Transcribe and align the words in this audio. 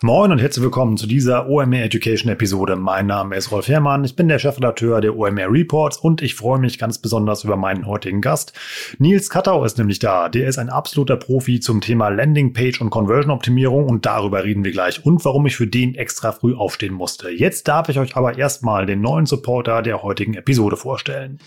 Moin 0.00 0.30
und 0.30 0.38
herzlich 0.38 0.62
willkommen 0.62 0.96
zu 0.96 1.08
dieser 1.08 1.48
OMR 1.48 1.82
Education 1.82 2.30
Episode. 2.30 2.76
Mein 2.76 3.08
Name 3.08 3.34
ist 3.34 3.50
Rolf 3.50 3.66
Herrmann, 3.66 4.04
ich 4.04 4.14
bin 4.14 4.28
der 4.28 4.38
Chefredakteur 4.38 5.00
der 5.00 5.16
OMR 5.16 5.50
Reports 5.50 5.96
und 5.96 6.22
ich 6.22 6.36
freue 6.36 6.60
mich 6.60 6.78
ganz 6.78 6.98
besonders 6.98 7.42
über 7.42 7.56
meinen 7.56 7.84
heutigen 7.84 8.20
Gast. 8.20 8.52
Nils 8.98 9.28
Kattau 9.28 9.64
ist 9.64 9.76
nämlich 9.76 9.98
da. 9.98 10.28
Der 10.28 10.46
ist 10.46 10.56
ein 10.56 10.70
absoluter 10.70 11.16
Profi 11.16 11.58
zum 11.58 11.80
Thema 11.80 12.10
Landing 12.10 12.52
Page 12.52 12.80
und 12.80 12.90
Conversion 12.90 13.32
Optimierung 13.32 13.88
und 13.88 14.06
darüber 14.06 14.44
reden 14.44 14.62
wir 14.62 14.70
gleich 14.70 15.04
und 15.04 15.24
warum 15.24 15.46
ich 15.46 15.56
für 15.56 15.66
den 15.66 15.96
extra 15.96 16.30
früh 16.30 16.54
aufstehen 16.54 16.94
musste. 16.94 17.30
Jetzt 17.30 17.66
darf 17.66 17.88
ich 17.88 17.98
euch 17.98 18.14
aber 18.14 18.38
erstmal 18.38 18.86
den 18.86 19.00
neuen 19.00 19.26
Supporter 19.26 19.82
der 19.82 20.04
heutigen 20.04 20.34
Episode 20.34 20.76
vorstellen. 20.76 21.40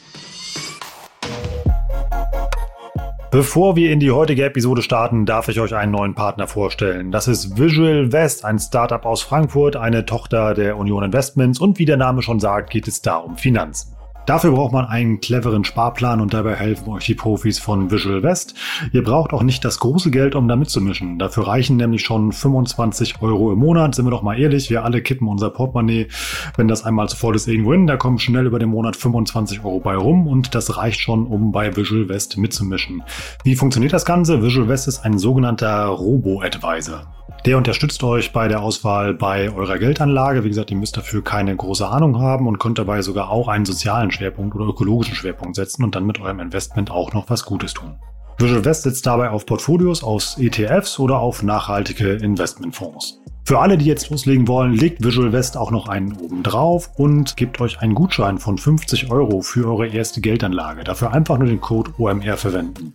Bevor 3.32 3.78
wir 3.78 3.94
in 3.94 4.02
die 4.02 4.12
heutige 4.12 4.44
Episode 4.44 4.82
starten, 4.82 5.26
darf 5.26 5.48
ich 5.48 5.62
euch 5.62 5.74
einen 5.74 5.94
neuen 5.94 6.16
Partner 6.16 6.48
vorstellen. 6.48 7.14
Das 7.14 7.30
ist 7.30 7.58
Visual 7.58 8.12
West, 8.12 8.44
ein 8.44 8.60
Startup 8.60 9.06
aus 9.06 9.22
Frankfurt, 9.22 9.78
eine 9.78 10.06
Tochter 10.06 10.54
der 10.54 10.76
Union 10.76 11.02
Investments 11.02 11.58
und 11.58 11.80
wie 11.80 11.86
der 11.86 11.96
Name 11.96 12.24
schon 12.24 12.42
sagt, 12.42 12.72
geht 12.72 12.90
es 12.90 13.02
da 13.02 13.16
um 13.16 13.38
Finanzen. 13.38 13.96
Dafür 14.32 14.54
braucht 14.54 14.72
man 14.72 14.86
einen 14.86 15.20
cleveren 15.20 15.66
Sparplan 15.66 16.22
und 16.22 16.34
dabei 16.34 16.56
helfen 16.56 16.88
euch 16.88 17.06
die 17.06 17.16
Profis 17.16 17.60
von 17.60 17.92
Visual 17.92 18.24
West. 18.24 18.56
Ihr 18.94 19.04
braucht 19.04 19.34
auch 19.34 19.44
nicht 19.44 19.66
das 19.66 19.78
große 19.80 20.10
Geld, 20.10 20.36
um 20.36 20.48
da 20.48 20.56
mitzumischen. 20.56 21.20
Dafür 21.20 21.48
reichen 21.48 21.76
nämlich 21.76 22.04
schon 22.04 22.32
25 22.32 23.22
Euro 23.22 23.52
im 23.52 23.60
Monat. 23.60 23.94
Sind 23.94 24.06
wir 24.06 24.12
doch 24.12 24.22
mal 24.22 24.40
ehrlich, 24.40 24.70
wir 24.70 24.86
alle 24.86 25.02
kippen 25.02 25.28
unser 25.28 25.50
Portemonnaie, 25.50 26.08
wenn 26.56 26.70
das 26.70 26.86
einmal 26.86 27.10
zu 27.10 27.18
voll 27.18 27.36
ist, 27.36 27.46
irgendwo 27.50 27.74
hin. 27.74 27.88
Da 27.88 27.98
kommen 27.98 28.20
schnell 28.20 28.46
über 28.46 28.58
den 28.58 28.70
Monat 28.70 28.96
25 28.96 29.66
Euro 29.66 29.82
bei 29.82 29.98
rum 29.98 30.28
und 30.28 30.56
das 30.56 30.78
reicht 30.78 31.02
schon, 31.02 31.28
um 31.28 31.52
bei 31.52 31.76
Visual 31.76 32.08
West 32.08 32.38
mitzumischen. 32.38 33.04
Wie 33.44 33.58
funktioniert 33.58 33.92
das 33.92 34.06
Ganze? 34.06 34.42
Visual 34.42 34.70
West 34.70 34.88
ist 34.88 35.04
ein 35.04 35.20
sogenannter 35.20 35.88
Robo-Advisor. 35.88 37.21
Der 37.46 37.58
unterstützt 37.58 38.04
euch 38.04 38.34
bei 38.34 38.48
der 38.48 38.62
Auswahl 38.62 39.16
bei 39.16 39.52
eurer 39.52 39.80
Geldanlage. 39.80 40.44
Wie 40.44 40.50
gesagt, 40.50 40.70
ihr 40.70 40.78
müsst 40.78 40.96
dafür 40.96 41.24
keine 41.24 41.56
große 41.56 41.88
Ahnung 41.88 42.20
haben 42.20 42.48
und 42.48 42.60
könnt 42.60 42.78
dabei 42.78 43.02
sogar 43.02 43.32
auch 43.32 43.48
einen 43.48 43.66
sozialen 43.66 44.12
Schwerpunkt 44.12 44.56
oder 44.56 44.66
ökologischen 44.66 45.16
Schwerpunkt 45.16 45.56
setzen 45.56 45.84
und 45.84 45.96
dann 45.96 46.06
mit 46.06 46.22
eurem 46.22 46.40
Investment 46.40 46.92
auch 46.92 47.14
noch 47.14 47.30
was 47.30 47.44
Gutes 47.44 47.74
tun. 47.74 47.96
Visual 48.38 48.64
West 48.66 48.84
setzt 48.84 49.06
dabei 49.06 49.30
auf 49.30 49.46
Portfolios 49.46 50.04
aus 50.04 50.38
ETFs 50.38 51.00
oder 51.00 51.20
auf 51.20 51.42
nachhaltige 51.44 52.14
Investmentfonds. 52.14 53.22
Für 53.52 53.60
alle, 53.60 53.78
die 53.78 53.84
jetzt 53.84 54.10
loslegen 54.10 54.48
wollen, 54.48 54.72
legt 54.72 55.04
Visual 55.04 55.34
West 55.34 55.58
auch 55.58 55.72
noch 55.72 55.90
einen 55.90 56.14
oben 56.14 56.42
drauf 56.42 56.90
und 56.96 57.36
gibt 57.36 57.60
euch 57.60 57.82
einen 57.82 57.96
Gutschein 57.96 58.38
von 58.38 58.58
50 58.58 59.12
Euro 59.12 59.42
für 59.42 59.68
eure 59.68 59.88
erste 59.88 60.22
Geldanlage. 60.22 60.86
Dafür 60.86 61.12
einfach 61.12 61.38
nur 61.38 61.50
den 61.50 61.60
Code 61.60 61.92
OMR 61.98 62.38
verwenden. 62.38 62.94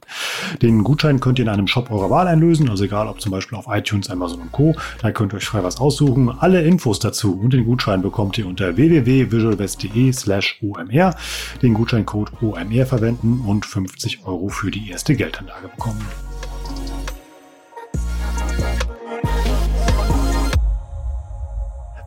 Den 0.62 0.82
Gutschein 0.82 1.20
könnt 1.20 1.38
ihr 1.38 1.42
in 1.44 1.50
einem 1.50 1.66
Shop 1.66 1.90
eurer 1.90 2.08
Wahl 2.08 2.26
einlösen, 2.26 2.70
also 2.70 2.84
egal 2.84 3.06
ob 3.06 3.20
zum 3.20 3.32
Beispiel 3.32 3.58
auf 3.58 3.66
iTunes, 3.68 4.08
Amazon 4.08 4.40
und 4.40 4.52
Co. 4.52 4.74
Da 5.02 5.10
könnt 5.10 5.34
ihr 5.34 5.36
euch 5.36 5.44
frei 5.44 5.62
was 5.62 5.78
aussuchen. 5.78 6.30
Alle 6.30 6.62
Infos 6.62 7.00
dazu 7.00 7.38
und 7.38 7.52
den 7.52 7.66
Gutschein 7.66 8.00
bekommt 8.00 8.38
ihr 8.38 8.46
unter 8.46 8.78
www.visualvest.de 8.78 10.10
slash 10.14 10.58
OMR. 10.62 11.14
Den 11.60 11.74
Gutscheincode 11.74 12.32
OMR 12.40 12.86
verwenden 12.86 13.42
und 13.46 13.66
50 13.66 14.24
Euro 14.24 14.48
für 14.48 14.70
die 14.70 14.88
erste 14.88 15.16
Geldanlage 15.16 15.68
bekommen. 15.68 16.00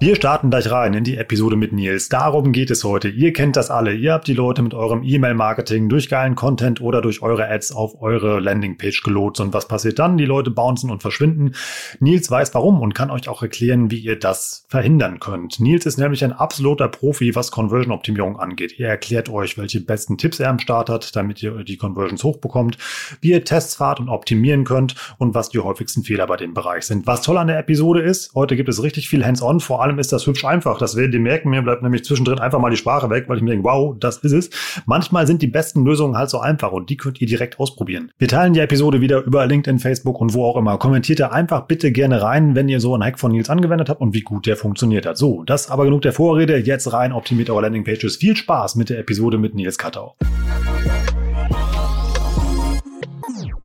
Wir 0.01 0.15
starten 0.15 0.49
gleich 0.49 0.71
rein 0.71 0.93
in 0.93 1.03
die 1.03 1.17
Episode 1.17 1.57
mit 1.57 1.73
Nils. 1.73 2.07
Darum 2.07 2.53
geht 2.53 2.71
es 2.71 2.85
heute. 2.85 3.09
Ihr 3.09 3.33
kennt 3.33 3.57
das 3.57 3.69
alle. 3.69 3.93
Ihr 3.93 4.13
habt 4.13 4.27
die 4.27 4.33
Leute 4.33 4.61
mit 4.61 4.73
eurem 4.73 5.03
E-Mail-Marketing 5.03 5.89
durch 5.89 6.07
geilen 6.07 6.35
Content 6.35 6.79
oder 6.79 7.01
durch 7.01 7.21
eure 7.21 7.49
Ads 7.49 7.73
auf 7.73 8.01
eure 8.01 8.39
Landingpage 8.39 9.03
gelotst. 9.03 9.41
Und 9.41 9.53
was 9.53 9.67
passiert 9.67 9.99
dann? 9.99 10.17
Die 10.17 10.23
Leute 10.23 10.51
bouncen 10.51 10.89
und 10.89 11.01
verschwinden. 11.01 11.53
Nils 11.99 12.31
weiß 12.31 12.53
warum 12.53 12.81
und 12.81 12.95
kann 12.95 13.11
euch 13.11 13.27
auch 13.27 13.41
erklären, 13.41 13.91
wie 13.91 13.99
ihr 13.99 14.17
das 14.17 14.63
verhindern 14.69 15.19
könnt. 15.19 15.59
Nils 15.59 15.85
ist 15.85 15.97
nämlich 15.97 16.23
ein 16.23 16.31
absoluter 16.31 16.87
Profi, 16.87 17.35
was 17.35 17.51
Conversion-Optimierung 17.51 18.39
angeht. 18.39 18.79
Er 18.79 18.87
erklärt 18.87 19.27
euch, 19.27 19.57
welche 19.57 19.81
besten 19.81 20.17
Tipps 20.17 20.39
er 20.39 20.49
am 20.49 20.59
Start 20.59 20.89
hat, 20.89 21.13
damit 21.17 21.43
ihr 21.43 21.65
die 21.65 21.75
Conversions 21.75 22.23
hochbekommt, 22.23 22.77
wie 23.19 23.31
ihr 23.31 23.43
Tests 23.43 23.75
fahrt 23.75 23.99
und 23.99 24.07
optimieren 24.07 24.63
könnt 24.63 24.95
und 25.17 25.35
was 25.35 25.49
die 25.49 25.59
häufigsten 25.59 26.03
Fehler 26.03 26.25
bei 26.25 26.37
dem 26.37 26.53
Bereich 26.53 26.85
sind. 26.85 27.05
Was 27.05 27.21
toll 27.21 27.37
an 27.37 27.47
der 27.47 27.59
Episode 27.59 27.99
ist, 27.99 28.33
heute 28.33 28.55
gibt 28.55 28.69
es 28.69 28.81
richtig 28.81 29.09
viel 29.09 29.25
Hands-on, 29.25 29.59
vor 29.59 29.81
allem 29.81 29.88
allem 29.89 29.99
ist 29.99 30.13
das 30.13 30.25
hübsch 30.25 30.45
einfach. 30.45 30.77
Das 30.77 30.95
werdet 30.95 31.13
ihr 31.13 31.19
merken. 31.19 31.49
Mir 31.49 31.61
bleibt 31.61 31.81
nämlich 31.81 32.03
zwischendrin 32.05 32.39
einfach 32.39 32.59
mal 32.59 32.69
die 32.69 32.77
Sprache 32.77 33.09
weg, 33.09 33.25
weil 33.27 33.37
ich 33.37 33.43
mir 33.43 33.51
denke, 33.51 33.65
wow, 33.65 33.95
das 33.99 34.17
ist 34.17 34.31
es. 34.31 34.49
Manchmal 34.85 35.27
sind 35.27 35.41
die 35.41 35.47
besten 35.47 35.83
Lösungen 35.83 36.17
halt 36.17 36.29
so 36.29 36.39
einfach 36.39 36.71
und 36.71 36.89
die 36.89 36.97
könnt 36.97 37.21
ihr 37.21 37.27
direkt 37.27 37.59
ausprobieren. 37.59 38.11
Wir 38.17 38.27
teilen 38.27 38.53
die 38.53 38.59
Episode 38.59 39.01
wieder 39.01 39.23
über 39.23 39.45
LinkedIn, 39.45 39.79
Facebook 39.79 40.21
und 40.21 40.33
wo 40.33 40.45
auch 40.45 40.57
immer. 40.57 40.77
Kommentiert 40.77 41.19
da 41.19 41.29
einfach 41.29 41.61
bitte 41.61 41.91
gerne 41.91 42.21
rein, 42.21 42.55
wenn 42.55 42.69
ihr 42.69 42.79
so 42.79 42.93
einen 42.93 43.03
Hack 43.03 43.19
von 43.19 43.31
Nils 43.31 43.49
angewendet 43.49 43.89
habt 43.89 44.01
und 44.01 44.13
wie 44.13 44.21
gut 44.21 44.45
der 44.45 44.55
funktioniert 44.55 45.05
hat. 45.05 45.17
So, 45.17 45.43
das 45.43 45.69
aber 45.69 45.85
genug 45.85 46.03
der 46.03 46.13
Vorrede. 46.13 46.57
Jetzt 46.57 46.93
rein, 46.93 47.11
optimiert 47.11 47.49
eure 47.49 47.63
Landingpages. 47.63 48.17
Viel 48.17 48.35
Spaß 48.35 48.75
mit 48.75 48.89
der 48.89 48.99
Episode 48.99 49.37
mit 49.37 49.55
Nils 49.55 49.77
Kattau. 49.77 50.15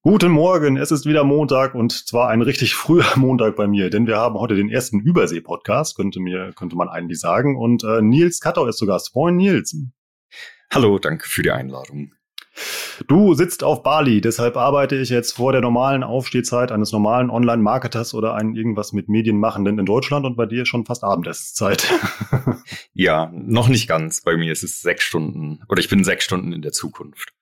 Guten 0.07 0.33
Morgen, 0.33 0.77
es 0.77 0.93
ist 0.93 1.07
wieder 1.07 1.25
Montag 1.25 1.75
und 1.75 1.91
zwar 1.91 2.29
ein 2.29 2.43
richtig 2.43 2.75
früher 2.75 3.07
Montag 3.17 3.57
bei 3.57 3.67
mir, 3.67 3.89
denn 3.89 4.07
wir 4.07 4.19
haben 4.19 4.39
heute 4.39 4.55
den 4.55 4.69
ersten 4.69 5.01
Übersee-Podcast, 5.01 5.97
könnte 5.97 6.21
mir, 6.21 6.53
könnte 6.53 6.77
man 6.77 6.91
eigentlich 6.91 7.19
sagen. 7.19 7.57
Und 7.57 7.85
äh, 7.85 8.03
Nils 8.03 8.41
Kattau 8.41 8.67
ist 8.67 8.77
zu 8.77 8.85
Gast. 8.85 9.17
Moin 9.17 9.37
Nils. 9.37 9.75
Hallo, 10.71 10.99
danke 10.99 11.27
für 11.27 11.43
die 11.43 11.53
Einladung. 11.53 12.13
Du 13.09 13.33
sitzt 13.33 13.65
auf 13.65 13.83
Bali, 13.83 14.21
deshalb 14.21 14.59
arbeite 14.59 14.97
ich 14.97 15.09
jetzt 15.09 15.33
vor 15.33 15.53
der 15.53 15.63
normalen 15.63 16.03
Aufstehzeit 16.03 16.71
eines 16.71 16.93
normalen 16.93 17.31
Online-Marketers 17.31 18.13
oder 18.13 18.35
einen 18.35 18.55
irgendwas 18.55 18.93
mit 18.93 19.09
Medien 19.09 19.39
machenden 19.39 19.79
in 19.79 19.87
Deutschland 19.87 20.27
und 20.27 20.37
bei 20.37 20.45
dir 20.45 20.67
schon 20.67 20.85
fast 20.85 21.03
Abendesszeit. 21.03 21.91
ja, 22.93 23.33
noch 23.33 23.69
nicht 23.69 23.89
ganz. 23.89 24.21
Bei 24.21 24.37
mir 24.37 24.53
ist 24.53 24.65
es 24.65 24.83
sechs 24.83 25.03
Stunden 25.03 25.61
oder 25.71 25.81
ich 25.81 25.89
bin 25.89 26.05
sechs 26.05 26.25
Stunden 26.25 26.53
in 26.53 26.61
der 26.61 26.73
Zukunft. 26.73 27.33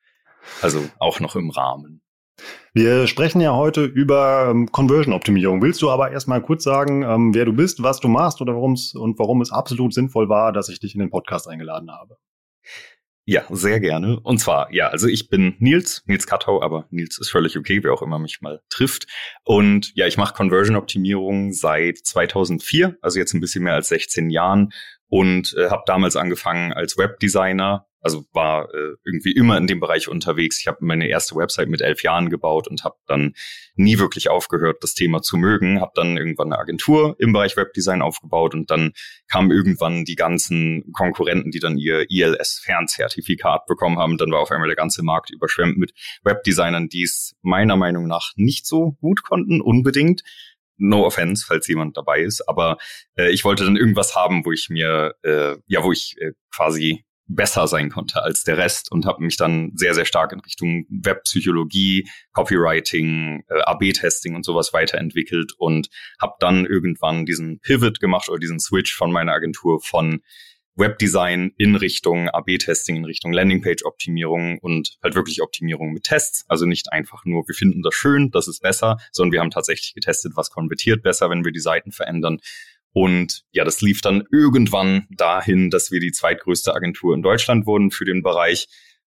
Also 0.61 0.89
auch 1.01 1.19
noch 1.19 1.35
im 1.35 1.51
Rahmen. 1.51 2.03
Wir 2.75 3.07
sprechen 3.07 3.41
ja 3.41 3.55
heute 3.55 3.85
über 3.85 4.49
ähm, 4.51 4.71
Conversion-Optimierung. 4.73 5.61
Willst 5.63 5.83
du 5.83 5.91
aber 5.91 6.11
erstmal 6.11 6.41
kurz 6.41 6.65
sagen, 6.65 7.03
ähm, 7.03 7.35
wer 7.35 7.45
du 7.45 7.53
bist, 7.53 7.83
was 7.83 8.01
du 8.01 8.09
machst 8.09 8.41
oder 8.41 8.55
warum 8.55 8.73
es 8.73 8.95
und 8.95 9.19
warum 9.19 9.41
es 9.43 9.53
absolut 9.53 9.93
sinnvoll 9.93 10.29
war, 10.29 10.53
dass 10.53 10.69
ich 10.69 10.81
dich 10.81 10.95
in 10.95 11.01
den 11.01 11.11
Podcast 11.11 11.49
eingeladen 11.49 11.91
habe? 11.91 12.17
Ja, 13.25 13.45
sehr 13.51 13.79
gerne. 13.79 14.19
Und 14.21 14.39
zwar, 14.39 14.73
ja, 14.73 14.89
also 14.89 15.07
ich 15.07 15.29
bin 15.29 15.55
Nils, 15.61 16.03
Nils 16.07 16.27
Kattau, 16.27 16.61
aber 16.61 16.87
Nils 16.91 17.19
ist 17.19 17.31
völlig 17.31 17.57
okay, 17.57 17.85
wer 17.85 17.93
auch 17.93 18.03
immer 18.03 18.19
mich 18.19 18.41
mal 18.41 18.63
trifft. 18.69 19.07
Und 19.45 19.93
ja, 19.95 20.09
ich 20.09 20.17
mache 20.17 20.35
Conversion-Optimierung 20.35 21.53
seit 21.53 21.99
2004, 21.99 22.97
also 23.01 23.21
jetzt 23.21 23.33
ein 23.33 23.41
bisschen 23.41 23.63
mehr 23.63 23.75
als 23.75 23.89
16 23.89 24.31
Jahren 24.31 24.73
und 25.07 25.55
äh, 25.57 25.71
habe 25.71 25.83
damals 25.87 26.17
angefangen 26.17 26.73
als 26.73 26.99
Webdesigner 26.99 27.87
also 28.03 28.25
war 28.33 28.69
äh, 28.75 28.97
irgendwie 29.05 29.33
immer 29.33 29.57
in 29.57 29.67
dem 29.67 29.81
Bereich 29.81 30.09
unterwegs. 30.09 30.61
Ich 30.61 30.67
habe 30.67 30.79
meine 30.81 31.09
erste 31.09 31.37
Website 31.37 31.69
mit 31.69 31.81
elf 31.81 32.03
Jahren 32.03 32.31
gebaut 32.31 32.67
und 32.69 32.85
habe 32.85 32.97
dann 33.07 33.35
nie 33.77 33.99
wirklich 33.99 34.29
aufgehört, 34.29 34.79
das 34.83 34.95
Thema 34.95 35.23
zu 35.23 35.37
mögen. 35.37 35.81
Habe 35.81 35.93
dann 35.95 36.17
irgendwann 36.17 36.53
eine 36.53 36.61
Agentur 36.61 37.15
im 37.19 37.33
Bereich 37.33 37.57
Webdesign 37.57 38.03
aufgebaut 38.03 38.55
und 38.55 38.71
dann 38.71 38.93
kamen 39.31 39.53
irgendwann 39.53 40.05
die 40.05 40.17
ganzen 40.17 40.93
Konkurrenten, 40.93 41.53
die 41.53 41.61
dann 41.61 41.79
ihr 41.79 42.11
ILS-Fernzertifikat 42.11 43.67
bekommen 43.67 43.99
haben. 43.99 44.19
Dann 44.19 44.33
war 44.33 44.41
auf 44.41 44.51
einmal 44.51 44.69
der 44.69 44.77
ganze 44.77 45.03
Markt 45.05 45.31
überschwemmt 45.31 45.79
mit 45.79 45.93
Webdesignern, 46.25 46.89
die 46.89 47.05
es 47.05 47.37
meiner 47.43 47.77
Meinung 47.77 48.09
nach 48.09 48.33
nicht 48.35 48.67
so 48.67 48.93
gut 49.01 49.23
konnten, 49.23 49.61
unbedingt. 49.61 50.23
No 50.77 51.07
offense, 51.07 51.45
falls 51.47 51.69
jemand 51.69 51.97
dabei 51.97 52.21
ist, 52.21 52.49
aber 52.49 52.79
äh, 53.17 53.31
ich 53.31 53.45
wollte 53.45 53.65
dann 53.65 53.77
irgendwas 53.77 54.17
haben, 54.17 54.45
wo 54.45 54.51
ich 54.51 54.69
mir, 54.69 55.15
äh, 55.23 55.57
ja, 55.67 55.85
wo 55.85 55.93
ich 55.93 56.17
äh, 56.19 56.33
quasi 56.51 57.05
besser 57.27 57.67
sein 57.67 57.91
konnte 57.91 58.23
als 58.23 58.45
der 58.45 58.59
Rest 58.59 58.91
und 58.91 59.07
habe 59.07 59.23
mich 59.23 59.37
dann 59.37 59.73
sehr, 59.75 59.95
sehr 59.95 60.05
stark 60.05 60.33
in 60.33 60.41
Richtung 60.41 60.87
Webpsychologie, 60.89 62.09
Copywriting, 62.33 63.45
äh, 63.49 63.61
AB-Testing 63.63 64.35
und 64.35 64.45
sowas 64.45 64.73
weiterentwickelt 64.73 65.53
und 65.57 65.89
habe 66.21 66.35
dann 66.41 66.67
irgendwann 66.67 67.25
diesen 67.25 67.61
Pivot 67.61 68.01
gemacht 68.01 68.29
oder 68.29 68.39
diesen 68.39 68.61
Switch 68.61 68.95
von 68.95 69.13
meiner 69.13 69.33
Agentur 69.33 69.81
von 69.81 70.21
Webdesign 70.75 71.53
in 71.59 71.77
Richtung 71.77 72.29
AB-Testing, 72.29 72.97
in 72.97 73.05
Richtung 73.05 73.33
Landingpage-Optimierung 73.33 74.59
und 74.59 74.97
halt 75.03 75.15
wirklich 75.15 75.43
Optimierung 75.43 75.93
mit 75.93 76.05
Tests. 76.05 76.45
Also 76.49 76.65
nicht 76.65 76.93
einfach 76.93 77.25
nur, 77.25 77.47
wir 77.47 77.55
finden 77.55 77.83
das 77.83 77.95
schön, 77.95 78.31
das 78.31 78.49
ist 78.49 78.63
besser, 78.63 78.97
sondern 79.11 79.33
wir 79.33 79.41
haben 79.41 79.51
tatsächlich 79.51 79.93
getestet, 79.95 80.33
was 80.35 80.51
konvertiert 80.51 81.03
besser, 81.03 81.29
wenn 81.29 81.45
wir 81.45 81.53
die 81.53 81.61
Seiten 81.61 81.93
verändern 81.93 82.39
und 82.93 83.45
ja, 83.53 83.65
das 83.65 83.81
lief 83.81 84.01
dann 84.03 84.25
irgendwann 84.31 85.07
dahin, 85.11 85.71
dass 85.71 85.91
wir 85.91 86.01
die 86.01 86.13
zweitgrößte 86.13 86.75
Agentur 86.75 87.15
in 87.15 87.23
Deutschland 87.23 87.67
wurden 87.67 87.91
für 87.91 88.05
den 88.05 88.23
Bereich. 88.23 88.69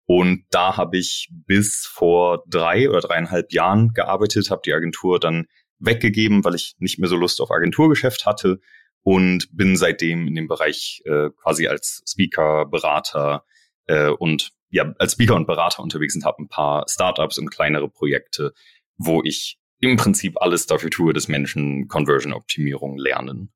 Und 0.07 0.45
da 0.51 0.77
habe 0.77 0.97
ich 0.97 1.29
bis 1.31 1.85
vor 1.87 2.43
drei 2.49 2.89
oder 2.89 3.01
dreieinhalb 3.01 3.53
Jahren 3.53 3.93
gearbeitet, 3.93 4.51
habe 4.51 4.63
die 4.65 4.73
Agentur 4.73 5.21
dann 5.21 5.47
weggegeben, 5.79 6.45
weil 6.45 6.55
ich 6.55 6.75
nicht 6.79 6.99
mehr 6.99 7.09
so 7.09 7.17
Lust 7.17 7.41
auf 7.41 7.51
Agenturgeschäft 7.51 8.25
hatte 8.25 8.61
und 9.03 9.49
bin 9.53 9.77
seitdem 9.77 10.27
in 10.27 10.35
dem 10.35 10.49
Bereich 10.49 11.03
äh, 11.05 11.29
quasi 11.43 11.67
als 11.67 12.03
Speaker, 12.09 12.67
Berater 12.67 13.45
äh, 13.87 14.09
und 14.09 14.53
ja, 14.71 14.95
als 14.99 15.13
Speaker 15.13 15.37
und 15.37 15.47
Berater 15.47 15.83
unterwegs 15.83 16.15
und 16.15 16.25
habe 16.25 16.43
ein 16.43 16.49
paar 16.49 16.87
Startups 16.89 17.39
und 17.39 17.51
kleinere 17.51 17.91
Projekte, 17.91 18.53
wo 18.97 19.23
ich 19.23 19.59
im 19.81 19.97
Prinzip 19.97 20.41
alles 20.41 20.67
dafür 20.67 20.91
tue, 20.91 21.13
dass 21.13 21.29
Menschen 21.29 21.89
Conversion-Optimierung 21.89 22.97
lernen. 22.97 23.53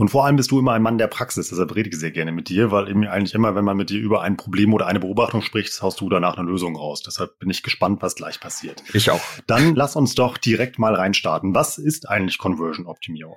Und 0.00 0.08
vor 0.08 0.24
allem 0.24 0.36
bist 0.36 0.50
du 0.50 0.58
immer 0.58 0.72
ein 0.72 0.80
Mann 0.80 0.96
der 0.96 1.08
Praxis, 1.08 1.50
deshalb 1.50 1.76
rede 1.76 1.90
ich 1.90 1.98
sehr 1.98 2.10
gerne 2.10 2.32
mit 2.32 2.48
dir, 2.48 2.70
weil 2.70 2.88
eben 2.88 3.06
eigentlich 3.06 3.34
immer, 3.34 3.54
wenn 3.54 3.66
man 3.66 3.76
mit 3.76 3.90
dir 3.90 4.00
über 4.00 4.22
ein 4.22 4.38
Problem 4.38 4.72
oder 4.72 4.86
eine 4.86 4.98
Beobachtung 4.98 5.42
spricht, 5.42 5.82
haust 5.82 6.00
du 6.00 6.08
danach 6.08 6.38
eine 6.38 6.48
Lösung 6.48 6.74
raus. 6.74 7.02
Deshalb 7.02 7.38
bin 7.38 7.50
ich 7.50 7.62
gespannt, 7.62 8.00
was 8.00 8.14
gleich 8.14 8.40
passiert. 8.40 8.82
Ich 8.94 9.10
auch. 9.10 9.20
Dann 9.46 9.74
lass 9.74 9.96
uns 9.96 10.14
doch 10.14 10.38
direkt 10.38 10.78
mal 10.78 10.94
reinstarten. 10.94 11.54
Was 11.54 11.76
ist 11.76 12.08
eigentlich 12.08 12.38
Conversion-Optimierung? 12.38 13.36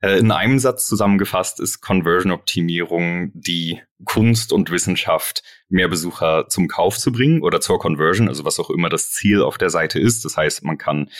Äh, 0.00 0.18
in 0.18 0.30
einem 0.30 0.58
Satz 0.58 0.86
zusammengefasst 0.86 1.60
ist 1.60 1.82
Conversion-Optimierung 1.82 3.30
die 3.34 3.82
Kunst 4.06 4.52
und 4.54 4.70
Wissenschaft, 4.70 5.42
mehr 5.68 5.88
Besucher 5.88 6.46
zum 6.48 6.68
Kauf 6.68 6.96
zu 6.96 7.12
bringen 7.12 7.42
oder 7.42 7.60
zur 7.60 7.78
Conversion, 7.78 8.28
also 8.28 8.46
was 8.46 8.58
auch 8.58 8.70
immer 8.70 8.88
das 8.88 9.10
Ziel 9.10 9.42
auf 9.42 9.58
der 9.58 9.68
Seite 9.68 9.98
ist. 9.98 10.24
Das 10.24 10.38
heißt, 10.38 10.64
man 10.64 10.78
kann 10.78 11.10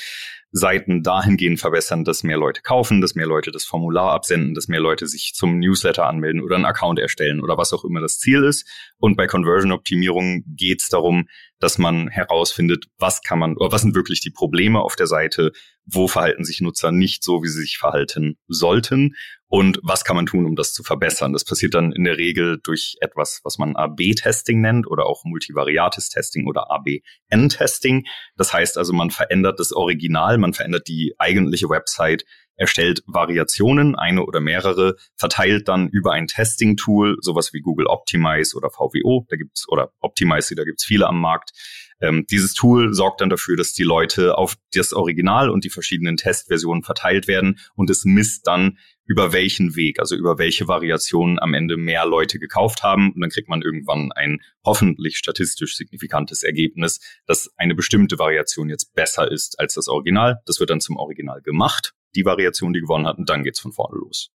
Seiten 0.50 1.02
dahingehend 1.02 1.60
verbessern, 1.60 2.04
dass 2.04 2.22
mehr 2.22 2.38
Leute 2.38 2.62
kaufen, 2.62 3.00
dass 3.00 3.14
mehr 3.14 3.26
Leute 3.26 3.50
das 3.50 3.64
Formular 3.64 4.12
absenden, 4.12 4.54
dass 4.54 4.68
mehr 4.68 4.80
Leute 4.80 5.06
sich 5.06 5.32
zum 5.34 5.58
Newsletter 5.58 6.06
anmelden 6.06 6.42
oder 6.42 6.56
einen 6.56 6.64
Account 6.64 6.98
erstellen 6.98 7.40
oder 7.42 7.58
was 7.58 7.72
auch 7.72 7.84
immer 7.84 8.00
das 8.00 8.18
Ziel 8.18 8.44
ist. 8.44 8.66
Und 8.96 9.16
bei 9.16 9.26
Conversion-Optimierung 9.26 10.44
geht 10.46 10.80
es 10.80 10.88
darum, 10.88 11.28
dass 11.60 11.78
man 11.78 12.08
herausfindet, 12.08 12.86
was 12.98 13.22
kann 13.22 13.38
man, 13.38 13.56
oder 13.56 13.72
was 13.72 13.82
sind 13.82 13.94
wirklich 13.94 14.20
die 14.20 14.30
Probleme 14.30 14.80
auf 14.80 14.96
der 14.96 15.06
Seite, 15.06 15.52
wo 15.84 16.06
verhalten 16.06 16.44
sich 16.44 16.60
Nutzer 16.60 16.92
nicht 16.92 17.24
so, 17.24 17.42
wie 17.42 17.48
sie 17.48 17.60
sich 17.60 17.78
verhalten 17.78 18.38
sollten 18.46 19.16
und 19.48 19.80
was 19.82 20.04
kann 20.04 20.16
man 20.16 20.26
tun, 20.26 20.44
um 20.44 20.54
das 20.54 20.72
zu 20.72 20.82
verbessern. 20.82 21.32
Das 21.32 21.44
passiert 21.44 21.74
dann 21.74 21.92
in 21.92 22.04
der 22.04 22.18
Regel 22.18 22.60
durch 22.62 22.96
etwas, 23.00 23.40
was 23.44 23.58
man 23.58 23.74
AB-Testing 23.74 24.60
nennt 24.60 24.86
oder 24.86 25.06
auch 25.06 25.24
Multivariates-Testing 25.24 26.46
oder 26.46 26.70
ABN-Testing. 26.70 28.06
Das 28.36 28.52
heißt 28.52 28.76
also, 28.76 28.92
man 28.92 29.10
verändert 29.10 29.58
das 29.58 29.72
Original, 29.72 30.38
man 30.38 30.52
verändert 30.52 30.86
die 30.88 31.14
eigentliche 31.18 31.70
Website, 31.70 32.24
erstellt 32.58 33.02
Variationen, 33.06 33.94
eine 33.94 34.26
oder 34.26 34.40
mehrere, 34.40 34.96
verteilt 35.16 35.68
dann 35.68 35.88
über 35.88 36.12
ein 36.12 36.26
Testing-Tool, 36.26 37.16
sowas 37.20 37.54
wie 37.54 37.60
Google 37.60 37.86
Optimize 37.86 38.54
oder 38.56 38.68
VWO, 38.68 39.26
da 39.30 39.36
gibt's 39.36 39.66
oder 39.68 39.92
Optimize, 40.00 40.54
da 40.54 40.64
gibt's 40.64 40.84
viele 40.84 41.06
am 41.06 41.20
Markt. 41.20 41.52
Ähm, 42.00 42.26
dieses 42.30 42.54
Tool 42.54 42.94
sorgt 42.94 43.20
dann 43.20 43.30
dafür, 43.30 43.56
dass 43.56 43.72
die 43.72 43.82
Leute 43.82 44.36
auf 44.36 44.56
das 44.72 44.92
Original 44.92 45.50
und 45.50 45.64
die 45.64 45.70
verschiedenen 45.70 46.16
Testversionen 46.16 46.82
verteilt 46.82 47.26
werden 47.26 47.58
und 47.74 47.90
es 47.90 48.04
misst 48.04 48.46
dann, 48.46 48.78
über 49.08 49.32
welchen 49.32 49.74
Weg, 49.74 50.00
also 50.00 50.14
über 50.14 50.38
welche 50.38 50.68
Variationen 50.68 51.38
am 51.38 51.54
Ende 51.54 51.78
mehr 51.78 52.04
Leute 52.04 52.38
gekauft 52.38 52.82
haben. 52.82 53.10
Und 53.12 53.22
dann 53.22 53.30
kriegt 53.30 53.48
man 53.48 53.62
irgendwann 53.62 54.12
ein 54.12 54.42
hoffentlich 54.64 55.16
statistisch 55.16 55.76
signifikantes 55.76 56.42
Ergebnis, 56.42 57.00
dass 57.26 57.50
eine 57.56 57.74
bestimmte 57.74 58.18
Variation 58.18 58.68
jetzt 58.68 58.94
besser 58.94 59.30
ist 59.32 59.58
als 59.58 59.74
das 59.74 59.88
Original. 59.88 60.42
Das 60.44 60.60
wird 60.60 60.68
dann 60.68 60.82
zum 60.82 60.98
Original 60.98 61.40
gemacht, 61.40 61.94
die 62.14 62.24
Variation, 62.24 62.72
die 62.72 62.80
gewonnen 62.80 63.06
hat, 63.06 63.18
und 63.18 63.28
dann 63.28 63.42
geht's 63.42 63.60
von 63.60 63.72
vorne 63.72 63.98
los. 63.98 64.30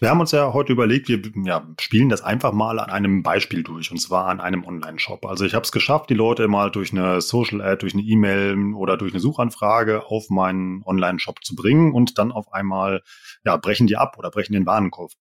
Wir 0.00 0.10
haben 0.10 0.20
uns 0.20 0.32
ja 0.32 0.52
heute 0.52 0.72
überlegt, 0.72 1.08
wir 1.08 1.20
ja, 1.44 1.66
spielen 1.78 2.08
das 2.08 2.22
einfach 2.22 2.52
mal 2.52 2.78
an 2.78 2.90
einem 2.90 3.22
Beispiel 3.22 3.62
durch, 3.62 3.90
und 3.90 3.98
zwar 3.98 4.26
an 4.26 4.40
einem 4.40 4.64
Online-Shop. 4.64 5.26
Also 5.26 5.44
ich 5.44 5.54
habe 5.54 5.64
es 5.64 5.72
geschafft, 5.72 6.10
die 6.10 6.14
Leute 6.14 6.48
mal 6.48 6.70
durch 6.70 6.92
eine 6.92 7.20
Social-Ad, 7.20 7.82
durch 7.82 7.94
eine 7.94 8.02
E-Mail 8.02 8.74
oder 8.74 8.96
durch 8.96 9.12
eine 9.12 9.20
Suchanfrage 9.20 10.06
auf 10.06 10.30
meinen 10.30 10.82
Online-Shop 10.84 11.44
zu 11.44 11.54
bringen 11.54 11.92
und 11.92 12.18
dann 12.18 12.32
auf 12.32 12.52
einmal 12.52 13.02
ja, 13.44 13.56
brechen 13.56 13.86
die 13.86 13.96
ab 13.96 14.16
oder 14.18 14.30
brechen 14.30 14.54
den 14.54 14.66
Warenkorb 14.66 15.12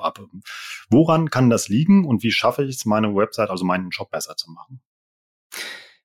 ab. 0.00 0.20
Woran 0.90 1.30
kann 1.30 1.50
das 1.50 1.68
liegen 1.68 2.04
und 2.04 2.22
wie 2.22 2.32
schaffe 2.32 2.64
ich 2.64 2.76
es, 2.76 2.84
meine 2.84 3.14
Website, 3.14 3.50
also 3.50 3.64
meinen 3.64 3.92
Shop 3.92 4.10
besser 4.10 4.36
zu 4.36 4.50
machen? 4.50 4.82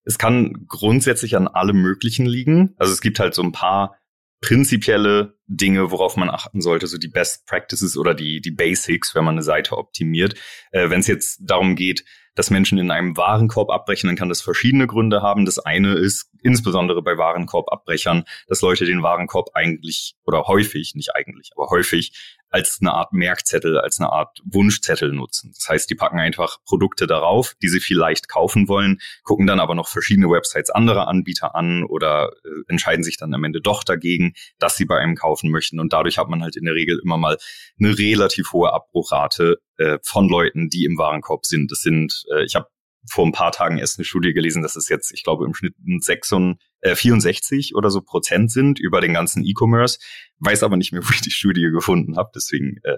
Es 0.05 0.17
kann 0.17 0.65
grundsätzlich 0.67 1.35
an 1.37 1.47
allem 1.47 1.81
Möglichen 1.81 2.25
liegen. 2.25 2.73
Also 2.77 2.93
es 2.93 3.01
gibt 3.01 3.19
halt 3.19 3.33
so 3.33 3.41
ein 3.41 3.51
paar 3.51 3.95
prinzipielle 4.43 5.37
Dinge, 5.47 5.89
worauf 5.89 6.17
man 6.17 6.29
achten 6.29 6.61
sollte, 6.61 6.85
so 6.87 6.97
die 6.97 7.07
Best 7.07 7.47
Practices 7.47 7.95
oder 7.97 8.13
die, 8.13 8.41
die 8.41 8.51
Basics, 8.51 9.15
wenn 9.15 9.23
man 9.23 9.35
eine 9.35 9.41
Seite 9.41 9.77
optimiert. 9.77 10.35
Äh, 10.71 10.89
wenn 10.89 10.99
es 10.99 11.07
jetzt 11.07 11.39
darum 11.41 11.77
geht, 11.77 12.03
dass 12.35 12.49
Menschen 12.49 12.77
in 12.77 12.91
einem 12.91 13.15
Warenkorb 13.15 13.69
abbrechen, 13.69 14.07
dann 14.07 14.17
kann 14.17 14.27
das 14.27 14.41
verschiedene 14.41 14.85
Gründe 14.85 15.21
haben. 15.21 15.45
Das 15.45 15.59
eine 15.59 15.93
ist 15.93 16.29
insbesondere 16.41 17.01
bei 17.01 17.17
Warenkorbabbrechern, 17.17 18.25
dass 18.47 18.61
Leute 18.61 18.85
den 18.85 19.01
Warenkorb 19.01 19.51
eigentlich 19.53 20.15
oder 20.25 20.43
häufig, 20.43 20.93
nicht 20.95 21.15
eigentlich, 21.15 21.51
aber 21.55 21.69
häufig 21.69 22.11
als 22.53 22.77
eine 22.79 22.93
Art 22.93 23.13
Merkzettel, 23.13 23.79
als 23.79 23.99
eine 23.99 24.11
Art 24.11 24.39
Wunschzettel 24.45 25.11
nutzen. 25.11 25.51
Das 25.55 25.67
heißt, 25.69 25.89
die 25.89 25.95
packen 25.95 26.19
einfach 26.19 26.59
Produkte 26.65 27.07
darauf, 27.07 27.55
die 27.63 27.67
sie 27.67 27.79
vielleicht 27.79 28.29
kaufen 28.29 28.67
wollen, 28.67 28.99
gucken 29.23 29.47
dann 29.47 29.59
aber 29.59 29.73
noch 29.73 29.87
verschiedene 29.87 30.29
Websites 30.29 30.69
anderer 30.69 31.07
Anbieter 31.07 31.55
an 31.55 31.83
oder 31.83 32.31
äh, 32.45 32.49
entscheiden 32.67 33.03
sich 33.03 33.17
dann 33.17 33.33
am 33.33 33.43
Ende 33.43 33.59
doch 33.59 33.83
dagegen, 33.83 34.33
dass 34.59 34.75
sie 34.75 34.85
bei 34.85 34.99
einem 34.99 35.15
kaufen 35.15 35.49
möchten. 35.49 35.79
Und 35.79 35.93
dadurch 35.93 36.19
hat 36.19 36.29
man 36.29 36.43
halt 36.43 36.55
in 36.55 36.65
der 36.65 36.75
Regel 36.75 36.99
immer 37.03 37.17
mal 37.17 37.39
eine 37.79 37.97
relativ 37.97 38.53
hohe 38.53 38.71
Abbruchrate 38.71 39.57
äh, 39.77 39.97
von 40.03 40.29
Leuten, 40.29 40.69
die 40.69 40.85
im 40.85 40.99
Warenkorb 40.99 41.47
sind. 41.47 41.71
Das 41.71 41.81
sind, 41.81 42.23
äh, 42.31 42.43
ich 42.43 42.53
habe 42.53 42.67
vor 43.09 43.25
ein 43.25 43.31
paar 43.31 43.51
Tagen 43.51 43.77
erst 43.77 43.97
eine 43.97 44.05
Studie 44.05 44.33
gelesen, 44.33 44.61
dass 44.61 44.75
es 44.75 44.89
jetzt, 44.89 45.11
ich 45.11 45.23
glaube, 45.23 45.45
im 45.45 45.53
Schnitt 45.53 45.75
66, 45.77 46.57
äh, 46.81 46.95
64 46.95 47.75
oder 47.75 47.89
so 47.89 48.01
Prozent 48.01 48.51
sind 48.51 48.79
über 48.79 49.01
den 49.01 49.13
ganzen 49.13 49.43
E-Commerce. 49.43 49.99
Weiß 50.39 50.63
aber 50.63 50.77
nicht 50.77 50.91
mehr, 50.91 51.03
wo 51.03 51.11
ich 51.11 51.21
die 51.21 51.31
Studie 51.31 51.69
gefunden 51.71 52.17
habe. 52.17 52.31
Deswegen, 52.35 52.77
äh, 52.83 52.97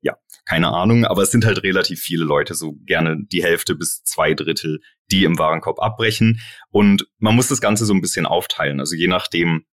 ja, 0.00 0.16
keine 0.44 0.68
Ahnung. 0.68 1.04
Aber 1.04 1.22
es 1.22 1.30
sind 1.30 1.44
halt 1.44 1.62
relativ 1.62 2.00
viele 2.00 2.24
Leute, 2.24 2.54
so 2.54 2.74
gerne 2.84 3.18
die 3.30 3.42
Hälfte 3.42 3.74
bis 3.74 4.02
zwei 4.02 4.34
Drittel, 4.34 4.80
die 5.10 5.24
im 5.24 5.38
Warenkorb 5.38 5.80
abbrechen. 5.80 6.40
Und 6.70 7.06
man 7.18 7.34
muss 7.34 7.48
das 7.48 7.60
Ganze 7.60 7.86
so 7.86 7.94
ein 7.94 8.00
bisschen 8.00 8.26
aufteilen. 8.26 8.80
Also 8.80 8.96
je 8.96 9.06
nachdem, 9.06 9.64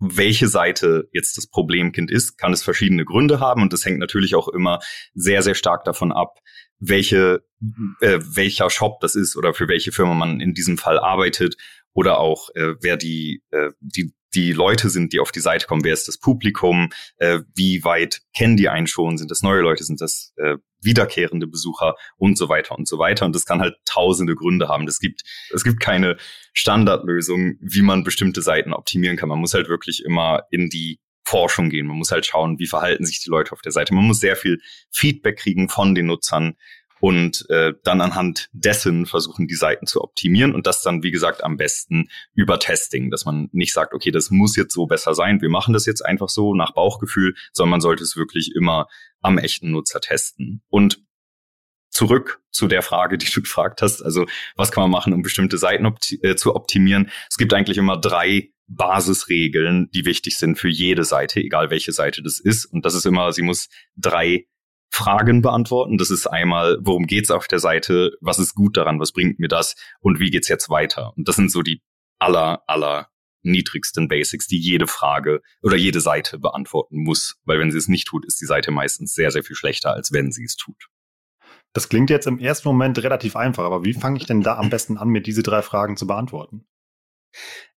welche 0.00 0.48
Seite 0.48 1.08
jetzt 1.12 1.36
das 1.36 1.46
Problemkind 1.46 2.10
ist, 2.10 2.38
kann 2.38 2.52
es 2.52 2.62
verschiedene 2.62 3.04
Gründe 3.04 3.38
haben 3.38 3.62
und 3.62 3.72
das 3.72 3.84
hängt 3.84 3.98
natürlich 3.98 4.34
auch 4.34 4.48
immer 4.48 4.80
sehr, 5.14 5.42
sehr 5.42 5.54
stark 5.54 5.84
davon 5.84 6.10
ab, 6.10 6.38
welche, 6.78 7.44
äh, 8.00 8.18
welcher 8.22 8.70
Shop 8.70 9.00
das 9.00 9.14
ist 9.14 9.36
oder 9.36 9.52
für 9.52 9.68
welche 9.68 9.92
Firma 9.92 10.14
man 10.14 10.40
in 10.40 10.54
diesem 10.54 10.78
Fall 10.78 10.98
arbeitet 10.98 11.56
oder 11.92 12.18
auch 12.18 12.48
äh, 12.54 12.74
wer 12.80 12.96
die, 12.96 13.42
äh, 13.50 13.70
die, 13.80 14.14
die 14.34 14.52
Leute 14.52 14.88
sind, 14.88 15.12
die 15.12 15.20
auf 15.20 15.32
die 15.32 15.40
Seite 15.40 15.66
kommen, 15.66 15.84
wer 15.84 15.92
ist 15.92 16.08
das 16.08 16.18
Publikum, 16.18 16.90
äh, 17.18 17.40
wie 17.54 17.84
weit 17.84 18.22
kennen 18.34 18.56
die 18.56 18.68
einen 18.68 18.86
schon, 18.86 19.18
sind 19.18 19.30
das 19.30 19.42
neue 19.42 19.60
Leute, 19.60 19.84
sind 19.84 20.00
das 20.00 20.32
äh, 20.36 20.56
wiederkehrende 20.82 21.46
Besucher 21.46 21.94
und 22.16 22.38
so 22.38 22.48
weiter 22.48 22.76
und 22.76 22.88
so 22.88 22.98
weiter. 22.98 23.26
Und 23.26 23.34
das 23.34 23.46
kann 23.46 23.60
halt 23.60 23.76
tausende 23.84 24.34
Gründe 24.34 24.68
haben. 24.68 24.86
Es 24.86 24.98
gibt, 24.98 25.22
es 25.52 25.64
gibt 25.64 25.80
keine 25.80 26.16
Standardlösung, 26.52 27.56
wie 27.60 27.82
man 27.82 28.04
bestimmte 28.04 28.42
Seiten 28.42 28.72
optimieren 28.72 29.16
kann. 29.16 29.28
Man 29.28 29.40
muss 29.40 29.54
halt 29.54 29.68
wirklich 29.68 30.02
immer 30.04 30.42
in 30.50 30.68
die 30.68 31.00
Forschung 31.24 31.70
gehen. 31.70 31.86
Man 31.86 31.96
muss 31.96 32.10
halt 32.10 32.26
schauen, 32.26 32.58
wie 32.58 32.66
verhalten 32.66 33.04
sich 33.04 33.22
die 33.22 33.30
Leute 33.30 33.52
auf 33.52 33.60
der 33.60 33.72
Seite. 33.72 33.94
Man 33.94 34.04
muss 34.04 34.20
sehr 34.20 34.36
viel 34.36 34.60
Feedback 34.90 35.38
kriegen 35.38 35.68
von 35.68 35.94
den 35.94 36.06
Nutzern 36.06 36.56
und 37.00 37.48
äh, 37.50 37.72
dann 37.82 38.00
anhand 38.00 38.48
dessen 38.52 39.06
versuchen, 39.06 39.48
die 39.48 39.54
Seiten 39.54 39.86
zu 39.86 40.02
optimieren 40.02 40.54
und 40.54 40.66
das 40.66 40.82
dann, 40.82 41.02
wie 41.02 41.10
gesagt, 41.10 41.42
am 41.42 41.56
besten 41.56 42.08
über 42.34 42.58
Testing, 42.58 43.10
dass 43.10 43.24
man 43.24 43.48
nicht 43.52 43.72
sagt, 43.72 43.94
okay, 43.94 44.10
das 44.10 44.30
muss 44.30 44.56
jetzt 44.56 44.74
so 44.74 44.86
besser 44.86 45.14
sein, 45.14 45.40
wir 45.40 45.48
machen 45.48 45.72
das 45.72 45.86
jetzt 45.86 46.04
einfach 46.04 46.28
so 46.28 46.54
nach 46.54 46.72
Bauchgefühl, 46.72 47.34
sondern 47.52 47.70
man 47.70 47.80
sollte 47.80 48.02
es 48.02 48.16
wirklich 48.16 48.52
immer 48.54 48.86
am 49.20 49.38
echten 49.38 49.70
Nutzer 49.70 50.00
testen. 50.00 50.62
Und 50.68 51.02
zurück 51.90 52.40
zu 52.50 52.68
der 52.68 52.82
Frage, 52.82 53.18
die 53.18 53.30
du 53.30 53.40
gefragt 53.42 53.82
hast, 53.82 54.02
also 54.02 54.26
was 54.56 54.70
kann 54.70 54.82
man 54.82 54.90
machen, 54.90 55.12
um 55.12 55.22
bestimmte 55.22 55.58
Seiten 55.58 55.86
opti 55.86 56.20
äh, 56.22 56.36
zu 56.36 56.54
optimieren? 56.54 57.10
Es 57.28 57.36
gibt 57.36 57.52
eigentlich 57.54 57.78
immer 57.78 57.98
drei 57.98 58.50
Basisregeln, 58.68 59.90
die 59.90 60.04
wichtig 60.04 60.38
sind 60.38 60.56
für 60.56 60.68
jede 60.68 61.04
Seite, 61.04 61.40
egal 61.40 61.70
welche 61.70 61.92
Seite 61.92 62.22
das 62.22 62.38
ist. 62.38 62.66
Und 62.66 62.84
das 62.84 62.94
ist 62.94 63.04
immer, 63.04 63.32
sie 63.32 63.42
muss 63.42 63.68
drei 63.96 64.46
Fragen 64.90 65.40
beantworten. 65.40 65.98
Das 65.98 66.10
ist 66.10 66.26
einmal, 66.26 66.78
worum 66.80 67.06
geht's 67.06 67.30
auf 67.30 67.46
der 67.46 67.60
Seite, 67.60 68.12
was 68.20 68.38
ist 68.38 68.54
gut 68.54 68.76
daran, 68.76 69.00
was 69.00 69.12
bringt 69.12 69.38
mir 69.38 69.48
das 69.48 69.76
und 70.00 70.20
wie 70.20 70.30
geht's 70.30 70.48
jetzt 70.48 70.68
weiter? 70.68 71.12
Und 71.16 71.28
das 71.28 71.36
sind 71.36 71.50
so 71.50 71.62
die 71.62 71.80
aller, 72.18 72.62
aller 72.66 73.08
niedrigsten 73.42 74.08
Basics, 74.08 74.46
die 74.46 74.58
jede 74.58 74.86
Frage 74.86 75.40
oder 75.62 75.76
jede 75.76 76.00
Seite 76.00 76.38
beantworten 76.38 77.02
muss. 77.02 77.38
Weil 77.44 77.58
wenn 77.58 77.70
sie 77.70 77.78
es 77.78 77.88
nicht 77.88 78.06
tut, 78.08 78.26
ist 78.26 78.40
die 78.40 78.46
Seite 78.46 78.70
meistens 78.70 79.14
sehr, 79.14 79.30
sehr 79.30 79.42
viel 79.42 79.56
schlechter, 79.56 79.94
als 79.94 80.12
wenn 80.12 80.32
sie 80.32 80.44
es 80.44 80.56
tut. 80.56 80.88
Das 81.72 81.88
klingt 81.88 82.10
jetzt 82.10 82.26
im 82.26 82.38
ersten 82.38 82.68
Moment 82.68 82.98
relativ 83.02 83.36
einfach, 83.36 83.64
aber 83.64 83.84
wie 83.84 83.94
fange 83.94 84.18
ich 84.18 84.26
denn 84.26 84.42
da 84.42 84.56
am 84.56 84.70
besten 84.70 84.98
an, 84.98 85.08
mir 85.08 85.22
diese 85.22 85.42
drei 85.42 85.62
Fragen 85.62 85.96
zu 85.96 86.06
beantworten? 86.06 86.66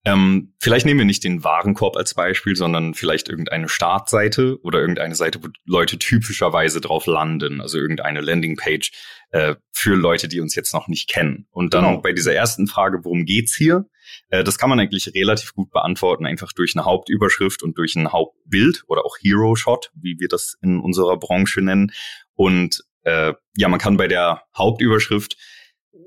Ähm, 0.05 0.53
vielleicht 0.60 0.86
nehmen 0.86 1.00
wir 1.00 1.05
nicht 1.05 1.24
den 1.24 1.43
Warenkorb 1.45 1.95
als 1.95 2.13
Beispiel, 2.13 2.55
sondern 2.57 2.93
vielleicht 2.93 3.29
irgendeine 3.29 3.69
Startseite 3.69 4.60
oder 4.62 4.79
irgendeine 4.79 5.15
Seite, 5.15 5.41
wo 5.41 5.48
Leute 5.65 5.98
typischerweise 5.98 6.81
drauf 6.81 7.05
landen, 7.05 7.62
also 7.62 7.77
irgendeine 7.77 8.19
Landingpage, 8.19 8.91
äh, 9.31 9.55
für 9.72 9.95
Leute, 9.95 10.27
die 10.27 10.41
uns 10.41 10.55
jetzt 10.55 10.74
noch 10.74 10.89
nicht 10.89 11.10
kennen. 11.10 11.48
Und 11.51 11.74
dann 11.74 11.86
genau. 11.86 12.01
bei 12.01 12.12
dieser 12.12 12.33
ersten 12.33 12.67
Frage, 12.67 13.00
worum 13.03 13.25
geht's 13.25 13.55
hier? 13.55 13.86
Äh, 14.29 14.43
das 14.43 14.57
kann 14.57 14.69
man 14.69 14.79
eigentlich 14.79 15.13
relativ 15.15 15.53
gut 15.53 15.72
beantworten, 15.72 16.25
einfach 16.25 16.51
durch 16.51 16.75
eine 16.75 16.83
Hauptüberschrift 16.83 17.63
und 17.63 17.77
durch 17.77 17.95
ein 17.95 18.12
Hauptbild 18.12 18.83
oder 18.88 19.05
auch 19.05 19.17
Hero 19.22 19.55
Shot, 19.55 19.89
wie 19.95 20.19
wir 20.19 20.27
das 20.27 20.57
in 20.62 20.81
unserer 20.81 21.17
Branche 21.17 21.62
nennen. 21.62 21.93
Und 22.36 22.83
äh, 23.03 23.33
ja, 23.55 23.69
man 23.69 23.79
kann 23.79 23.95
bei 23.95 24.07
der 24.07 24.43
Hauptüberschrift 24.57 25.38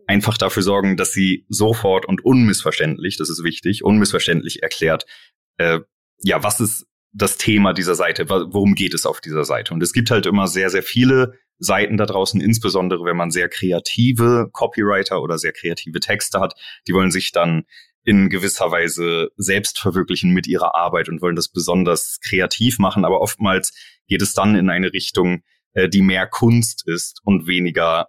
einfach 0.06 0.38
dafür 0.38 0.62
sorgen, 0.62 0.96
dass 0.96 1.12
sie 1.12 1.44
sofort 1.48 2.06
und 2.06 2.24
unmissverständlich, 2.24 3.16
das 3.16 3.28
ist 3.28 3.42
wichtig, 3.42 3.84
unmissverständlich 3.84 4.62
erklärt, 4.62 5.04
äh, 5.58 5.80
ja, 6.22 6.42
was 6.42 6.60
ist 6.60 6.86
das 7.12 7.38
Thema 7.38 7.72
dieser 7.72 7.94
Seite, 7.94 8.28
worum 8.28 8.74
geht 8.74 8.92
es 8.92 9.06
auf 9.06 9.20
dieser 9.20 9.44
Seite. 9.44 9.72
Und 9.72 9.82
es 9.82 9.92
gibt 9.92 10.10
halt 10.10 10.26
immer 10.26 10.48
sehr, 10.48 10.68
sehr 10.68 10.82
viele 10.82 11.32
Seiten 11.58 11.96
da 11.96 12.04
draußen, 12.04 12.40
insbesondere 12.40 13.04
wenn 13.04 13.16
man 13.16 13.30
sehr 13.30 13.48
kreative 13.48 14.50
Copywriter 14.52 15.22
oder 15.22 15.38
sehr 15.38 15.52
kreative 15.52 16.00
Texte 16.00 16.40
hat, 16.40 16.54
die 16.86 16.92
wollen 16.92 17.10
sich 17.10 17.32
dann 17.32 17.64
in 18.04 18.28
gewisser 18.28 18.70
Weise 18.70 19.30
selbst 19.36 19.78
verwirklichen 19.78 20.30
mit 20.30 20.46
ihrer 20.46 20.74
Arbeit 20.74 21.08
und 21.08 21.22
wollen 21.22 21.36
das 21.36 21.48
besonders 21.48 22.20
kreativ 22.22 22.78
machen. 22.78 23.04
Aber 23.04 23.20
oftmals 23.20 23.72
geht 24.06 24.22
es 24.22 24.34
dann 24.34 24.54
in 24.54 24.68
eine 24.70 24.92
Richtung, 24.92 25.42
äh, 25.72 25.88
die 25.88 26.02
mehr 26.02 26.26
Kunst 26.26 26.86
ist 26.86 27.20
und 27.24 27.46
weniger 27.46 28.08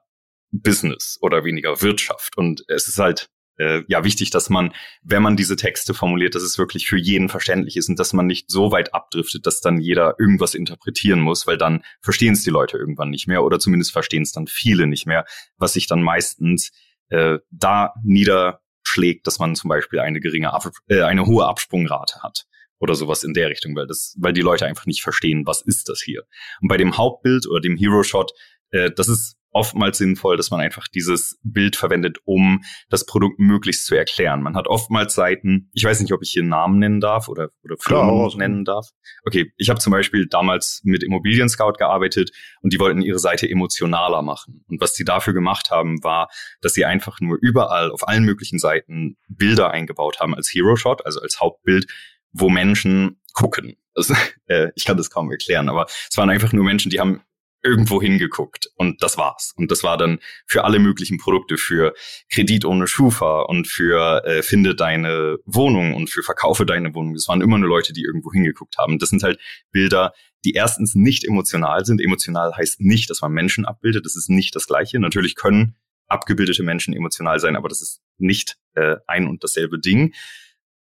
Business 0.51 1.17
oder 1.21 1.43
weniger 1.43 1.81
Wirtschaft. 1.81 2.37
Und 2.37 2.63
es 2.67 2.87
ist 2.87 2.99
halt 2.99 3.29
äh, 3.57 3.83
ja 3.87 4.03
wichtig, 4.03 4.29
dass 4.29 4.49
man, 4.49 4.73
wenn 5.03 5.23
man 5.23 5.35
diese 5.35 5.55
Texte 5.55 5.93
formuliert, 5.93 6.35
dass 6.35 6.43
es 6.43 6.57
wirklich 6.57 6.87
für 6.87 6.97
jeden 6.97 7.29
verständlich 7.29 7.77
ist 7.77 7.89
und 7.89 7.99
dass 7.99 8.13
man 8.13 8.27
nicht 8.27 8.49
so 8.49 8.71
weit 8.71 8.93
abdriftet, 8.93 9.45
dass 9.45 9.61
dann 9.61 9.79
jeder 9.79 10.15
irgendwas 10.19 10.53
interpretieren 10.53 11.19
muss, 11.19 11.47
weil 11.47 11.57
dann 11.57 11.83
verstehen 12.01 12.33
es 12.33 12.43
die 12.43 12.49
Leute 12.49 12.77
irgendwann 12.77 13.09
nicht 13.09 13.27
mehr 13.27 13.43
oder 13.43 13.59
zumindest 13.59 13.91
verstehen 13.91 14.23
es 14.23 14.31
dann 14.31 14.47
viele 14.47 14.87
nicht 14.87 15.05
mehr, 15.05 15.25
was 15.57 15.73
sich 15.73 15.87
dann 15.87 16.01
meistens 16.01 16.71
äh, 17.09 17.39
da 17.49 17.93
niederschlägt, 18.03 19.27
dass 19.27 19.39
man 19.39 19.55
zum 19.55 19.69
Beispiel 19.69 19.99
eine 19.99 20.19
geringe, 20.19 20.53
Ab 20.53 20.69
äh, 20.87 21.01
eine 21.01 21.25
hohe 21.25 21.45
Absprungrate 21.45 22.21
hat 22.21 22.45
oder 22.79 22.95
sowas 22.95 23.23
in 23.23 23.33
der 23.33 23.49
Richtung, 23.49 23.75
weil 23.75 23.87
das, 23.87 24.15
weil 24.19 24.33
die 24.33 24.41
Leute 24.41 24.65
einfach 24.65 24.85
nicht 24.85 25.01
verstehen, 25.01 25.43
was 25.45 25.61
ist 25.61 25.89
das 25.89 26.01
hier. 26.01 26.23
Und 26.61 26.67
bei 26.67 26.77
dem 26.77 26.97
Hauptbild 26.97 27.47
oder 27.47 27.61
dem 27.61 27.75
Hero 27.75 28.03
Shot, 28.03 28.33
äh, 28.69 28.91
das 28.95 29.07
ist 29.07 29.36
oftmals 29.51 29.97
sinnvoll, 29.97 30.37
dass 30.37 30.51
man 30.51 30.59
einfach 30.59 30.87
dieses 30.87 31.39
Bild 31.43 31.75
verwendet, 31.75 32.17
um 32.25 32.63
das 32.89 33.05
Produkt 33.05 33.39
möglichst 33.39 33.85
zu 33.85 33.95
erklären. 33.95 34.41
Man 34.41 34.55
hat 34.55 34.67
oftmals 34.67 35.15
Seiten, 35.15 35.69
ich 35.73 35.83
weiß 35.83 35.99
nicht, 36.01 36.13
ob 36.13 36.21
ich 36.21 36.31
hier 36.31 36.43
Namen 36.43 36.79
nennen 36.79 36.99
darf 36.99 37.27
oder, 37.27 37.49
oder 37.63 37.75
Firmen 37.79 38.09
Klar, 38.09 38.23
also. 38.23 38.37
nennen 38.37 38.65
darf. 38.65 38.89
Okay, 39.25 39.51
ich 39.57 39.69
habe 39.69 39.79
zum 39.79 39.91
Beispiel 39.91 40.27
damals 40.27 40.81
mit 40.83 41.03
Immobilien 41.03 41.49
Scout 41.49 41.73
gearbeitet 41.77 42.31
und 42.61 42.73
die 42.73 42.79
wollten 42.79 43.01
ihre 43.01 43.19
Seite 43.19 43.49
emotionaler 43.49 44.21
machen. 44.21 44.63
Und 44.67 44.81
was 44.81 44.93
sie 44.93 45.05
dafür 45.05 45.33
gemacht 45.33 45.71
haben, 45.71 46.03
war, 46.03 46.29
dass 46.61 46.73
sie 46.73 46.85
einfach 46.85 47.19
nur 47.19 47.37
überall 47.41 47.91
auf 47.91 48.07
allen 48.07 48.23
möglichen 48.23 48.59
Seiten 48.59 49.17
Bilder 49.27 49.71
eingebaut 49.71 50.19
haben 50.19 50.35
als 50.35 50.49
Hero 50.53 50.75
Shot, 50.75 51.05
also 51.05 51.21
als 51.21 51.39
Hauptbild, 51.39 51.87
wo 52.31 52.49
Menschen 52.49 53.21
gucken. 53.33 53.77
Also, 53.95 54.13
äh, 54.47 54.69
ich 54.75 54.85
kann 54.85 54.97
das 54.97 55.09
kaum 55.09 55.31
erklären, 55.31 55.69
aber 55.69 55.85
es 55.87 56.17
waren 56.17 56.29
einfach 56.29 56.53
nur 56.53 56.63
Menschen, 56.63 56.89
die 56.89 56.99
haben 56.99 57.21
irgendwo 57.63 58.01
hingeguckt 58.01 58.69
und 58.75 59.01
das 59.03 59.17
war's. 59.17 59.53
Und 59.57 59.71
das 59.71 59.83
war 59.83 59.97
dann 59.97 60.19
für 60.45 60.63
alle 60.63 60.79
möglichen 60.79 61.17
Produkte, 61.17 61.57
für 61.57 61.93
Kredit 62.29 62.65
ohne 62.65 62.87
Schufa 62.87 63.41
und 63.41 63.67
für 63.67 64.23
äh, 64.25 64.43
Finde 64.43 64.75
deine 64.75 65.37
Wohnung 65.45 65.93
und 65.95 66.09
für 66.09 66.23
Verkaufe 66.23 66.65
deine 66.65 66.93
Wohnung. 66.93 67.13
Das 67.13 67.27
waren 67.27 67.41
immer 67.41 67.57
nur 67.57 67.69
Leute, 67.69 67.93
die 67.93 68.03
irgendwo 68.03 68.31
hingeguckt 68.31 68.77
haben. 68.77 68.99
Das 68.99 69.09
sind 69.09 69.23
halt 69.23 69.39
Bilder, 69.71 70.13
die 70.45 70.53
erstens 70.53 70.95
nicht 70.95 71.25
emotional 71.25 71.85
sind. 71.85 72.01
Emotional 72.01 72.53
heißt 72.55 72.79
nicht, 72.79 73.09
dass 73.09 73.21
man 73.21 73.31
Menschen 73.31 73.65
abbildet. 73.65 74.05
Das 74.05 74.15
ist 74.15 74.29
nicht 74.29 74.55
das 74.55 74.67
Gleiche. 74.67 74.99
Natürlich 74.99 75.35
können 75.35 75.75
abgebildete 76.07 76.63
Menschen 76.63 76.93
emotional 76.93 77.39
sein, 77.39 77.55
aber 77.55 77.69
das 77.69 77.81
ist 77.81 78.01
nicht 78.17 78.57
äh, 78.75 78.95
ein 79.07 79.27
und 79.27 79.43
dasselbe 79.43 79.79
Ding, 79.79 80.13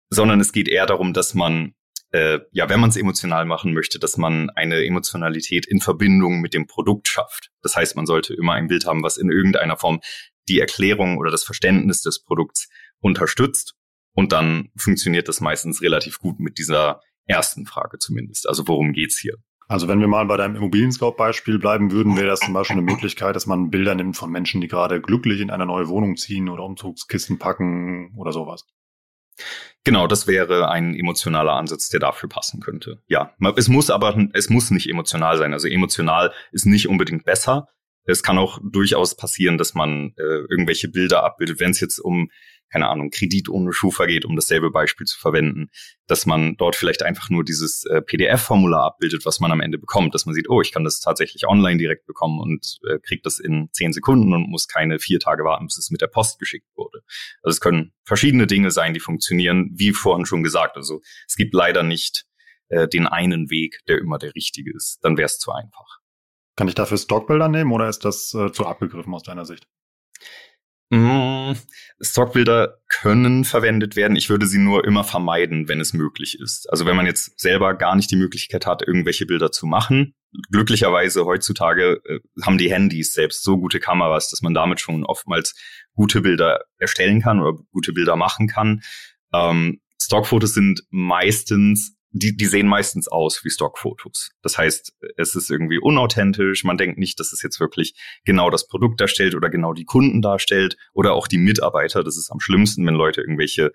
sondern 0.09 0.41
es 0.41 0.53
geht 0.53 0.69
eher 0.69 0.87
darum, 0.87 1.13
dass 1.13 1.35
man 1.35 1.75
äh, 2.13 2.41
ja, 2.53 2.69
wenn 2.69 2.81
man 2.81 2.91
es 2.91 2.97
emotional 2.97 3.45
machen 3.45 3.73
möchte, 3.73 3.99
dass 3.99 4.17
man 4.17 4.51
eine 4.51 4.85
Emotionalität 4.85 5.67
in 5.67 5.81
Verbindung 5.81 6.41
mit 6.41 6.55
dem 6.55 6.67
Produkt 6.67 7.09
schafft. 7.09 7.51
Das 7.63 7.77
heißt, 7.77 7.97
man 7.97 8.07
sollte 8.07 8.35
immer 8.35 8.55
ein 8.55 8.69
Bild 8.69 8.87
haben, 8.87 9.03
was 9.03 9.17
in 9.17 9.31
irgendeiner 9.31 9.77
Form 9.77 10.01
die 10.49 10.61
Erklärung 10.61 11.19
oder 11.19 11.31
das 11.31 11.45
Verständnis 11.45 12.03
des 12.03 12.23
Produkts 12.23 12.69
unterstützt. 12.99 13.75
Und 14.13 14.33
dann 14.33 14.71
funktioniert 14.77 15.29
das 15.29 15.41
meistens 15.41 15.83
relativ 15.83 16.19
gut 16.19 16.41
mit 16.41 16.59
dieser 16.59 17.01
ersten 17.27 17.67
Frage 17.67 17.99
zumindest. 17.99 18.49
Also 18.49 18.67
worum 18.67 18.93
geht's 18.93 19.19
hier? 19.19 19.37
Also 19.69 19.87
wenn 19.87 20.01
wir 20.01 20.09
mal 20.09 20.27
bei 20.27 20.37
deinem 20.37 20.57
Immobilien-Scout-Beispiel 20.57 21.61
bleiben 21.61 21.93
würden, 21.93 22.17
wäre 22.17 22.27
das 22.27 22.41
zum 22.41 22.53
Beispiel 22.53 22.79
eine 22.79 22.91
Möglichkeit, 22.91 23.37
dass 23.37 23.47
man 23.47 23.71
Bilder 23.71 23.95
nimmt 23.95 24.17
von 24.17 24.29
Menschen, 24.29 24.61
die 24.61 24.67
gerade 24.67 25.01
glücklich 25.01 25.41
in 25.41 25.51
eine 25.51 25.65
neue 25.65 25.87
Wohnung 25.87 26.17
ziehen 26.17 26.49
oder 26.49 26.65
Umzugskisten 26.65 27.39
packen 27.39 28.13
oder 28.17 28.33
sowas. 28.33 28.67
Genau, 29.85 30.07
das 30.07 30.27
wäre 30.27 30.71
ein 30.71 30.95
emotionaler 30.95 31.55
Ansatz, 31.55 31.89
der 31.89 32.01
dafür 32.01 32.29
passen 32.29 32.61
könnte. 32.61 32.99
Ja, 33.07 33.35
es 33.57 33.69
muss 33.69 33.91
aber, 33.91 34.29
es 34.35 34.51
muss 34.51 34.71
nicht 34.71 34.89
emotional 34.89 35.39
sein. 35.39 35.55
Also 35.55 35.69
emotional 35.69 36.33
ist 36.53 36.67
nicht 36.67 36.89
unbedingt 36.89 37.25
besser. 37.25 37.69
Es 38.05 38.23
kann 38.23 38.39
auch 38.39 38.59
durchaus 38.63 39.17
passieren, 39.17 39.57
dass 39.57 39.75
man 39.75 40.15
äh, 40.17 40.23
irgendwelche 40.23 40.89
Bilder 40.89 41.25
abbildet, 41.25 41.61
wenn 41.61 41.71
es 41.71 41.81
jetzt 41.81 41.99
um 41.99 42.31
keine 42.71 42.89
Ahnung, 42.89 43.11
Kredit 43.11 43.49
ohne 43.49 43.73
Schufa 43.73 44.07
geht, 44.07 44.25
um 44.25 44.37
dasselbe 44.37 44.71
Beispiel 44.71 45.07
zu 45.07 45.19
verwenden, 45.19 45.71
dass 46.07 46.27
man 46.27 46.57
dort 46.57 46.77
vielleicht 46.77 47.03
einfach 47.03 47.29
nur 47.29 47.45
dieses 47.45 47.85
äh, 47.85 48.01
PDF-Formular 48.01 48.85
abbildet, 48.85 49.27
was 49.27 49.41
man 49.41 49.53
am 49.53 49.61
Ende 49.61 49.79
bekommt, 49.79 50.15
dass 50.15 50.27
man 50.27 50.35
sieht, 50.35 50.49
oh, 50.49 50.61
ich 50.61 50.73
kann 50.73 50.85
das 50.85 51.01
tatsächlich 51.01 51.47
online 51.47 51.79
direkt 51.79 52.07
bekommen 52.07 52.39
und 52.41 52.79
äh, 52.89 52.99
kriegt 53.01 53.27
das 53.27 53.39
in 53.39 53.69
zehn 53.73 53.93
Sekunden 53.93 54.33
und 54.33 54.49
muss 54.49 54.69
keine 54.69 54.99
vier 54.99 55.19
Tage 55.19 55.45
warten, 55.45 55.67
bis 55.67 55.79
es 55.79 55.91
mit 55.91 56.01
der 56.01 56.07
Post 56.07 56.39
geschickt 56.39 56.69
wurde. 56.75 57.03
Also 57.43 57.57
es 57.57 57.61
können 57.61 57.93
verschiedene 58.05 58.47
Dinge 58.47 58.71
sein, 58.71 58.95
die 58.95 59.01
funktionieren, 59.01 59.71
wie 59.75 59.93
vorhin 59.93 60.27
schon 60.27 60.43
gesagt. 60.43 60.77
Also 60.77 61.01
es 61.27 61.37
gibt 61.37 61.55
leider 61.55 61.83
nicht 61.83 62.27
äh, 62.69 62.87
den 62.89 63.07
einen 63.07 63.51
Weg, 63.51 63.81
der 63.89 63.99
immer 63.99 64.19
der 64.19 64.35
richtige 64.35 64.73
ist. 64.75 64.99
Dann 65.03 65.17
wäre 65.17 65.27
es 65.27 65.39
zu 65.39 65.53
einfach. 65.53 65.99
Kann 66.57 66.69
ich 66.69 66.75
dafür 66.75 66.99
Stockbilder 66.99 67.49
nehmen 67.49 67.73
oder 67.73 67.89
ist 67.89 68.05
das 68.05 68.35
äh, 68.35 68.53
zu 68.53 68.67
abgegriffen 68.67 69.15
aus 69.15 69.23
deiner 69.23 69.45
Sicht? 69.45 69.67
Mm, 70.91 71.53
Stockbilder 72.01 72.81
können 72.89 73.45
verwendet 73.45 73.95
werden. 73.95 74.17
Ich 74.17 74.29
würde 74.29 74.47
sie 74.47 74.59
nur 74.59 74.85
immer 74.85 75.05
vermeiden, 75.05 75.69
wenn 75.69 75.81
es 75.81 75.93
möglich 75.93 76.39
ist. 76.41 76.69
Also 76.69 76.85
wenn 76.85 76.97
man 76.97 77.07
jetzt 77.07 77.39
selber 77.39 77.75
gar 77.75 77.95
nicht 77.95 78.11
die 78.11 78.17
Möglichkeit 78.17 78.67
hat, 78.67 78.83
irgendwelche 78.87 79.25
Bilder 79.25 79.53
zu 79.53 79.67
machen. 79.67 80.15
Glücklicherweise 80.51 81.25
heutzutage 81.25 82.01
äh, 82.05 82.19
haben 82.45 82.59
die 82.59 82.73
Handys 82.73 83.13
selbst 83.13 83.45
so 83.45 83.59
gute 83.59 83.79
Kameras, 83.79 84.31
dass 84.31 84.43
man 84.43 84.53
damit 84.53 84.81
schon 84.81 85.05
oftmals 85.05 85.55
gute 85.95 86.23
Bilder 86.23 86.61
erstellen 86.79 87.21
kann 87.21 87.41
oder 87.41 87.63
gute 87.71 87.93
Bilder 87.93 88.17
machen 88.17 88.49
kann. 88.49 88.83
Ähm, 89.33 89.81
Stockfotos 90.03 90.55
sind 90.55 90.83
meistens 90.91 91.97
die, 92.13 92.37
die 92.37 92.47
sehen 92.47 92.67
meistens 92.67 93.09
aus 93.09 93.45
wie 93.45 93.51
Stockfotos. 93.51 94.31
Das 94.43 94.59
heißt, 94.59 94.93
es 95.17 95.35
ist 95.35 95.51
irgendwie 95.51 95.79
unauthentisch. 95.79 96.65
Man 96.65 96.77
denkt 96.77 96.99
nicht, 96.99 97.21
dass 97.21 97.33
es 97.33 97.43
jetzt 97.43 97.61
wirklich 97.61 97.95
genau 98.25 98.51
das 98.51 98.67
Produkt 98.67 99.01
darstellt 99.01 99.35
oder 99.35 99.49
genau 99.49 99.73
die 99.73 99.85
Kunden 99.85 100.21
darstellt 100.21 100.77
oder 100.93 101.13
auch 101.13 101.29
die 101.29 101.39
Mitarbeiter. 101.39 102.03
Das 102.03 102.17
ist 102.17 102.31
am 102.31 102.41
schlimmsten, 102.41 102.85
wenn 102.87 102.95
Leute 102.95 103.21
irgendwelche 103.21 103.73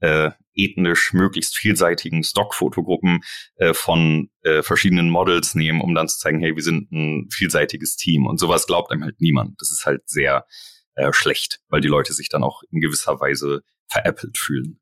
äh, 0.00 0.30
ethnisch 0.54 1.12
möglichst 1.12 1.56
vielseitigen 1.56 2.24
Stockfotogruppen 2.24 3.20
äh, 3.56 3.74
von 3.74 4.30
äh, 4.42 4.62
verschiedenen 4.62 5.10
Models 5.10 5.54
nehmen, 5.54 5.80
um 5.80 5.94
dann 5.94 6.08
zu 6.08 6.18
zeigen, 6.18 6.40
hey, 6.40 6.56
wir 6.56 6.62
sind 6.62 6.90
ein 6.90 7.28
vielseitiges 7.30 7.96
Team. 7.96 8.26
Und 8.26 8.38
sowas 8.38 8.66
glaubt 8.66 8.92
einem 8.92 9.04
halt 9.04 9.20
niemand. 9.20 9.60
Das 9.60 9.70
ist 9.70 9.84
halt 9.84 10.08
sehr 10.08 10.46
äh, 10.94 11.12
schlecht, 11.12 11.60
weil 11.68 11.80
die 11.80 11.88
Leute 11.88 12.12
sich 12.12 12.28
dann 12.28 12.42
auch 12.42 12.62
in 12.70 12.80
gewisser 12.80 13.20
Weise 13.20 13.62
veräppelt 13.88 14.38
fühlen. 14.38 14.80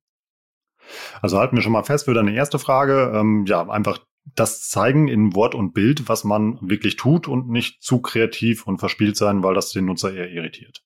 Also 1.20 1.38
halten 1.38 1.56
wir 1.56 1.62
schon 1.62 1.72
mal 1.72 1.84
fest 1.84 2.04
für 2.06 2.14
deine 2.14 2.34
erste 2.34 2.58
Frage. 2.58 3.12
Ähm, 3.14 3.44
ja, 3.46 3.68
einfach 3.68 4.00
das 4.34 4.68
zeigen 4.68 5.08
in 5.08 5.34
Wort 5.34 5.54
und 5.54 5.72
Bild, 5.74 6.08
was 6.08 6.24
man 6.24 6.58
wirklich 6.60 6.96
tut 6.96 7.28
und 7.28 7.48
nicht 7.48 7.82
zu 7.82 8.00
kreativ 8.00 8.66
und 8.66 8.78
verspielt 8.78 9.16
sein, 9.16 9.42
weil 9.42 9.54
das 9.54 9.70
den 9.70 9.86
Nutzer 9.86 10.12
eher 10.12 10.30
irritiert. 10.30 10.82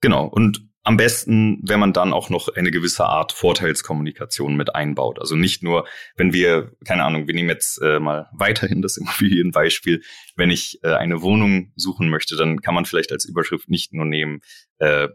Genau. 0.00 0.26
Und 0.26 0.68
am 0.84 0.96
besten, 0.96 1.60
wenn 1.62 1.78
man 1.78 1.92
dann 1.92 2.12
auch 2.12 2.28
noch 2.28 2.48
eine 2.48 2.72
gewisse 2.72 3.04
Art 3.04 3.32
Vorteilskommunikation 3.32 4.56
mit 4.56 4.74
einbaut. 4.74 5.20
Also 5.20 5.36
nicht 5.36 5.62
nur, 5.62 5.86
wenn 6.16 6.32
wir, 6.32 6.72
keine 6.84 7.04
Ahnung, 7.04 7.28
wir 7.28 7.34
nehmen 7.34 7.50
jetzt 7.50 7.80
äh, 7.80 8.00
mal 8.00 8.28
weiterhin 8.32 8.82
das 8.82 8.96
Immobilienbeispiel, 8.98 10.02
wenn 10.34 10.50
ich 10.50 10.80
äh, 10.82 10.94
eine 10.94 11.22
Wohnung 11.22 11.72
suchen 11.76 12.08
möchte, 12.08 12.36
dann 12.36 12.60
kann 12.60 12.74
man 12.74 12.84
vielleicht 12.84 13.12
als 13.12 13.24
Überschrift 13.24 13.68
nicht 13.68 13.92
nur 13.92 14.04
nehmen, 14.04 14.40
äh, 14.78 15.08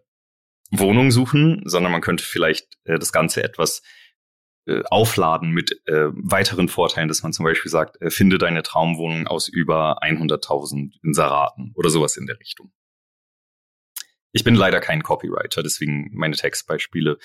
Wohnung 0.71 1.11
suchen, 1.11 1.61
sondern 1.65 1.91
man 1.91 2.01
könnte 2.01 2.23
vielleicht 2.23 2.77
äh, 2.83 2.99
das 2.99 3.11
Ganze 3.11 3.43
etwas 3.43 3.81
äh, 4.67 4.83
aufladen 4.89 5.51
mit 5.51 5.71
äh, 5.87 6.09
weiteren 6.11 6.67
Vorteilen, 6.67 7.07
dass 7.07 7.23
man 7.23 7.33
zum 7.33 7.45
Beispiel 7.45 7.71
sagt, 7.71 8.01
äh, 8.01 8.09
finde 8.09 8.37
deine 8.37 8.63
Traumwohnung 8.63 9.27
aus 9.27 9.47
über 9.47 10.03
100.000 10.03 10.91
Inseraten 11.03 11.71
oder 11.75 11.89
sowas 11.89 12.17
in 12.17 12.25
der 12.25 12.39
Richtung. 12.39 12.71
Ich 14.33 14.43
bin 14.43 14.55
leider 14.55 14.81
kein 14.81 15.03
Copywriter, 15.03 15.63
deswegen 15.63 16.11
meine 16.13 16.35
Textbeispiele 16.35 17.17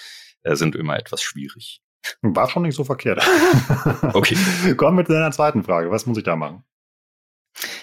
äh, 0.43 0.55
sind 0.55 0.77
immer 0.77 0.97
etwas 0.97 1.23
schwierig. 1.23 1.83
War 2.21 2.49
schon 2.49 2.63
nicht 2.63 2.77
so 2.77 2.85
verkehrt. 2.85 3.23
okay. 4.13 4.37
Kommen 4.77 4.99
wir 4.99 5.05
zu 5.05 5.13
deiner 5.13 5.33
zweiten 5.33 5.65
Frage. 5.65 5.91
Was 5.91 6.07
muss 6.07 6.19
ich 6.19 6.25
da 6.25 6.37
machen? 6.37 6.65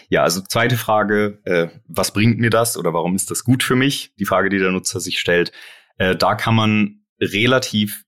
Ja, 0.10 0.24
also 0.24 0.42
zweite 0.42 0.78
Frage, 0.78 1.40
äh, 1.46 1.68
was 1.88 2.14
bringt 2.14 2.40
mir 2.40 2.50
das 2.50 2.78
oder 2.78 2.94
warum 2.94 3.16
ist 3.16 3.32
das 3.32 3.44
gut 3.44 3.64
für 3.64 3.76
mich? 3.76 4.14
Die 4.20 4.26
Frage, 4.26 4.50
die 4.50 4.60
der 4.60 4.72
Nutzer 4.72 5.00
sich 5.00 5.20
stellt. 5.20 5.52
Äh, 5.98 6.16
da 6.16 6.36
kann 6.36 6.56
man 6.56 7.02
relativ 7.22 8.06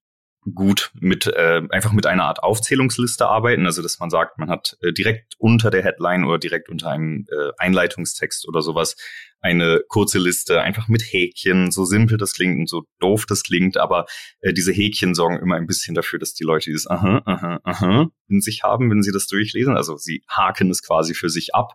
gut 0.53 0.91
mit 1.00 1.27
äh, 1.27 1.62
einfach 1.69 1.91
mit 1.91 2.05
einer 2.05 2.24
Art 2.24 2.41
Aufzählungsliste 2.41 3.27
arbeiten, 3.27 3.65
also 3.65 3.81
dass 3.81 4.00
man 4.00 4.10
sagt, 4.10 4.39
man 4.39 4.50
hat 4.50 4.77
äh, 4.81 4.91
direkt 4.91 5.36
unter 5.38 5.69
der 5.69 5.83
Headline 5.83 6.25
oder 6.25 6.39
direkt 6.39 6.69
unter 6.69 6.89
einem 6.89 7.27
äh, 7.29 7.51
Einleitungstext 7.57 8.48
oder 8.48 8.62
sowas 8.62 8.95
eine 9.39 9.81
kurze 9.88 10.19
Liste, 10.19 10.62
einfach 10.62 10.88
mit 10.88 11.01
Häkchen, 11.01 11.71
so 11.71 11.86
simpel 11.86 12.17
das 12.17 12.33
klingt 12.33 12.60
und 12.60 12.69
so 12.69 12.83
doof 13.00 13.25
das 13.27 13.43
klingt, 13.43 13.77
aber 13.77 14.05
äh, 14.41 14.53
diese 14.53 14.71
Häkchen 14.71 15.13
sorgen 15.15 15.39
immer 15.39 15.55
ein 15.55 15.67
bisschen 15.67 15.95
dafür, 15.95 16.19
dass 16.19 16.33
die 16.33 16.43
Leute 16.43 16.69
dieses 16.69 16.88
aha, 16.88 17.21
aha, 17.25 17.60
aha 17.63 18.12
in 18.31 18.41
sich 18.41 18.63
haben, 18.63 18.89
wenn 18.89 19.03
sie 19.03 19.12
das 19.12 19.27
durchlesen. 19.27 19.75
Also 19.75 19.98
sie 19.98 20.24
haken 20.27 20.71
es 20.71 20.81
quasi 20.81 21.13
für 21.13 21.29
sich 21.29 21.53
ab. 21.53 21.74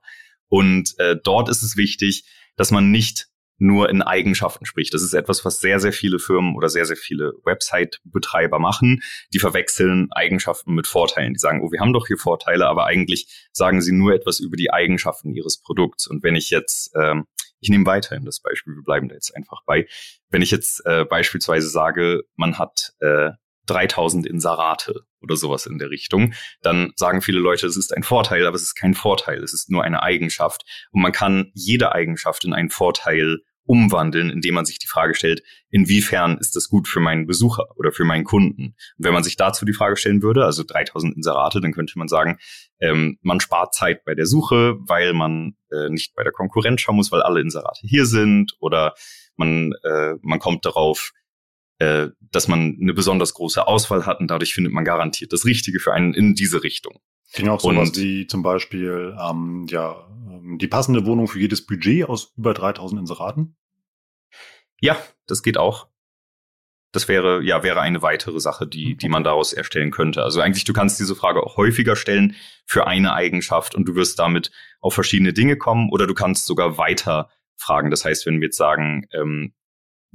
Und 0.49 0.99
äh, 0.99 1.17
dort 1.23 1.49
ist 1.49 1.63
es 1.63 1.77
wichtig, 1.77 2.25
dass 2.57 2.71
man 2.71 2.91
nicht 2.91 3.29
nur 3.59 3.89
in 3.89 4.03
Eigenschaften 4.03 4.67
spricht. 4.67 4.93
Das 4.95 5.03
ist 5.03 5.15
etwas, 5.15 5.45
was 5.45 5.61
sehr, 5.61 5.81
sehr 5.81 5.93
viele 5.93 6.19
Firmen 6.19 6.57
oder 6.57 6.69
sehr, 6.69 6.85
sehr 6.85 6.97
viele 6.97 7.35
Website-Betreiber 7.45 8.59
machen. 8.59 9.03
Die 9.33 9.39
verwechseln 9.39 10.09
Eigenschaften 10.13 10.75
mit 10.75 10.87
Vorteilen. 10.87 11.33
Die 11.33 11.39
sagen, 11.39 11.63
oh, 11.63 11.73
wir 11.73 11.81
haben 11.81 11.93
doch 11.93 12.07
hier 12.07 12.19
Vorteile, 12.19 12.67
aber 12.67 12.87
eigentlich 12.87 13.49
sagen 13.53 13.81
sie 13.81 13.93
nur 13.93 14.15
etwas 14.15 14.41
über 14.41 14.57
die 14.57 14.73
Eigenschaften 14.73 15.35
ihres 15.35 15.61
Produkts. 15.61 16.07
Und 16.07 16.23
wenn 16.23 16.37
ich 16.37 16.51
jetzt, 16.51 16.91
ähm, 16.97 17.27
ich 17.61 17.71
nehme 17.71 17.87
weiterhin 17.87 18.25
das 18.25 18.41
Beispiel, 18.41 18.75
wir 18.75 18.83
bleiben 18.83 19.09
da 19.09 19.15
jetzt 19.15 19.35
einfach 19.35 19.63
bei, 19.65 19.87
wenn 20.31 20.43
ich 20.43 20.51
jetzt 20.51 20.85
äh, 20.85 21.05
beispielsweise 21.05 21.69
sage, 21.69 22.25
man 22.37 22.59
hat 22.59 22.93
äh, 23.01 23.31
3000 23.67 24.27
Inserate 24.27 25.03
oder 25.21 25.37
sowas 25.37 25.67
in 25.67 25.79
der 25.79 25.91
Richtung, 25.91 26.35
dann 26.63 26.93
sagen 26.97 27.23
viele 27.23 27.41
Leute, 27.41 27.67
es 27.67 27.77
ist 27.77 27.95
ein 27.95 28.03
Vorteil, 28.03 28.47
aber 28.47 28.57
es 28.57 28.63
ist 28.63 28.75
kein 28.75 28.95
Vorteil, 28.95 29.43
es 29.43 29.53
ist 29.53 29.71
nur 29.71 29.85
eine 29.85 30.03
Eigenschaft. 30.03 30.63
Und 30.93 31.03
man 31.03 31.13
kann 31.13 31.51
jede 31.55 31.93
Eigenschaft 31.93 32.45
in 32.45 32.53
einen 32.53 32.71
Vorteil 32.71 33.39
umwandeln, 33.67 34.31
indem 34.31 34.55
man 34.55 34.65
sich 34.65 34.79
die 34.79 34.87
Frage 34.87 35.15
stellt, 35.15 35.43
inwiefern 35.71 36.39
ist 36.39 36.57
das 36.57 36.69
gut 36.69 36.89
für 36.89 37.01
meinen 37.01 37.27
Besucher 37.27 37.67
oder 37.77 37.93
für 37.93 38.05
meinen 38.05 38.25
Kunden? 38.25 38.75
Und 38.97 39.05
wenn 39.05 39.13
man 39.13 39.25
sich 39.25 39.37
dazu 39.37 39.65
die 39.65 39.73
Frage 39.73 39.97
stellen 39.97 40.23
würde, 40.23 40.45
also 40.45 40.63
3000 40.65 41.17
Inserate, 41.17 41.61
dann 41.61 41.73
könnte 41.73 41.99
man 41.99 42.09
sagen, 42.09 42.39
ähm, 42.81 43.19
man 43.23 43.41
spart 43.41 43.75
Zeit 43.75 44.05
bei 44.05 44.15
der 44.15 44.27
Suche, 44.27 44.77
weil 44.87 45.13
man 45.13 45.57
äh, 45.71 45.91
nicht 45.91 46.15
bei 46.15 46.23
der 46.23 46.33
Konkurrenz 46.33 46.81
schauen 46.81 46.97
muss, 46.97 47.13
weil 47.13 47.23
alle 47.23 47.41
Inserate 47.41 47.81
hier 47.83 48.07
sind 48.07 48.55
oder 48.61 48.95
man, 49.37 49.73
äh, 49.83 50.15
man 50.23 50.39
kommt 50.39 50.65
darauf, 50.65 51.13
äh, 51.79 52.09
dass 52.21 52.49
man 52.49 52.79
eine 52.81 52.95
besonders 52.95 53.35
große 53.35 53.67
Auswahl 53.67 54.07
hat 54.07 54.21
und 54.21 54.29
dadurch 54.31 54.55
findet 54.55 54.73
man 54.73 54.85
garantiert 54.85 55.33
das 55.33 55.45
Richtige 55.45 55.79
für 55.79 55.93
einen 55.93 56.15
in 56.15 56.35
diese 56.35 56.63
Richtung. 56.63 57.01
Ging 57.35 57.49
auch 57.49 57.61
sowas 57.61 57.91
und, 57.91 57.97
wie 57.97 58.27
zum 58.27 58.43
Beispiel 58.43 59.17
ähm, 59.21 59.67
ja, 59.69 60.07
ähm, 60.29 60.59
die 60.59 60.69
passende 60.69 61.05
Wohnung 61.05 61.29
für 61.29 61.41
jedes 61.41 61.67
Budget 61.67 62.09
aus 62.09 62.33
über 62.37 62.55
3000 62.55 63.01
Inseraten? 63.01 63.57
Ja, 64.81 64.97
das 65.27 65.43
geht 65.43 65.59
auch. 65.59 65.89
Das 66.93 67.09
wäre, 67.09 67.43
ja, 67.43 67.63
wäre 67.63 67.81
eine 67.81 68.01
weitere 68.01 68.41
Sache, 68.41 68.67
die, 68.67 68.97
die 68.97 69.09
man 69.09 69.25
daraus 69.25 69.53
erstellen 69.53 69.91
könnte. 69.91 70.23
Also 70.23 70.41
eigentlich, 70.41 70.65
du 70.65 70.73
kannst 70.73 70.99
diese 70.99 71.15
Frage 71.15 71.43
auch 71.43 71.59
häufiger 71.59 71.95
stellen 71.95 72.37
für 72.65 72.87
eine 72.87 73.13
Eigenschaft 73.13 73.75
und 73.75 73.87
du 73.87 73.95
wirst 73.97 74.19
damit 74.19 74.51
auf 74.81 74.95
verschiedene 74.95 75.35
Dinge 75.35 75.59
kommen 75.59 75.91
oder 75.91 76.07
du 76.07 76.15
kannst 76.15 76.47
sogar 76.47 76.79
weiter 76.79 77.29
fragen. 77.57 77.91
Das 77.91 78.05
heißt, 78.05 78.25
wenn 78.25 78.41
wir 78.41 78.47
jetzt 78.47 78.57
sagen, 78.57 79.07
ähm, 79.13 79.53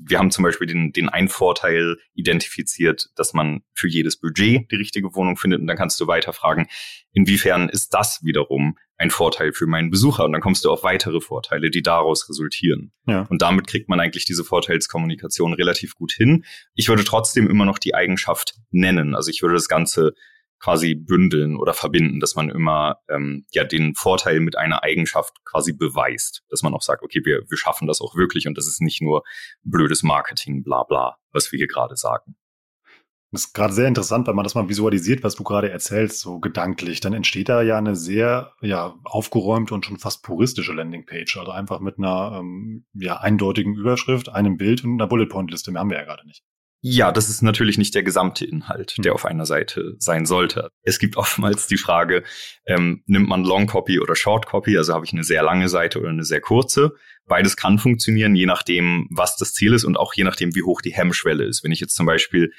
wir 0.03 0.19
haben 0.19 0.31
zum 0.31 0.43
Beispiel 0.43 0.67
den, 0.67 0.91
den 0.91 1.09
einen 1.09 1.27
Vorteil 1.27 1.97
identifiziert, 2.13 3.09
dass 3.15 3.33
man 3.33 3.61
für 3.73 3.87
jedes 3.87 4.17
Budget 4.17 4.71
die 4.71 4.75
richtige 4.75 5.13
Wohnung 5.15 5.37
findet. 5.37 5.61
Und 5.61 5.67
dann 5.67 5.77
kannst 5.77 5.99
du 5.99 6.07
weiter 6.07 6.33
fragen, 6.33 6.67
inwiefern 7.13 7.69
ist 7.69 7.93
das 7.93 8.23
wiederum 8.23 8.77
ein 8.97 9.11
Vorteil 9.11 9.53
für 9.53 9.67
meinen 9.67 9.91
Besucher? 9.91 10.25
Und 10.25 10.31
dann 10.31 10.41
kommst 10.41 10.65
du 10.65 10.71
auf 10.71 10.83
weitere 10.83 11.21
Vorteile, 11.21 11.69
die 11.69 11.81
daraus 11.81 12.29
resultieren. 12.29 12.91
Ja. 13.05 13.27
Und 13.29 13.41
damit 13.41 13.67
kriegt 13.67 13.89
man 13.89 13.99
eigentlich 13.99 14.25
diese 14.25 14.43
Vorteilskommunikation 14.43 15.53
relativ 15.53 15.95
gut 15.95 16.11
hin. 16.11 16.45
Ich 16.75 16.87
würde 16.89 17.03
trotzdem 17.03 17.49
immer 17.49 17.65
noch 17.65 17.79
die 17.79 17.95
Eigenschaft 17.95 18.55
nennen. 18.71 19.15
Also 19.15 19.29
ich 19.29 19.41
würde 19.41 19.55
das 19.55 19.67
Ganze 19.67 20.13
quasi 20.61 20.95
bündeln 20.95 21.57
oder 21.57 21.73
verbinden, 21.73 22.19
dass 22.19 22.35
man 22.35 22.49
immer 22.49 22.97
ähm, 23.09 23.45
ja 23.51 23.63
den 23.63 23.95
Vorteil 23.95 24.39
mit 24.39 24.57
einer 24.57 24.83
Eigenschaft 24.83 25.33
quasi 25.43 25.73
beweist, 25.73 26.43
dass 26.49 26.61
man 26.61 26.73
auch 26.73 26.81
sagt, 26.81 27.03
okay, 27.03 27.21
wir, 27.25 27.43
wir 27.49 27.57
schaffen 27.57 27.87
das 27.87 28.01
auch 28.01 28.15
wirklich 28.15 28.47
und 28.47 28.57
das 28.57 28.67
ist 28.67 28.81
nicht 28.81 29.01
nur 29.01 29.23
blödes 29.63 30.03
Marketing, 30.03 30.63
bla 30.63 30.83
bla, 30.83 31.17
was 31.31 31.51
wir 31.51 31.57
hier 31.57 31.67
gerade 31.67 31.95
sagen. 31.95 32.35
Das 33.33 33.45
ist 33.45 33.53
gerade 33.53 33.73
sehr 33.73 33.87
interessant, 33.87 34.27
wenn 34.27 34.35
man 34.35 34.43
das 34.43 34.55
mal 34.55 34.67
visualisiert, 34.67 35.23
was 35.23 35.35
du 35.35 35.43
gerade 35.43 35.71
erzählst, 35.71 36.19
so 36.19 36.41
gedanklich. 36.41 36.99
Dann 36.99 37.13
entsteht 37.13 37.47
da 37.47 37.61
ja 37.61 37.77
eine 37.77 37.95
sehr 37.95 38.51
ja, 38.59 38.93
aufgeräumte 39.05 39.73
und 39.73 39.85
schon 39.85 39.99
fast 39.99 40.21
puristische 40.21 40.73
Landingpage. 40.73 41.37
Also 41.37 41.51
einfach 41.51 41.79
mit 41.79 41.97
einer 41.97 42.39
ähm, 42.39 42.85
ja, 42.93 43.21
eindeutigen 43.21 43.75
Überschrift, 43.75 44.27
einem 44.27 44.57
Bild 44.57 44.83
und 44.83 44.99
einer 44.99 45.07
Bullet-Point-Liste. 45.07 45.71
Mehr 45.71 45.79
haben 45.79 45.89
wir 45.89 45.97
ja 45.97 46.03
gerade 46.03 46.27
nicht. 46.27 46.43
Ja, 46.83 47.11
das 47.11 47.29
ist 47.29 47.43
natürlich 47.43 47.77
nicht 47.77 47.93
der 47.93 48.01
gesamte 48.01 48.43
Inhalt, 48.43 48.95
der 48.97 49.11
hm. 49.11 49.15
auf 49.15 49.25
einer 49.25 49.45
Seite 49.45 49.95
sein 49.99 50.25
sollte. 50.25 50.71
Es 50.81 50.97
gibt 50.97 51.15
oftmals 51.15 51.67
die 51.67 51.77
Frage, 51.77 52.23
ähm, 52.65 53.03
nimmt 53.05 53.29
man 53.29 53.43
Long 53.43 53.67
Copy 53.67 53.99
oder 53.99 54.15
Short 54.15 54.47
Copy, 54.47 54.75
also 54.77 54.93
habe 54.93 55.05
ich 55.05 55.13
eine 55.13 55.23
sehr 55.23 55.43
lange 55.43 55.69
Seite 55.69 55.99
oder 55.99 56.09
eine 56.09 56.23
sehr 56.23 56.41
kurze. 56.41 56.93
Beides 57.27 57.55
kann 57.55 57.77
funktionieren, 57.77 58.35
je 58.35 58.47
nachdem, 58.47 59.07
was 59.11 59.37
das 59.37 59.53
Ziel 59.53 59.73
ist 59.73 59.85
und 59.85 59.95
auch 59.95 60.13
je 60.15 60.23
nachdem, 60.23 60.55
wie 60.55 60.63
hoch 60.63 60.81
die 60.81 60.93
Hemmschwelle 60.93 61.43
ist. 61.43 61.63
Wenn 61.63 61.71
ich 61.71 61.79
jetzt 61.79 61.95
zum 61.95 62.07
Beispiel 62.07 62.51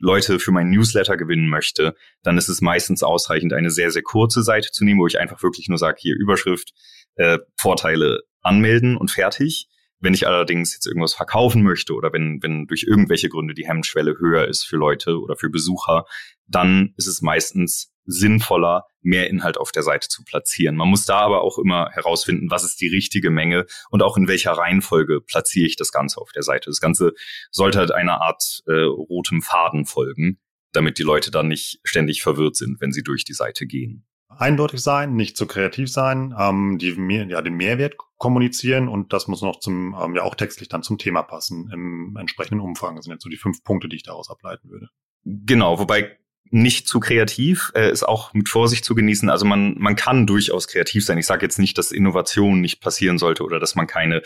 Leute 0.00 0.40
für 0.40 0.50
meinen 0.50 0.70
Newsletter 0.70 1.16
gewinnen 1.16 1.48
möchte, 1.48 1.94
dann 2.24 2.36
ist 2.36 2.48
es 2.48 2.60
meistens 2.60 3.04
ausreichend, 3.04 3.52
eine 3.52 3.70
sehr, 3.70 3.92
sehr 3.92 4.02
kurze 4.02 4.42
Seite 4.42 4.70
zu 4.72 4.84
nehmen, 4.84 5.00
wo 5.00 5.06
ich 5.06 5.20
einfach 5.20 5.42
wirklich 5.42 5.68
nur 5.68 5.78
sage, 5.78 5.98
hier 6.00 6.16
Überschrift, 6.16 6.72
äh, 7.14 7.38
Vorteile 7.56 8.22
anmelden 8.42 8.96
und 8.96 9.12
fertig. 9.12 9.68
Wenn 10.00 10.14
ich 10.14 10.26
allerdings 10.26 10.74
jetzt 10.74 10.86
irgendwas 10.86 11.14
verkaufen 11.14 11.62
möchte 11.62 11.94
oder 11.94 12.12
wenn, 12.12 12.38
wenn 12.42 12.66
durch 12.66 12.84
irgendwelche 12.84 13.28
Gründe 13.28 13.54
die 13.54 13.66
Hemmschwelle 13.66 14.16
höher 14.18 14.46
ist 14.46 14.64
für 14.64 14.76
Leute 14.76 15.18
oder 15.18 15.36
für 15.36 15.50
Besucher, 15.50 16.04
dann 16.46 16.94
ist 16.96 17.06
es 17.06 17.20
meistens 17.20 17.92
sinnvoller, 18.04 18.84
mehr 19.02 19.28
Inhalt 19.28 19.58
auf 19.58 19.70
der 19.70 19.82
Seite 19.82 20.08
zu 20.08 20.24
platzieren. 20.24 20.76
Man 20.76 20.88
muss 20.88 21.04
da 21.04 21.18
aber 21.18 21.42
auch 21.42 21.58
immer 21.58 21.90
herausfinden, 21.90 22.50
was 22.50 22.64
ist 22.64 22.80
die 22.80 22.88
richtige 22.88 23.30
Menge 23.30 23.66
und 23.90 24.02
auch 24.02 24.16
in 24.16 24.28
welcher 24.28 24.52
Reihenfolge 24.52 25.20
platziere 25.20 25.66
ich 25.66 25.76
das 25.76 25.92
Ganze 25.92 26.20
auf 26.20 26.32
der 26.32 26.42
Seite. 26.42 26.70
Das 26.70 26.80
Ganze 26.80 27.12
sollte 27.50 27.78
halt 27.78 27.92
einer 27.92 28.22
Art 28.22 28.62
äh, 28.66 28.72
rotem 28.72 29.42
Faden 29.42 29.84
folgen, 29.84 30.40
damit 30.72 30.98
die 30.98 31.02
Leute 31.02 31.30
dann 31.30 31.48
nicht 31.48 31.80
ständig 31.84 32.22
verwirrt 32.22 32.56
sind, 32.56 32.80
wenn 32.80 32.92
sie 32.92 33.02
durch 33.02 33.24
die 33.24 33.34
Seite 33.34 33.66
gehen 33.66 34.06
eindeutig 34.38 34.80
sein, 34.80 35.14
nicht 35.14 35.36
zu 35.36 35.46
kreativ 35.46 35.90
sein, 35.90 36.34
ähm, 36.38 36.78
die 36.78 36.96
ja, 37.28 37.42
den 37.42 37.54
Mehrwert 37.54 37.96
kommunizieren 38.16 38.88
und 38.88 39.12
das 39.12 39.28
muss 39.28 39.42
noch 39.42 39.60
zum, 39.60 39.96
ähm, 40.00 40.14
ja 40.14 40.22
auch 40.22 40.34
textlich 40.34 40.68
dann 40.68 40.82
zum 40.82 40.98
Thema 40.98 41.22
passen 41.22 41.70
im 41.72 42.16
entsprechenden 42.18 42.60
Umfang. 42.60 42.96
Das 42.96 43.04
sind 43.04 43.12
jetzt 43.12 43.22
so 43.22 43.28
die 43.28 43.36
fünf 43.36 43.62
Punkte, 43.64 43.88
die 43.88 43.96
ich 43.96 44.02
daraus 44.02 44.30
ableiten 44.30 44.70
würde. 44.70 44.88
Genau, 45.24 45.78
wobei 45.78 46.16
nicht 46.50 46.88
zu 46.88 47.00
kreativ 47.00 47.72
äh, 47.74 47.90
ist 47.90 48.04
auch 48.04 48.32
mit 48.32 48.48
Vorsicht 48.48 48.84
zu 48.84 48.94
genießen. 48.94 49.28
Also 49.28 49.44
man, 49.44 49.74
man 49.78 49.96
kann 49.96 50.26
durchaus 50.26 50.66
kreativ 50.66 51.04
sein. 51.04 51.18
Ich 51.18 51.26
sage 51.26 51.44
jetzt 51.44 51.58
nicht, 51.58 51.76
dass 51.76 51.92
Innovation 51.92 52.60
nicht 52.60 52.80
passieren 52.80 53.18
sollte 53.18 53.44
oder 53.44 53.60
dass 53.60 53.74
man 53.74 53.86
keine 53.86 54.22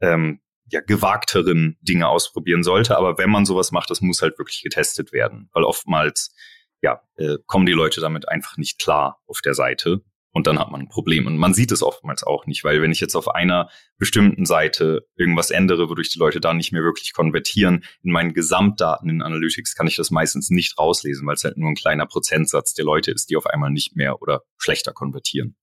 ähm, 0.00 0.40
ja, 0.70 0.80
gewagteren 0.80 1.78
Dinge 1.80 2.08
ausprobieren 2.08 2.62
sollte. 2.62 2.96
Aber 2.98 3.16
wenn 3.18 3.30
man 3.30 3.46
sowas 3.46 3.72
macht, 3.72 3.90
das 3.90 4.00
muss 4.00 4.22
halt 4.22 4.38
wirklich 4.38 4.62
getestet 4.62 5.12
werden, 5.12 5.48
weil 5.52 5.64
oftmals 5.64 6.34
ja, 6.82 7.00
äh, 7.16 7.38
kommen 7.46 7.66
die 7.66 7.72
Leute 7.72 8.00
damit 8.00 8.28
einfach 8.28 8.56
nicht 8.56 8.78
klar 8.78 9.20
auf 9.26 9.40
der 9.40 9.54
Seite. 9.54 10.02
Und 10.34 10.46
dann 10.46 10.58
hat 10.58 10.70
man 10.70 10.80
ein 10.80 10.88
Problem. 10.88 11.26
Und 11.26 11.36
man 11.36 11.52
sieht 11.52 11.72
es 11.72 11.82
oftmals 11.82 12.22
auch 12.22 12.46
nicht, 12.46 12.64
weil 12.64 12.80
wenn 12.80 12.90
ich 12.90 13.00
jetzt 13.00 13.14
auf 13.16 13.28
einer 13.28 13.68
bestimmten 13.98 14.46
Seite 14.46 15.06
irgendwas 15.14 15.50
ändere, 15.50 15.90
wodurch 15.90 16.08
die 16.08 16.18
Leute 16.18 16.40
da 16.40 16.54
nicht 16.54 16.72
mehr 16.72 16.82
wirklich 16.82 17.12
konvertieren, 17.12 17.84
in 18.02 18.12
meinen 18.12 18.32
Gesamtdaten 18.32 19.10
in 19.10 19.22
Analytics 19.22 19.74
kann 19.74 19.86
ich 19.86 19.96
das 19.96 20.10
meistens 20.10 20.48
nicht 20.48 20.78
rauslesen, 20.78 21.26
weil 21.26 21.34
es 21.34 21.44
halt 21.44 21.58
nur 21.58 21.68
ein 21.68 21.74
kleiner 21.74 22.06
Prozentsatz 22.06 22.72
der 22.72 22.86
Leute 22.86 23.10
ist, 23.10 23.28
die 23.28 23.36
auf 23.36 23.46
einmal 23.46 23.70
nicht 23.70 23.94
mehr 23.94 24.22
oder 24.22 24.42
schlechter 24.56 24.92
konvertieren. 24.92 25.54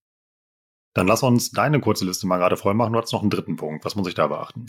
Dann 0.93 1.07
lass 1.07 1.23
uns 1.23 1.51
deine 1.51 1.79
kurze 1.79 2.05
Liste 2.05 2.27
mal 2.27 2.37
gerade 2.37 2.57
voll 2.57 2.75
machen. 2.75 2.93
Du 2.93 2.99
hast 2.99 3.11
noch 3.11 3.21
einen 3.21 3.29
dritten 3.31 3.55
Punkt. 3.55 3.85
Was 3.85 3.95
muss 3.95 4.07
ich 4.07 4.15
da 4.15 4.27
beachten? 4.27 4.67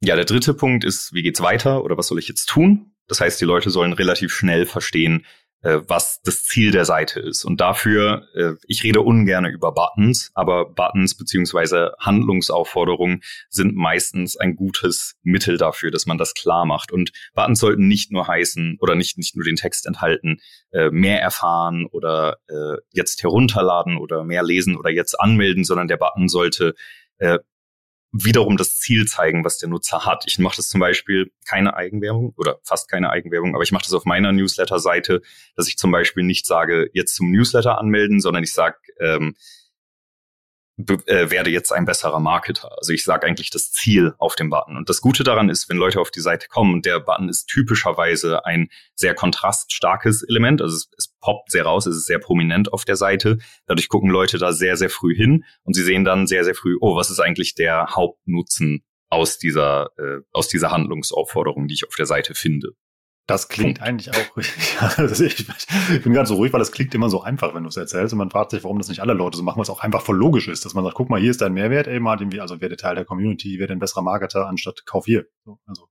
Ja, 0.00 0.16
der 0.16 0.24
dritte 0.24 0.54
Punkt 0.54 0.84
ist, 0.84 1.12
wie 1.12 1.22
geht's 1.22 1.40
weiter 1.42 1.84
oder 1.84 1.96
was 1.96 2.08
soll 2.08 2.18
ich 2.18 2.28
jetzt 2.28 2.46
tun? 2.46 2.94
Das 3.06 3.20
heißt, 3.20 3.40
die 3.40 3.44
Leute 3.44 3.70
sollen 3.70 3.92
relativ 3.92 4.32
schnell 4.32 4.66
verstehen, 4.66 5.26
äh, 5.64 5.80
was 5.88 6.20
das 6.22 6.44
Ziel 6.44 6.70
der 6.72 6.84
Seite 6.84 7.20
ist. 7.20 7.44
Und 7.44 7.60
dafür, 7.60 8.28
äh, 8.34 8.52
ich 8.68 8.84
rede 8.84 9.00
ungern 9.00 9.46
über 9.46 9.72
Buttons, 9.72 10.30
aber 10.34 10.66
Buttons 10.66 11.16
beziehungsweise 11.16 11.94
Handlungsaufforderungen 11.98 13.22
sind 13.48 13.74
meistens 13.74 14.36
ein 14.36 14.56
gutes 14.56 15.16
Mittel 15.22 15.56
dafür, 15.56 15.90
dass 15.90 16.04
man 16.04 16.18
das 16.18 16.34
klar 16.34 16.66
macht. 16.66 16.92
Und 16.92 17.12
Buttons 17.34 17.60
sollten 17.60 17.88
nicht 17.88 18.12
nur 18.12 18.28
heißen 18.28 18.76
oder 18.80 18.94
nicht, 18.94 19.16
nicht 19.16 19.36
nur 19.36 19.44
den 19.44 19.56
Text 19.56 19.86
enthalten, 19.86 20.36
äh, 20.70 20.90
mehr 20.90 21.20
erfahren 21.20 21.86
oder 21.86 22.36
jetzt 22.92 23.22
herunterladen 23.22 23.96
oder 23.96 24.24
mehr 24.24 24.42
lesen 24.42 24.76
oder 24.76 24.90
jetzt 24.90 25.18
anmelden, 25.18 25.64
sondern 25.64 25.88
der 25.88 25.96
Button 25.96 26.28
sollte 26.28 26.74
wiederum 28.16 28.56
das 28.56 28.78
Ziel 28.78 29.06
zeigen, 29.06 29.44
was 29.44 29.58
der 29.58 29.68
Nutzer 29.68 30.06
hat. 30.06 30.22
Ich 30.26 30.38
mache 30.38 30.56
das 30.56 30.68
zum 30.68 30.78
Beispiel 30.78 31.32
keine 31.48 31.74
Eigenwerbung 31.74 32.32
oder 32.36 32.60
fast 32.62 32.88
keine 32.88 33.10
Eigenwerbung, 33.10 33.54
aber 33.54 33.64
ich 33.64 33.72
mache 33.72 33.82
das 33.82 33.92
auf 33.92 34.04
meiner 34.04 34.32
Newsletter-Seite, 34.32 35.20
dass 35.56 35.66
ich 35.66 35.76
zum 35.76 35.90
Beispiel 35.90 36.22
nicht 36.22 36.46
sage, 36.46 36.88
jetzt 36.92 37.16
zum 37.16 37.32
Newsletter 37.32 37.78
anmelden, 37.78 38.20
sondern 38.20 38.44
ich 38.44 38.52
sage, 38.52 38.76
ähm, 39.00 39.34
äh, 40.76 41.30
werde 41.30 41.50
jetzt 41.50 41.72
ein 41.72 41.84
besserer 41.84 42.18
Marketer. 42.18 42.76
Also 42.78 42.92
ich 42.92 43.04
sage 43.04 43.26
eigentlich 43.26 43.50
das 43.50 43.70
Ziel 43.70 44.14
auf 44.18 44.34
dem 44.34 44.50
Button. 44.50 44.76
Und 44.76 44.88
das 44.88 45.00
Gute 45.00 45.22
daran 45.22 45.48
ist, 45.48 45.68
wenn 45.68 45.76
Leute 45.76 46.00
auf 46.00 46.10
die 46.10 46.20
Seite 46.20 46.48
kommen, 46.48 46.82
der 46.82 47.00
Button 47.00 47.28
ist 47.28 47.46
typischerweise 47.46 48.44
ein 48.44 48.68
sehr 48.94 49.14
kontraststarkes 49.14 50.24
Element. 50.24 50.62
Also 50.62 50.76
es, 50.76 50.88
es 50.98 51.14
poppt 51.20 51.50
sehr 51.50 51.64
raus, 51.64 51.86
es 51.86 51.96
ist 51.96 52.06
sehr 52.06 52.18
prominent 52.18 52.72
auf 52.72 52.84
der 52.84 52.96
Seite. 52.96 53.38
Dadurch 53.66 53.88
gucken 53.88 54.10
Leute 54.10 54.38
da 54.38 54.52
sehr, 54.52 54.76
sehr 54.76 54.90
früh 54.90 55.14
hin 55.14 55.44
und 55.62 55.74
sie 55.74 55.84
sehen 55.84 56.04
dann 56.04 56.26
sehr, 56.26 56.44
sehr 56.44 56.54
früh, 56.54 56.76
oh, 56.80 56.96
was 56.96 57.10
ist 57.10 57.20
eigentlich 57.20 57.54
der 57.54 57.94
Hauptnutzen 57.94 58.84
aus 59.10 59.38
dieser, 59.38 59.90
äh, 59.96 60.20
aus 60.32 60.48
dieser 60.48 60.72
Handlungsaufforderung, 60.72 61.68
die 61.68 61.74
ich 61.74 61.86
auf 61.86 61.94
der 61.94 62.06
Seite 62.06 62.34
finde. 62.34 62.70
Das 63.26 63.48
klingt 63.48 63.80
eigentlich 63.80 64.10
auch, 64.10 64.36
ja, 64.98 65.10
ich, 65.10 65.46
ich 65.92 66.02
bin 66.02 66.12
ganz 66.12 66.28
so 66.28 66.34
ruhig, 66.34 66.52
weil 66.52 66.58
das 66.58 66.72
klingt 66.72 66.94
immer 66.94 67.08
so 67.08 67.22
einfach, 67.22 67.54
wenn 67.54 67.62
du 67.62 67.70
es 67.70 67.76
erzählst 67.76 68.12
und 68.12 68.18
man 68.18 68.30
fragt 68.30 68.50
sich, 68.50 68.64
warum 68.64 68.78
das 68.78 68.88
nicht 68.88 69.00
alle 69.00 69.14
Leute 69.14 69.38
so 69.38 69.42
machen, 69.42 69.56
weil 69.56 69.62
es 69.62 69.70
auch 69.70 69.80
einfach 69.80 70.02
voll 70.02 70.16
logisch 70.16 70.46
ist, 70.48 70.66
dass 70.66 70.74
man 70.74 70.84
sagt, 70.84 70.96
guck 70.96 71.08
mal, 71.08 71.20
hier 71.20 71.30
ist 71.30 71.40
dein 71.40 71.54
Mehrwert, 71.54 71.86
ey, 71.86 72.00
Martin, 72.00 72.38
also 72.38 72.60
werde 72.60 72.76
Teil 72.76 72.96
der 72.96 73.06
Community, 73.06 73.58
werde 73.58 73.72
ein 73.72 73.78
besserer 73.78 74.02
Marketer 74.02 74.46
anstatt 74.46 74.84
kauf 74.84 75.06
hier. 75.06 75.24
So, 75.44 75.58
also. 75.66 75.88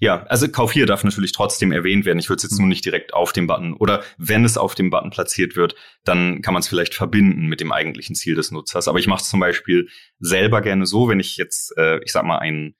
Ja, 0.00 0.24
also 0.24 0.48
Kauf 0.48 0.72
hier 0.72 0.86
darf 0.86 1.04
natürlich 1.04 1.32
trotzdem 1.32 1.72
erwähnt 1.72 2.04
werden. 2.04 2.18
Ich 2.18 2.28
würde 2.28 2.38
es 2.38 2.44
jetzt 2.44 2.58
nur 2.58 2.68
nicht 2.68 2.84
direkt 2.84 3.14
auf 3.14 3.32
dem 3.32 3.46
Button 3.46 3.74
oder 3.74 4.02
wenn 4.16 4.44
es 4.44 4.56
auf 4.56 4.74
dem 4.74 4.90
Button 4.90 5.10
platziert 5.10 5.56
wird, 5.56 5.74
dann 6.04 6.40
kann 6.42 6.54
man 6.54 6.60
es 6.60 6.68
vielleicht 6.68 6.94
verbinden 6.94 7.46
mit 7.46 7.60
dem 7.60 7.72
eigentlichen 7.72 8.14
Ziel 8.14 8.34
des 8.34 8.50
Nutzers. 8.50 8.88
Aber 8.88 8.98
ich 8.98 9.06
mache 9.06 9.22
es 9.22 9.28
zum 9.28 9.40
Beispiel 9.40 9.88
selber 10.18 10.60
gerne 10.60 10.86
so, 10.86 11.08
wenn 11.08 11.20
ich 11.20 11.36
jetzt, 11.36 11.76
äh, 11.76 12.00
ich 12.04 12.12
sag 12.12 12.24
mal, 12.24 12.38
ein 12.38 12.74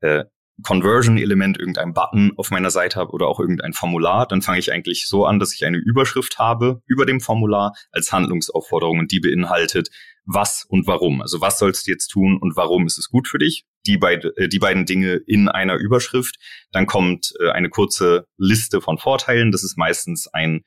äh, 0.00 0.24
Conversion-Element, 0.62 1.58
irgendein 1.58 1.94
Button 1.94 2.32
auf 2.36 2.50
meiner 2.50 2.70
Seite 2.70 2.98
habe 2.98 3.12
oder 3.12 3.26
auch 3.26 3.40
irgendein 3.40 3.72
Formular, 3.72 4.26
dann 4.26 4.40
fange 4.40 4.58
ich 4.58 4.72
eigentlich 4.72 5.06
so 5.06 5.26
an, 5.26 5.38
dass 5.38 5.52
ich 5.52 5.64
eine 5.64 5.78
Überschrift 5.78 6.38
habe 6.38 6.80
über 6.86 7.06
dem 7.06 7.20
Formular 7.20 7.72
als 7.90 8.12
Handlungsaufforderung 8.12 9.00
und 9.00 9.10
die 9.10 9.20
beinhaltet, 9.20 9.90
was 10.24 10.64
und 10.68 10.86
warum. 10.86 11.20
Also 11.20 11.40
was 11.40 11.58
sollst 11.58 11.86
du 11.86 11.90
jetzt 11.90 12.08
tun 12.08 12.38
und 12.40 12.56
warum 12.56 12.86
ist 12.86 12.98
es 12.98 13.10
gut 13.10 13.28
für 13.28 13.38
dich? 13.38 13.64
Die, 13.86 13.98
beide, 13.98 14.34
äh, 14.36 14.48
die 14.48 14.58
beiden 14.58 14.86
Dinge 14.86 15.20
in 15.26 15.48
einer 15.48 15.76
Überschrift. 15.76 16.36
Dann 16.72 16.86
kommt 16.86 17.34
äh, 17.40 17.50
eine 17.50 17.68
kurze 17.68 18.26
Liste 18.38 18.80
von 18.80 18.96
Vorteilen. 18.96 19.52
Das 19.52 19.64
ist 19.64 19.76
meistens 19.76 20.28
ein 20.32 20.64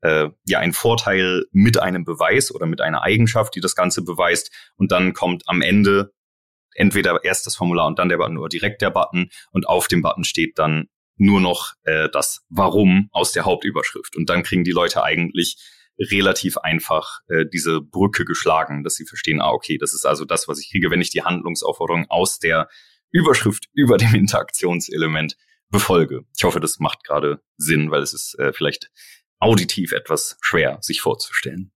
äh, 0.00 0.28
ja 0.46 0.60
ein 0.60 0.72
Vorteil 0.72 1.44
mit 1.50 1.80
einem 1.80 2.04
Beweis 2.04 2.54
oder 2.54 2.66
mit 2.66 2.80
einer 2.80 3.02
Eigenschaft, 3.02 3.54
die 3.54 3.60
das 3.60 3.74
Ganze 3.74 4.02
beweist. 4.02 4.52
Und 4.76 4.92
dann 4.92 5.12
kommt 5.12 5.42
am 5.46 5.62
Ende 5.62 6.12
entweder 6.78 7.24
erst 7.24 7.46
das 7.46 7.56
Formular 7.56 7.86
und 7.86 7.98
dann 7.98 8.08
der 8.08 8.18
Button 8.18 8.38
oder 8.38 8.48
direkt 8.48 8.80
der 8.82 8.90
Button 8.90 9.30
und 9.50 9.68
auf 9.68 9.88
dem 9.88 10.02
Button 10.02 10.24
steht 10.24 10.58
dann 10.58 10.88
nur 11.16 11.40
noch 11.40 11.74
äh, 11.82 12.08
das 12.10 12.44
Warum 12.48 13.08
aus 13.12 13.32
der 13.32 13.44
Hauptüberschrift. 13.44 14.16
Und 14.16 14.30
dann 14.30 14.44
kriegen 14.44 14.64
die 14.64 14.70
Leute 14.70 15.02
eigentlich 15.02 15.56
relativ 15.98 16.58
einfach 16.58 17.20
äh, 17.28 17.44
diese 17.52 17.80
Brücke 17.80 18.24
geschlagen, 18.24 18.84
dass 18.84 18.94
sie 18.94 19.04
verstehen, 19.04 19.40
ah, 19.40 19.50
okay, 19.50 19.78
das 19.78 19.94
ist 19.94 20.06
also 20.06 20.24
das, 20.24 20.46
was 20.46 20.60
ich 20.60 20.70
kriege, 20.70 20.90
wenn 20.90 21.00
ich 21.00 21.10
die 21.10 21.22
Handlungsaufforderung 21.22 22.06
aus 22.08 22.38
der 22.38 22.68
Überschrift 23.10 23.66
über 23.72 23.96
dem 23.96 24.14
Interaktionselement 24.14 25.36
befolge. 25.70 26.22
Ich 26.36 26.44
hoffe, 26.44 26.60
das 26.60 26.78
macht 26.78 27.04
gerade 27.04 27.42
Sinn, 27.56 27.90
weil 27.90 28.02
es 28.02 28.14
ist 28.14 28.38
äh, 28.38 28.52
vielleicht 28.52 28.90
auditiv 29.40 29.92
etwas 29.92 30.38
schwer, 30.40 30.78
sich 30.80 31.00
vorzustellen. 31.00 31.72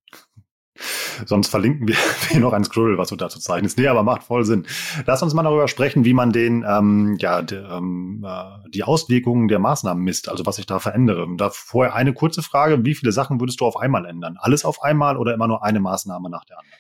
Sonst 1.27 1.49
verlinken 1.49 1.89
wir 2.31 2.41
noch 2.41 2.53
ein 2.53 2.65
Scroll, 2.65 2.99
was 2.99 3.09
du 3.09 3.17
dazu 3.17 3.39
zeichnest. 3.39 3.79
Nee, 3.79 3.89
aber 3.89 4.03
macht 4.03 4.25
voll 4.25 4.45
Sinn. 4.45 4.67
Lass 5.07 5.23
uns 5.23 5.35
mal 5.35 5.43
darüber 5.43 5.69
sprechen, 5.69 6.05
wie 6.05 6.15
man 6.15 6.33
den, 6.33 6.65
ähm, 6.67 7.17
ja, 7.19 7.43
de, 7.43 7.63
ähm, 7.65 8.25
äh, 8.27 8.69
die 8.71 8.83
Auswirkungen 8.83 9.49
der 9.49 9.59
Maßnahmen 9.59 10.03
misst, 10.03 10.29
also 10.29 10.47
was 10.47 10.57
sich 10.57 10.67
da 10.67 10.79
verändere. 10.79 11.27
Da 11.37 11.51
vorher 11.51 11.95
eine 11.95 12.15
kurze 12.15 12.43
Frage, 12.43 12.85
wie 12.85 12.95
viele 12.95 13.13
Sachen 13.13 13.41
würdest 13.41 13.61
du 13.61 13.67
auf 13.67 13.77
einmal 13.77 14.07
ändern? 14.07 14.37
Alles 14.39 14.65
auf 14.65 14.83
einmal 14.83 15.17
oder 15.17 15.35
immer 15.35 15.49
nur 15.49 15.63
eine 15.63 15.81
Maßnahme 15.81 16.31
nach 16.31 16.45
der 16.45 16.59
anderen? 16.59 16.79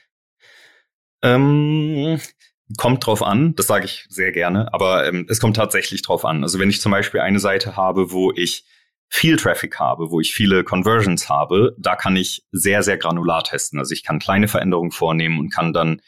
Ähm, 1.24 2.20
kommt 2.76 3.07
drauf 3.07 3.22
an, 3.22 3.55
das 3.55 3.66
sage 3.66 3.85
ich 3.85 4.07
sehr 4.09 4.33
gerne, 4.33 4.72
aber 4.72 5.07
ähm, 5.07 5.26
es 5.28 5.40
kommt 5.40 5.57
tatsächlich 5.57 6.02
drauf 6.02 6.24
an. 6.24 6.42
Also 6.42 6.59
wenn 6.59 6.70
ich 6.70 6.81
zum 6.81 6.92
Beispiel 6.92 7.20
eine 7.20 7.38
Seite 7.38 7.76
habe, 7.76 8.11
wo 8.12 8.33
ich 8.33 8.64
viel 9.14 9.37
Traffic 9.37 9.79
habe, 9.79 10.11
wo 10.11 10.20
ich 10.20 10.33
viele 10.33 10.64
Conversions 10.64 11.29
habe, 11.29 11.77
da 11.79 11.96
kann 11.96 12.16
ich 12.16 12.46
sehr, 12.51 12.83
sehr 12.83 12.96
granular 12.96 13.44
testen. 13.44 13.79
Also 13.79 13.92
ich 13.92 14.05
kann 14.05 14.18
kleine 14.18 14.48
Veränderungen 14.48 14.90
vornehmen 14.90 15.38
und 15.38 15.53
kann 15.53 15.75
dann 15.75 16.01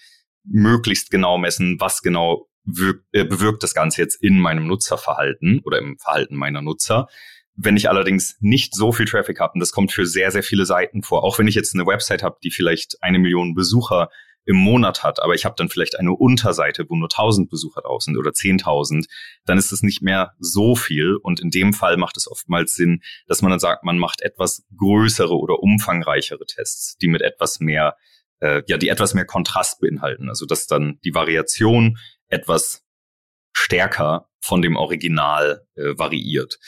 möglichst 0.42 1.10
genau 1.10 1.36
messen, 1.36 1.76
was 1.78 2.00
genau 2.00 2.48
wirkt, 2.64 3.04
äh, 3.12 3.24
bewirkt 3.24 3.62
das 3.62 3.74
Ganze 3.74 4.00
jetzt 4.00 4.22
in 4.22 4.40
meinem 4.40 4.66
Nutzerverhalten 4.66 5.60
oder 5.64 5.80
im 5.80 5.98
Verhalten 5.98 6.34
meiner 6.34 6.62
Nutzer. 6.62 7.08
Wenn 7.54 7.76
ich 7.76 7.90
allerdings 7.90 8.38
nicht 8.40 8.74
so 8.74 8.90
viel 8.90 9.04
Traffic 9.06 9.38
habe, 9.38 9.52
und 9.52 9.60
das 9.60 9.72
kommt 9.72 9.92
für 9.92 10.06
sehr, 10.06 10.30
sehr 10.30 10.42
viele 10.42 10.64
Seiten 10.64 11.02
vor, 11.02 11.24
auch 11.24 11.38
wenn 11.38 11.46
ich 11.46 11.54
jetzt 11.54 11.74
eine 11.74 11.86
Website 11.86 12.22
habe, 12.22 12.38
die 12.42 12.50
vielleicht 12.50 12.96
eine 13.02 13.18
Million 13.18 13.54
Besucher 13.54 14.08
im 14.46 14.56
Monat 14.56 15.02
hat, 15.02 15.22
aber 15.22 15.34
ich 15.34 15.44
habe 15.44 15.54
dann 15.56 15.68
vielleicht 15.68 15.98
eine 15.98 16.12
Unterseite, 16.12 16.84
wo 16.88 16.96
nur 16.96 17.08
1000 17.08 17.48
Besucher 17.48 17.82
drauf 17.82 18.02
sind 18.02 18.16
oder 18.16 18.30
10.000, 18.30 19.06
dann 19.46 19.58
ist 19.58 19.72
es 19.72 19.82
nicht 19.82 20.02
mehr 20.02 20.34
so 20.38 20.76
viel. 20.76 21.16
Und 21.16 21.40
in 21.40 21.50
dem 21.50 21.72
Fall 21.72 21.96
macht 21.96 22.16
es 22.16 22.30
oftmals 22.30 22.74
Sinn, 22.74 23.02
dass 23.26 23.42
man 23.42 23.50
dann 23.50 23.60
sagt, 23.60 23.84
man 23.84 23.98
macht 23.98 24.22
etwas 24.22 24.64
größere 24.76 25.36
oder 25.36 25.60
umfangreichere 25.60 26.44
Tests, 26.46 26.96
die 26.98 27.08
mit 27.08 27.22
etwas 27.22 27.60
mehr, 27.60 27.96
äh, 28.40 28.62
ja, 28.66 28.76
die 28.76 28.88
etwas 28.88 29.14
mehr 29.14 29.26
Kontrast 29.26 29.80
beinhalten. 29.80 30.28
Also 30.28 30.46
dass 30.46 30.66
dann 30.66 30.98
die 31.04 31.14
Variation 31.14 31.98
etwas 32.28 32.84
stärker 33.52 34.28
von 34.40 34.60
dem 34.60 34.76
Original 34.76 35.66
äh, 35.76 35.96
variiert. 35.96 36.58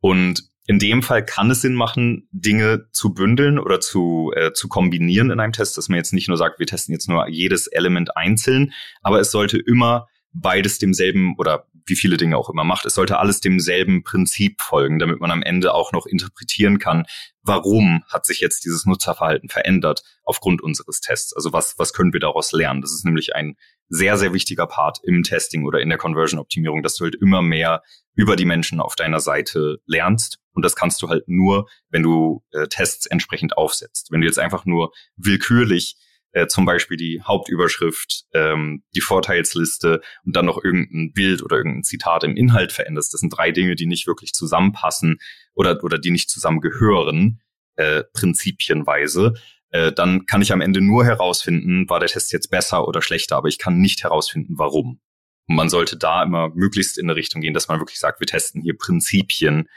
Und 0.00 0.51
in 0.66 0.78
dem 0.78 1.02
Fall 1.02 1.24
kann 1.24 1.50
es 1.50 1.60
Sinn 1.62 1.74
machen, 1.74 2.28
Dinge 2.30 2.86
zu 2.92 3.12
bündeln 3.14 3.58
oder 3.58 3.80
zu, 3.80 4.32
äh, 4.36 4.52
zu 4.52 4.68
kombinieren 4.68 5.30
in 5.30 5.40
einem 5.40 5.52
Test, 5.52 5.76
dass 5.76 5.88
man 5.88 5.96
jetzt 5.96 6.12
nicht 6.12 6.28
nur 6.28 6.36
sagt, 6.36 6.58
wir 6.58 6.66
testen 6.66 6.92
jetzt 6.92 7.08
nur 7.08 7.28
jedes 7.28 7.66
Element 7.66 8.16
einzeln, 8.16 8.72
aber 9.02 9.20
es 9.20 9.30
sollte 9.30 9.58
immer 9.58 10.08
beides 10.32 10.78
demselben 10.78 11.34
oder 11.36 11.66
wie 11.86 11.96
viele 11.96 12.16
Dinge 12.16 12.36
auch 12.36 12.48
immer 12.48 12.64
macht, 12.64 12.86
es 12.86 12.94
sollte 12.94 13.18
alles 13.18 13.40
demselben 13.40 14.04
Prinzip 14.04 14.60
folgen, 14.60 14.98
damit 14.98 15.20
man 15.20 15.30
am 15.30 15.42
Ende 15.42 15.74
auch 15.74 15.92
noch 15.92 16.06
interpretieren 16.06 16.78
kann, 16.78 17.06
warum 17.42 18.04
hat 18.08 18.24
sich 18.24 18.40
jetzt 18.40 18.64
dieses 18.64 18.86
Nutzerverhalten 18.86 19.48
verändert 19.48 20.02
aufgrund 20.22 20.62
unseres 20.62 21.00
Tests. 21.00 21.34
Also 21.34 21.52
was, 21.52 21.74
was 21.78 21.92
können 21.92 22.12
wir 22.12 22.20
daraus 22.20 22.52
lernen? 22.52 22.82
Das 22.82 22.92
ist 22.92 23.04
nämlich 23.04 23.34
ein 23.34 23.56
sehr, 23.88 24.16
sehr 24.16 24.32
wichtiger 24.32 24.66
Part 24.66 25.00
im 25.02 25.22
Testing 25.22 25.66
oder 25.66 25.80
in 25.80 25.88
der 25.88 25.98
Conversion-Optimierung, 25.98 26.82
dass 26.82 26.94
du 26.94 27.04
halt 27.04 27.16
immer 27.20 27.42
mehr 27.42 27.82
über 28.14 28.36
die 28.36 28.44
Menschen 28.44 28.80
auf 28.80 28.94
deiner 28.94 29.20
Seite 29.20 29.78
lernst. 29.86 30.38
Und 30.52 30.64
das 30.64 30.76
kannst 30.76 31.02
du 31.02 31.08
halt 31.08 31.28
nur, 31.28 31.68
wenn 31.90 32.02
du 32.02 32.44
äh, 32.52 32.68
Tests 32.68 33.06
entsprechend 33.06 33.56
aufsetzt. 33.56 34.10
Wenn 34.10 34.20
du 34.20 34.26
jetzt 34.26 34.38
einfach 34.38 34.64
nur 34.64 34.92
willkürlich 35.16 35.96
äh, 36.32 36.46
zum 36.46 36.64
Beispiel 36.64 36.96
die 36.96 37.22
Hauptüberschrift, 37.22 38.24
ähm, 38.32 38.82
die 38.94 39.00
Vorteilsliste 39.00 40.00
und 40.24 40.34
dann 40.34 40.46
noch 40.46 40.62
irgendein 40.62 41.12
Bild 41.12 41.42
oder 41.42 41.56
irgendein 41.56 41.84
Zitat 41.84 42.24
im 42.24 42.36
Inhalt 42.36 42.72
veränderst. 42.72 43.12
Das 43.12 43.20
sind 43.20 43.30
drei 43.30 43.50
Dinge, 43.50 43.76
die 43.76 43.86
nicht 43.86 44.06
wirklich 44.06 44.32
zusammenpassen 44.32 45.18
oder, 45.54 45.82
oder 45.84 45.98
die 45.98 46.10
nicht 46.10 46.30
zusammengehören, 46.30 47.40
äh, 47.76 48.04
prinzipienweise. 48.12 49.34
Äh, 49.70 49.92
dann 49.92 50.26
kann 50.26 50.42
ich 50.42 50.52
am 50.52 50.60
Ende 50.60 50.80
nur 50.80 51.04
herausfinden, 51.04 51.88
war 51.88 52.00
der 52.00 52.08
Test 52.08 52.32
jetzt 52.32 52.50
besser 52.50 52.88
oder 52.88 53.02
schlechter, 53.02 53.36
aber 53.36 53.48
ich 53.48 53.58
kann 53.58 53.78
nicht 53.78 54.02
herausfinden, 54.02 54.54
warum. 54.58 55.00
Und 55.48 55.56
man 55.56 55.68
sollte 55.68 55.96
da 55.96 56.22
immer 56.22 56.50
möglichst 56.54 56.98
in 56.98 57.06
eine 57.06 57.16
Richtung 57.16 57.40
gehen, 57.40 57.54
dass 57.54 57.68
man 57.68 57.78
wirklich 57.80 57.98
sagt, 57.98 58.20
wir 58.20 58.26
testen 58.26 58.62
hier 58.62 58.76
Prinzipien 58.76 59.68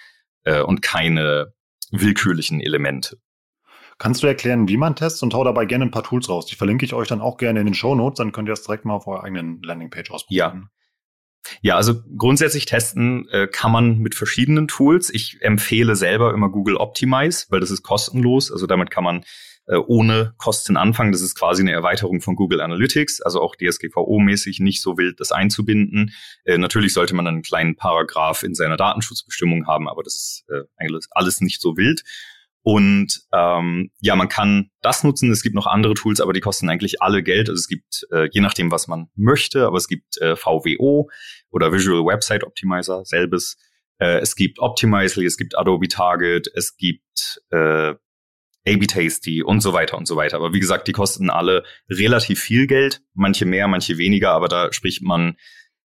äh, 0.46 0.62
und 0.62 0.82
keine 0.82 1.54
willkürlichen 1.92 2.62
Elemente. 2.62 3.18
Kannst 3.98 4.24
du 4.24 4.28
erklären, 4.28 4.68
wie 4.68 4.78
man 4.78 4.96
testet 4.96 5.24
und 5.24 5.34
hau 5.34 5.44
dabei 5.44 5.66
gerne 5.66 5.86
ein 5.86 5.92
paar 5.92 6.04
Tools 6.04 6.28
raus? 6.28 6.46
Die 6.46 6.56
verlinke 6.56 6.86
ich 6.86 6.94
euch 6.94 7.08
dann 7.08 7.22
auch 7.22 7.38
gerne 7.38 7.60
in 7.60 7.66
den 7.66 7.76
Show 7.76 7.96
Notes, 7.96 8.18
dann 8.18 8.32
könnt 8.32 8.50
ihr 8.50 8.52
das 8.52 8.64
direkt 8.64 8.86
mal 8.86 8.94
auf 8.94 9.08
eurer 9.08 9.24
eigenen 9.24 9.62
Landingpage 9.62 10.12
ausprobieren. 10.12 10.64
Ja. 10.64 10.70
Ja, 11.62 11.76
also 11.76 12.02
grundsätzlich 12.18 12.66
testen 12.66 13.28
äh, 13.30 13.48
kann 13.48 13.72
man 13.72 14.00
mit 14.00 14.16
verschiedenen 14.16 14.68
Tools. 14.68 15.12
Ich 15.12 15.38
empfehle 15.42 15.96
selber 15.96 16.34
immer 16.34 16.50
Google 16.50 16.76
Optimize, 16.76 17.46
weil 17.50 17.60
das 17.60 17.70
ist 17.70 17.84
kostenlos. 17.84 18.52
Also 18.52 18.66
damit 18.66 18.90
kann 18.90 19.04
man 19.04 19.24
äh, 19.68 19.78
ohne 19.78 20.34
Kosten 20.38 20.78
anfangen. 20.78 21.12
Das 21.12 21.22
ist 21.22 21.36
quasi 21.36 21.62
eine 21.62 21.72
Erweiterung 21.72 22.22
von 22.22 22.36
Google 22.36 22.62
Analytics, 22.62 23.22
also 23.22 23.42
auch 23.42 23.56
DSGVO-mäßig 23.56 24.62
nicht 24.62 24.82
so 24.82 24.98
wild, 24.98 25.20
das 25.20 25.32
einzubinden. 25.32 26.14
Äh, 26.44 26.58
natürlich 26.58 26.94
sollte 26.94 27.16
man 27.16 27.28
einen 27.28 27.42
kleinen 27.42 27.76
Paragraph 27.76 28.44
in 28.44 28.56
seiner 28.56 28.78
Datenschutzbestimmung 28.78 29.68
haben, 29.68 29.88
aber 29.88 30.04
das 30.04 30.16
ist 30.16 30.46
äh, 30.50 30.64
eigentlich 30.78 31.06
alles 31.12 31.42
nicht 31.42 31.62
so 31.62 31.78
wild. 31.78 32.04
Und 32.62 33.22
ähm, 33.32 33.92
ja, 34.02 34.16
man 34.16 34.28
kann 34.28 34.72
das 34.82 35.04
nutzen. 35.04 35.32
Es 35.32 35.44
gibt 35.44 35.54
noch 35.54 35.68
andere 35.68 35.94
Tools, 35.94 36.20
aber 36.20 36.34
die 36.34 36.40
kosten 36.40 36.68
eigentlich 36.68 37.00
alle 37.00 37.22
Geld. 37.22 37.48
Also 37.48 37.60
es 37.60 37.68
gibt, 37.68 38.08
äh, 38.12 38.28
je 38.32 38.42
nachdem, 38.42 38.72
was 38.72 38.88
man 38.88 39.08
möchte, 39.16 39.68
aber 39.68 39.78
es 39.78 39.88
gibt 39.88 40.20
äh, 40.20 40.36
VWO 40.36 41.08
oder 41.52 41.72
Visual 41.72 42.04
Website 42.04 42.44
Optimizer, 42.44 43.06
selbes. 43.06 43.58
Äh, 44.00 44.18
es 44.18 44.36
gibt 44.36 44.58
Optimizely, 44.58 45.28
es 45.28 45.38
gibt 45.38 45.56
Adobe 45.56 45.88
Target, 45.88 46.50
es 46.56 46.76
gibt 46.76 47.40
äh, 47.52 47.94
AB 48.68 48.88
Tasty 48.88 49.44
und 49.44 49.62
so 49.62 49.74
weiter 49.74 49.98
und 49.98 50.08
so 50.08 50.16
weiter. 50.16 50.38
Aber 50.38 50.54
wie 50.54 50.60
gesagt, 50.60 50.88
die 50.88 50.92
kosten 50.92 51.30
alle 51.30 51.64
relativ 51.90 52.40
viel 52.40 52.68
Geld, 52.68 53.02
manche 53.14 53.46
mehr, 53.46 53.68
manche 53.68 53.98
weniger, 53.98 54.32
aber 54.32 54.48
da 54.48 54.74
spricht 54.74 55.02
man 55.02 55.38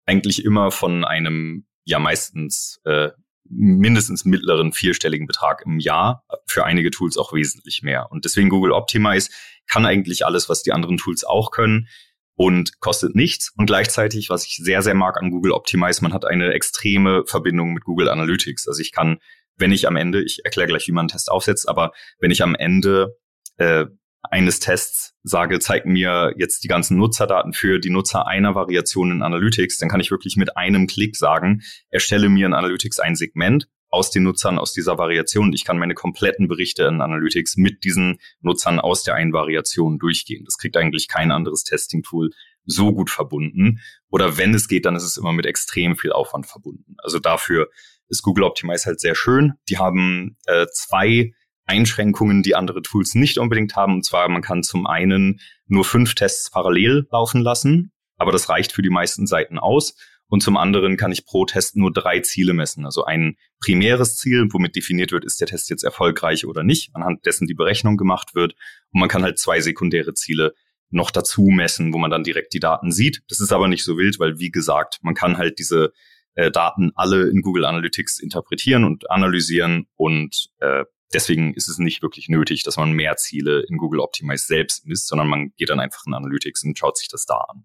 eigentlich 0.06 0.44
immer 0.44 0.70
von 0.70 1.04
einem, 1.04 1.66
ja 1.84 1.98
meistens 1.98 2.80
äh, 2.84 3.10
mindestens 3.50 4.24
mittleren 4.24 4.72
vierstelligen 4.72 5.26
Betrag 5.26 5.62
im 5.64 5.78
Jahr, 5.78 6.24
für 6.46 6.64
einige 6.64 6.90
Tools 6.90 7.16
auch 7.16 7.32
wesentlich 7.32 7.82
mehr. 7.82 8.10
Und 8.10 8.24
deswegen 8.24 8.50
Google 8.50 8.72
Optimize 8.72 9.30
kann 9.66 9.86
eigentlich 9.86 10.26
alles, 10.26 10.48
was 10.48 10.62
die 10.62 10.72
anderen 10.72 10.98
Tools 10.98 11.24
auch 11.24 11.50
können 11.50 11.88
und 12.34 12.80
kostet 12.80 13.14
nichts. 13.14 13.52
Und 13.56 13.66
gleichzeitig, 13.66 14.30
was 14.30 14.44
ich 14.44 14.56
sehr, 14.56 14.82
sehr 14.82 14.94
mag 14.94 15.16
an 15.20 15.30
Google 15.30 15.52
Optimize, 15.52 16.02
man 16.02 16.12
hat 16.12 16.24
eine 16.24 16.52
extreme 16.52 17.24
Verbindung 17.26 17.72
mit 17.72 17.84
Google 17.84 18.08
Analytics. 18.08 18.68
Also 18.68 18.80
ich 18.80 18.92
kann, 18.92 19.18
wenn 19.58 19.72
ich 19.72 19.86
am 19.86 19.96
Ende, 19.96 20.22
ich 20.22 20.44
erkläre 20.44 20.68
gleich, 20.68 20.86
wie 20.88 20.92
man 20.92 21.02
einen 21.02 21.08
Test 21.08 21.30
aufsetzt, 21.30 21.68
aber 21.68 21.92
wenn 22.18 22.30
ich 22.30 22.42
am 22.42 22.54
Ende 22.54 23.16
äh, 23.58 23.86
eines 24.22 24.60
Tests 24.60 25.14
sage, 25.22 25.58
zeig 25.58 25.86
mir 25.86 26.34
jetzt 26.36 26.64
die 26.64 26.68
ganzen 26.68 26.96
Nutzerdaten 26.96 27.52
für 27.52 27.78
die 27.78 27.90
Nutzer 27.90 28.26
einer 28.26 28.54
Variation 28.54 29.10
in 29.10 29.22
Analytics, 29.22 29.78
dann 29.78 29.88
kann 29.88 30.00
ich 30.00 30.10
wirklich 30.10 30.36
mit 30.36 30.56
einem 30.56 30.86
Klick 30.86 31.16
sagen, 31.16 31.62
erstelle 31.90 32.28
mir 32.28 32.46
in 32.46 32.54
Analytics 32.54 32.98
ein 32.98 33.16
Segment 33.16 33.68
aus 33.90 34.10
den 34.10 34.24
Nutzern 34.24 34.58
aus 34.58 34.72
dieser 34.72 34.98
Variation. 34.98 35.52
Ich 35.52 35.64
kann 35.64 35.78
meine 35.78 35.94
kompletten 35.94 36.46
Berichte 36.46 36.84
in 36.84 37.00
Analytics 37.00 37.56
mit 37.56 37.84
diesen 37.84 38.18
Nutzern 38.40 38.80
aus 38.80 39.02
der 39.02 39.14
einen 39.14 39.32
Variation 39.32 39.98
durchgehen. 39.98 40.44
Das 40.44 40.58
kriegt 40.58 40.76
eigentlich 40.76 41.08
kein 41.08 41.30
anderes 41.30 41.64
Testing-Tool 41.64 42.30
so 42.66 42.92
gut 42.92 43.08
verbunden. 43.08 43.80
Oder 44.10 44.36
wenn 44.36 44.52
es 44.52 44.68
geht, 44.68 44.84
dann 44.84 44.94
ist 44.94 45.04
es 45.04 45.16
immer 45.16 45.32
mit 45.32 45.46
extrem 45.46 45.96
viel 45.96 46.12
Aufwand 46.12 46.46
verbunden. 46.46 46.96
Also 46.98 47.18
dafür 47.18 47.70
ist 48.08 48.22
Google 48.22 48.44
Optimize 48.44 48.86
halt 48.86 49.00
sehr 49.00 49.14
schön. 49.14 49.54
Die 49.68 49.78
haben 49.78 50.36
äh, 50.46 50.66
zwei 50.72 51.32
Einschränkungen, 51.66 52.42
die 52.42 52.54
andere 52.54 52.82
Tools 52.82 53.14
nicht 53.14 53.38
unbedingt 53.38 53.76
haben. 53.76 53.94
Und 53.94 54.04
zwar, 54.04 54.28
man 54.28 54.42
kann 54.42 54.62
zum 54.62 54.86
einen 54.86 55.40
nur 55.66 55.84
fünf 55.84 56.14
Tests 56.14 56.50
parallel 56.50 57.06
laufen 57.12 57.42
lassen, 57.42 57.92
aber 58.16 58.32
das 58.32 58.48
reicht 58.48 58.72
für 58.72 58.82
die 58.82 58.90
meisten 58.90 59.26
Seiten 59.26 59.58
aus. 59.58 59.94
Und 60.30 60.42
zum 60.42 60.58
anderen 60.58 60.96
kann 60.96 61.12
ich 61.12 61.24
pro 61.24 61.46
Test 61.46 61.76
nur 61.76 61.92
drei 61.92 62.20
Ziele 62.20 62.52
messen. 62.52 62.84
Also 62.84 63.04
ein 63.04 63.36
primäres 63.60 64.16
Ziel, 64.16 64.48
womit 64.50 64.76
definiert 64.76 65.10
wird, 65.10 65.24
ist 65.24 65.40
der 65.40 65.48
Test 65.48 65.70
jetzt 65.70 65.84
erfolgreich 65.84 66.44
oder 66.44 66.62
nicht, 66.62 66.90
anhand 66.94 67.24
dessen 67.24 67.46
die 67.46 67.54
Berechnung 67.54 67.96
gemacht 67.96 68.34
wird. 68.34 68.54
Und 68.92 69.00
man 69.00 69.08
kann 69.08 69.22
halt 69.22 69.38
zwei 69.38 69.60
sekundäre 69.60 70.12
Ziele 70.12 70.54
noch 70.90 71.10
dazu 71.10 71.42
messen, 71.42 71.92
wo 71.92 71.98
man 71.98 72.10
dann 72.10 72.24
direkt 72.24 72.52
die 72.52 72.60
Daten 72.60 72.92
sieht. 72.92 73.22
Das 73.28 73.40
ist 73.40 73.52
aber 73.52 73.68
nicht 73.68 73.84
so 73.84 73.96
wild, 73.96 74.18
weil 74.18 74.38
wie 74.38 74.50
gesagt, 74.50 74.98
man 75.02 75.14
kann 75.14 75.38
halt 75.38 75.58
diese 75.58 75.92
äh, 76.38 76.52
Daten 76.52 76.92
alle 76.94 77.28
in 77.28 77.42
Google 77.42 77.64
Analytics 77.64 78.20
interpretieren 78.20 78.84
und 78.84 79.10
analysieren 79.10 79.88
und 79.96 80.50
äh, 80.60 80.84
deswegen 81.12 81.52
ist 81.54 81.68
es 81.68 81.78
nicht 81.78 82.00
wirklich 82.00 82.28
nötig, 82.28 82.62
dass 82.62 82.76
man 82.76 82.92
mehr 82.92 83.16
Ziele 83.16 83.64
in 83.68 83.76
Google 83.76 83.98
Optimize 83.98 84.46
selbst 84.46 84.86
misst, 84.86 85.08
sondern 85.08 85.26
man 85.26 85.52
geht 85.56 85.68
dann 85.68 85.80
einfach 85.80 86.06
in 86.06 86.14
Analytics 86.14 86.62
und 86.62 86.78
schaut 86.78 86.96
sich 86.96 87.08
das 87.08 87.26
da 87.26 87.38
an. 87.38 87.64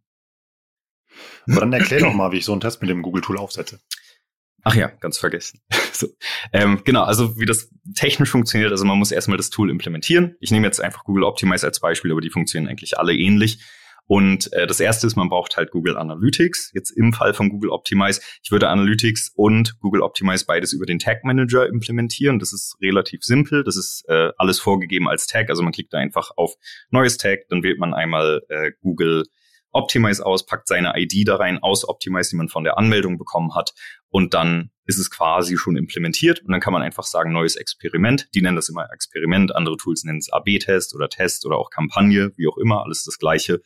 Aber 1.47 1.59
dann 1.59 1.73
erklär 1.73 1.99
doch 1.99 2.13
mal, 2.13 2.31
wie 2.31 2.37
ich 2.37 2.45
so 2.45 2.51
einen 2.51 2.61
Test 2.61 2.81
mit 2.81 2.89
dem 2.89 3.03
Google-Tool 3.03 3.37
aufsetze. 3.37 3.79
Ach 4.63 4.73
ja, 4.73 4.87
ganz 4.87 5.19
vergessen. 5.19 5.61
so. 5.91 6.07
ähm, 6.51 6.81
genau, 6.83 7.03
also 7.03 7.37
wie 7.37 7.45
das 7.45 7.69
technisch 7.93 8.31
funktioniert, 8.31 8.71
also 8.71 8.85
man 8.85 8.97
muss 8.97 9.11
erstmal 9.11 9.37
das 9.37 9.51
Tool 9.51 9.69
implementieren. 9.69 10.35
Ich 10.39 10.49
nehme 10.49 10.65
jetzt 10.65 10.81
einfach 10.81 11.03
Google 11.03 11.25
Optimize 11.25 11.67
als 11.67 11.79
Beispiel, 11.79 12.11
aber 12.11 12.21
die 12.21 12.31
funktionieren 12.31 12.71
eigentlich 12.71 12.97
alle 12.97 13.13
ähnlich. 13.13 13.59
Und 14.05 14.51
äh, 14.53 14.67
das 14.67 14.79
erste 14.79 15.07
ist, 15.07 15.15
man 15.15 15.29
braucht 15.29 15.55
halt 15.55 15.71
Google 15.71 15.97
Analytics. 15.97 16.71
Jetzt 16.73 16.91
im 16.91 17.13
Fall 17.13 17.33
von 17.33 17.49
Google 17.49 17.69
Optimize, 17.69 18.21
ich 18.43 18.51
würde 18.51 18.69
Analytics 18.69 19.31
und 19.35 19.79
Google 19.79 20.01
Optimize 20.01 20.45
beides 20.45 20.73
über 20.73 20.85
den 20.85 20.99
Tag 20.99 21.23
Manager 21.23 21.67
implementieren. 21.67 22.39
Das 22.39 22.53
ist 22.53 22.75
relativ 22.81 23.23
simpel. 23.23 23.63
Das 23.63 23.77
ist 23.77 24.03
äh, 24.09 24.31
alles 24.37 24.59
vorgegeben 24.59 25.07
als 25.07 25.27
Tag. 25.27 25.49
Also 25.49 25.63
man 25.63 25.71
klickt 25.71 25.93
da 25.93 25.99
einfach 25.99 26.31
auf 26.35 26.55
neues 26.89 27.17
Tag, 27.17 27.47
dann 27.49 27.63
wählt 27.63 27.79
man 27.79 27.93
einmal 27.93 28.41
äh, 28.49 28.71
Google 28.81 29.23
Optimize 29.73 30.23
aus, 30.23 30.45
packt 30.45 30.67
seine 30.67 30.93
ID 30.95 31.27
da 31.27 31.35
rein 31.35 31.57
aus 31.61 31.87
Optimize, 31.87 32.29
die 32.29 32.35
man 32.35 32.47
von 32.47 32.63
der 32.63 32.77
Anmeldung 32.77 33.17
bekommen 33.17 33.55
hat. 33.55 33.73
Und 34.09 34.33
dann 34.33 34.69
ist 34.85 34.99
es 34.99 35.09
quasi 35.09 35.57
schon 35.57 35.75
implementiert. 35.75 36.41
Und 36.41 36.51
dann 36.51 36.61
kann 36.61 36.73
man 36.73 36.81
einfach 36.81 37.03
sagen, 37.03 37.31
neues 37.31 37.55
Experiment. 37.55 38.27
Die 38.35 38.41
nennen 38.41 38.55
das 38.55 38.69
immer 38.69 38.87
Experiment. 38.93 39.55
Andere 39.55 39.77
Tools 39.77 40.03
nennen 40.03 40.19
es 40.19 40.31
AB-Test 40.31 40.93
oder 40.95 41.09
Test 41.09 41.45
oder 41.45 41.57
auch 41.57 41.69
Kampagne, 41.69 42.31
wie 42.35 42.47
auch 42.47 42.57
immer. 42.57 42.83
Alles 42.83 43.03
das 43.03 43.17
Gleiche. 43.17 43.61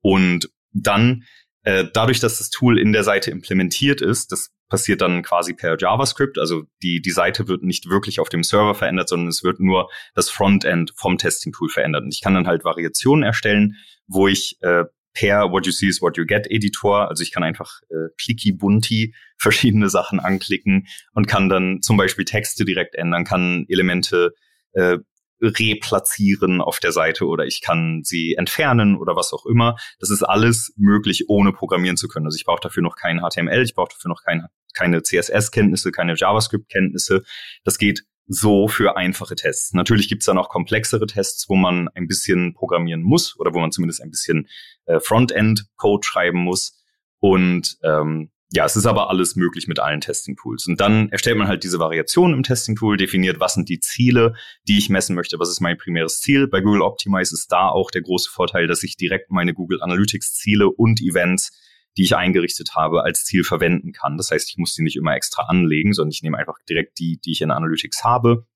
Und 0.00 0.50
dann, 0.72 1.24
äh, 1.62 1.84
dadurch, 1.92 2.20
dass 2.20 2.38
das 2.38 2.50
Tool 2.50 2.78
in 2.78 2.92
der 2.92 3.04
Seite 3.04 3.30
implementiert 3.30 4.00
ist, 4.00 4.32
das 4.32 4.50
passiert 4.68 5.00
dann 5.00 5.22
quasi 5.22 5.54
per 5.54 5.76
JavaScript. 5.78 6.38
Also 6.38 6.64
die, 6.82 7.00
die 7.00 7.10
Seite 7.10 7.48
wird 7.48 7.62
nicht 7.62 7.88
wirklich 7.88 8.20
auf 8.20 8.28
dem 8.28 8.42
Server 8.42 8.74
verändert, 8.74 9.08
sondern 9.08 9.28
es 9.28 9.44
wird 9.44 9.60
nur 9.60 9.88
das 10.14 10.28
Frontend 10.28 10.92
vom 10.96 11.18
Testing-Tool 11.18 11.68
verändert. 11.68 12.02
Und 12.02 12.14
ich 12.14 12.20
kann 12.20 12.34
dann 12.34 12.46
halt 12.46 12.64
Variationen 12.64 13.24
erstellen, 13.24 13.76
wo 14.06 14.28
ich 14.28 14.58
äh, 14.62 14.84
per 15.16 15.50
What 15.50 15.66
You 15.66 15.72
See 15.72 15.86
is 15.86 16.02
What 16.02 16.18
You 16.18 16.26
Get 16.26 16.46
Editor, 16.50 17.08
also 17.08 17.22
ich 17.22 17.32
kann 17.32 17.42
einfach 17.42 17.80
äh, 17.88 18.10
clicky 18.20 18.52
bunti 18.52 19.14
verschiedene 19.38 19.88
Sachen 19.88 20.20
anklicken 20.20 20.86
und 21.12 21.26
kann 21.26 21.48
dann 21.48 21.80
zum 21.80 21.96
Beispiel 21.96 22.24
Texte 22.24 22.64
direkt 22.64 22.94
ändern, 22.94 23.24
kann 23.24 23.64
Elemente 23.68 24.34
äh, 24.72 24.98
replatzieren 25.40 26.60
auf 26.60 26.80
der 26.80 26.92
Seite 26.92 27.26
oder 27.26 27.44
ich 27.44 27.60
kann 27.60 28.02
sie 28.04 28.34
entfernen 28.34 28.96
oder 28.96 29.16
was 29.16 29.32
auch 29.32 29.46
immer. 29.46 29.76
Das 29.98 30.10
ist 30.10 30.22
alles 30.22 30.72
möglich, 30.76 31.24
ohne 31.28 31.52
programmieren 31.52 31.96
zu 31.96 32.08
können. 32.08 32.26
Also 32.26 32.36
ich 32.36 32.44
brauche 32.44 32.60
dafür 32.60 32.82
noch 32.82 32.96
kein 32.96 33.20
HTML, 33.20 33.62
ich 33.62 33.74
brauche 33.74 33.92
dafür 33.92 34.08
noch 34.08 34.22
kein, 34.22 34.46
keine 34.74 35.02
CSS-Kenntnisse, 35.02 35.92
keine 35.92 36.14
JavaScript-Kenntnisse. 36.16 37.22
Das 37.64 37.78
geht 37.78 38.04
so 38.28 38.66
für 38.66 38.96
einfache 38.96 39.36
Tests. 39.36 39.72
Natürlich 39.72 40.08
gibt's 40.08 40.26
da 40.26 40.34
noch 40.34 40.48
komplexere 40.48 41.06
Tests, 41.06 41.48
wo 41.48 41.54
man 41.54 41.88
ein 41.88 42.08
bisschen 42.08 42.54
programmieren 42.54 43.02
muss 43.02 43.38
oder 43.38 43.54
wo 43.54 43.60
man 43.60 43.70
zumindest 43.70 44.02
ein 44.02 44.10
bisschen 44.10 44.48
äh, 44.86 44.98
Frontend-Code 45.00 46.04
schreiben 46.04 46.38
muss. 46.40 46.82
Und 47.20 47.78
ähm, 47.84 48.30
ja, 48.52 48.64
es 48.64 48.76
ist 48.76 48.86
aber 48.86 49.10
alles 49.10 49.34
möglich 49.34 49.66
mit 49.66 49.80
allen 49.80 50.00
Testing-Tools. 50.00 50.68
Und 50.68 50.80
dann 50.80 51.08
erstellt 51.08 51.36
man 51.36 51.48
halt 51.48 51.64
diese 51.64 51.80
Variation 51.80 52.32
im 52.32 52.44
Testing-Tool, 52.44 52.96
definiert, 52.96 53.40
was 53.40 53.54
sind 53.54 53.68
die 53.68 53.80
Ziele, 53.80 54.34
die 54.68 54.78
ich 54.78 54.88
messen 54.88 55.16
möchte, 55.16 55.38
was 55.40 55.50
ist 55.50 55.60
mein 55.60 55.76
primäres 55.76 56.20
Ziel. 56.20 56.46
Bei 56.46 56.60
Google 56.60 56.82
Optimize 56.82 57.34
ist 57.34 57.50
da 57.50 57.68
auch 57.68 57.90
der 57.90 58.02
große 58.02 58.30
Vorteil, 58.30 58.68
dass 58.68 58.84
ich 58.84 58.96
direkt 58.96 59.30
meine 59.30 59.52
Google 59.52 59.82
Analytics-Ziele 59.82 60.70
und 60.70 61.00
Events, 61.00 61.50
die 61.96 62.04
ich 62.04 62.14
eingerichtet 62.14 62.76
habe, 62.76 63.02
als 63.02 63.24
Ziel 63.24 63.42
verwenden 63.42 63.92
kann. 63.92 64.16
Das 64.16 64.30
heißt, 64.30 64.48
ich 64.48 64.58
muss 64.58 64.74
die 64.74 64.82
nicht 64.82 64.96
immer 64.96 65.16
extra 65.16 65.42
anlegen, 65.44 65.92
sondern 65.92 66.12
ich 66.12 66.22
nehme 66.22 66.38
einfach 66.38 66.58
direkt 66.68 67.00
die, 67.00 67.18
die 67.18 67.32
ich 67.32 67.40
in 67.40 67.50
Analytics 67.50 68.04
habe. 68.04 68.46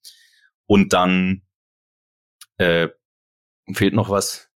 Und 0.67 0.93
dann 0.93 1.43
äh, 2.59 2.89
fehlt 3.73 3.95
noch 3.95 4.09
was 4.09 4.50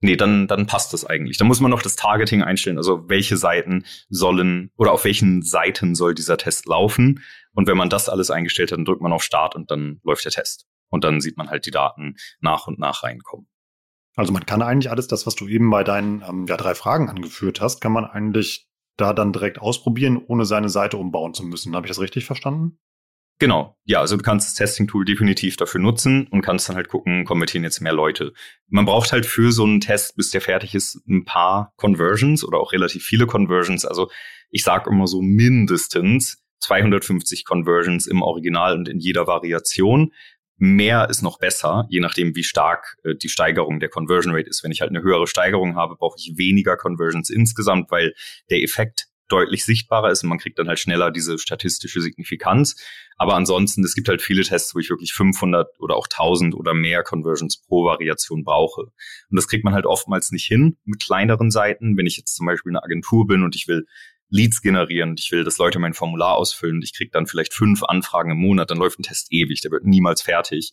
nee, 0.00 0.16
dann, 0.16 0.46
dann 0.46 0.66
passt 0.66 0.92
das 0.92 1.04
eigentlich. 1.04 1.38
Dann 1.38 1.48
muss 1.48 1.60
man 1.60 1.70
noch 1.70 1.82
das 1.82 1.96
Targeting 1.96 2.42
einstellen, 2.42 2.76
also 2.78 3.08
welche 3.08 3.36
Seiten 3.36 3.84
sollen 4.08 4.70
oder 4.76 4.92
auf 4.92 5.04
welchen 5.04 5.42
Seiten 5.42 5.94
soll 5.94 6.14
dieser 6.14 6.36
Test 6.36 6.66
laufen. 6.66 7.22
Und 7.52 7.66
wenn 7.66 7.76
man 7.76 7.90
das 7.90 8.08
alles 8.08 8.30
eingestellt 8.30 8.72
hat, 8.72 8.78
dann 8.78 8.84
drückt 8.84 9.02
man 9.02 9.12
auf 9.12 9.22
Start 9.22 9.54
und 9.54 9.70
dann 9.70 10.00
läuft 10.04 10.24
der 10.24 10.32
Test. 10.32 10.66
Und 10.88 11.04
dann 11.04 11.20
sieht 11.20 11.36
man 11.36 11.48
halt 11.50 11.66
die 11.66 11.70
Daten 11.70 12.16
nach 12.40 12.66
und 12.66 12.78
nach 12.78 13.02
reinkommen. 13.02 13.48
Also 14.14 14.32
man 14.32 14.46
kann 14.46 14.62
eigentlich 14.62 14.90
alles 14.90 15.08
das, 15.08 15.26
was 15.26 15.34
du 15.34 15.46
eben 15.46 15.70
bei 15.70 15.84
deinen 15.84 16.22
ähm, 16.26 16.46
ja, 16.48 16.56
drei 16.56 16.74
Fragen 16.74 17.10
angeführt 17.10 17.60
hast, 17.60 17.80
kann 17.80 17.92
man 17.92 18.06
eigentlich 18.06 18.66
da 18.96 19.12
dann 19.12 19.32
direkt 19.32 19.58
ausprobieren, 19.58 20.16
ohne 20.16 20.46
seine 20.46 20.70
Seite 20.70 20.96
umbauen 20.96 21.34
zu 21.34 21.44
müssen. 21.44 21.76
Habe 21.76 21.86
ich 21.86 21.90
das 21.90 22.00
richtig 22.00 22.24
verstanden? 22.24 22.78
Genau, 23.38 23.76
ja, 23.84 24.00
also 24.00 24.16
du 24.16 24.22
kannst 24.22 24.48
das 24.48 24.54
Testing-Tool 24.54 25.04
definitiv 25.04 25.56
dafür 25.56 25.80
nutzen 25.80 26.26
und 26.28 26.40
kannst 26.40 26.68
dann 26.68 26.76
halt 26.76 26.88
gucken, 26.88 27.26
konvertieren 27.26 27.64
jetzt 27.64 27.80
mehr 27.80 27.92
Leute. 27.92 28.32
Man 28.68 28.86
braucht 28.86 29.12
halt 29.12 29.26
für 29.26 29.52
so 29.52 29.64
einen 29.64 29.80
Test, 29.80 30.16
bis 30.16 30.30
der 30.30 30.40
fertig 30.40 30.74
ist, 30.74 31.02
ein 31.06 31.26
paar 31.26 31.74
Conversions 31.76 32.44
oder 32.44 32.58
auch 32.58 32.72
relativ 32.72 33.04
viele 33.04 33.26
Conversions. 33.26 33.84
Also 33.84 34.10
ich 34.48 34.62
sage 34.62 34.88
immer 34.88 35.06
so 35.06 35.20
mindestens 35.20 36.42
250 36.60 37.44
Conversions 37.44 38.06
im 38.06 38.22
Original 38.22 38.74
und 38.74 38.88
in 38.88 39.00
jeder 39.00 39.26
Variation. 39.26 40.12
Mehr 40.56 41.10
ist 41.10 41.20
noch 41.20 41.38
besser, 41.38 41.86
je 41.90 42.00
nachdem, 42.00 42.34
wie 42.34 42.42
stark 42.42 42.96
äh, 43.04 43.14
die 43.14 43.28
Steigerung 43.28 43.80
der 43.80 43.90
Conversion 43.90 44.34
Rate 44.34 44.48
ist. 44.48 44.64
Wenn 44.64 44.72
ich 44.72 44.80
halt 44.80 44.88
eine 44.88 45.02
höhere 45.02 45.26
Steigerung 45.26 45.76
habe, 45.76 45.96
brauche 45.96 46.16
ich 46.18 46.38
weniger 46.38 46.78
Conversions 46.78 47.28
insgesamt, 47.28 47.90
weil 47.90 48.14
der 48.48 48.62
Effekt 48.62 49.08
deutlich 49.28 49.64
sichtbarer 49.64 50.10
ist 50.10 50.22
und 50.22 50.28
man 50.28 50.38
kriegt 50.38 50.58
dann 50.58 50.68
halt 50.68 50.78
schneller 50.78 51.10
diese 51.10 51.38
statistische 51.38 52.00
Signifikanz. 52.00 52.76
Aber 53.16 53.34
ansonsten, 53.34 53.82
es 53.84 53.94
gibt 53.94 54.08
halt 54.08 54.22
viele 54.22 54.42
Tests, 54.42 54.74
wo 54.74 54.78
ich 54.78 54.90
wirklich 54.90 55.12
500 55.12 55.68
oder 55.80 55.96
auch 55.96 56.06
1000 56.06 56.54
oder 56.54 56.74
mehr 56.74 57.02
Conversions 57.02 57.62
pro 57.62 57.84
Variation 57.84 58.44
brauche. 58.44 58.82
Und 58.82 59.36
das 59.36 59.48
kriegt 59.48 59.64
man 59.64 59.74
halt 59.74 59.86
oftmals 59.86 60.30
nicht 60.30 60.46
hin 60.46 60.76
mit 60.84 61.02
kleineren 61.02 61.50
Seiten. 61.50 61.96
Wenn 61.96 62.06
ich 62.06 62.16
jetzt 62.16 62.36
zum 62.36 62.46
Beispiel 62.46 62.72
eine 62.72 62.82
Agentur 62.82 63.26
bin 63.26 63.42
und 63.42 63.56
ich 63.56 63.68
will 63.68 63.86
Leads 64.28 64.60
generieren 64.60 65.14
ich 65.16 65.30
will, 65.30 65.44
dass 65.44 65.58
Leute 65.58 65.78
mein 65.78 65.94
Formular 65.94 66.34
ausfüllen 66.34 66.76
und 66.76 66.84
ich 66.84 66.94
kriege 66.94 67.10
dann 67.12 67.26
vielleicht 67.26 67.54
fünf 67.54 67.84
Anfragen 67.84 68.32
im 68.32 68.38
Monat, 68.38 68.70
dann 68.70 68.78
läuft 68.78 68.98
ein 68.98 69.04
Test 69.04 69.28
ewig, 69.30 69.60
der 69.60 69.70
wird 69.70 69.84
niemals 69.84 70.22
fertig. 70.22 70.72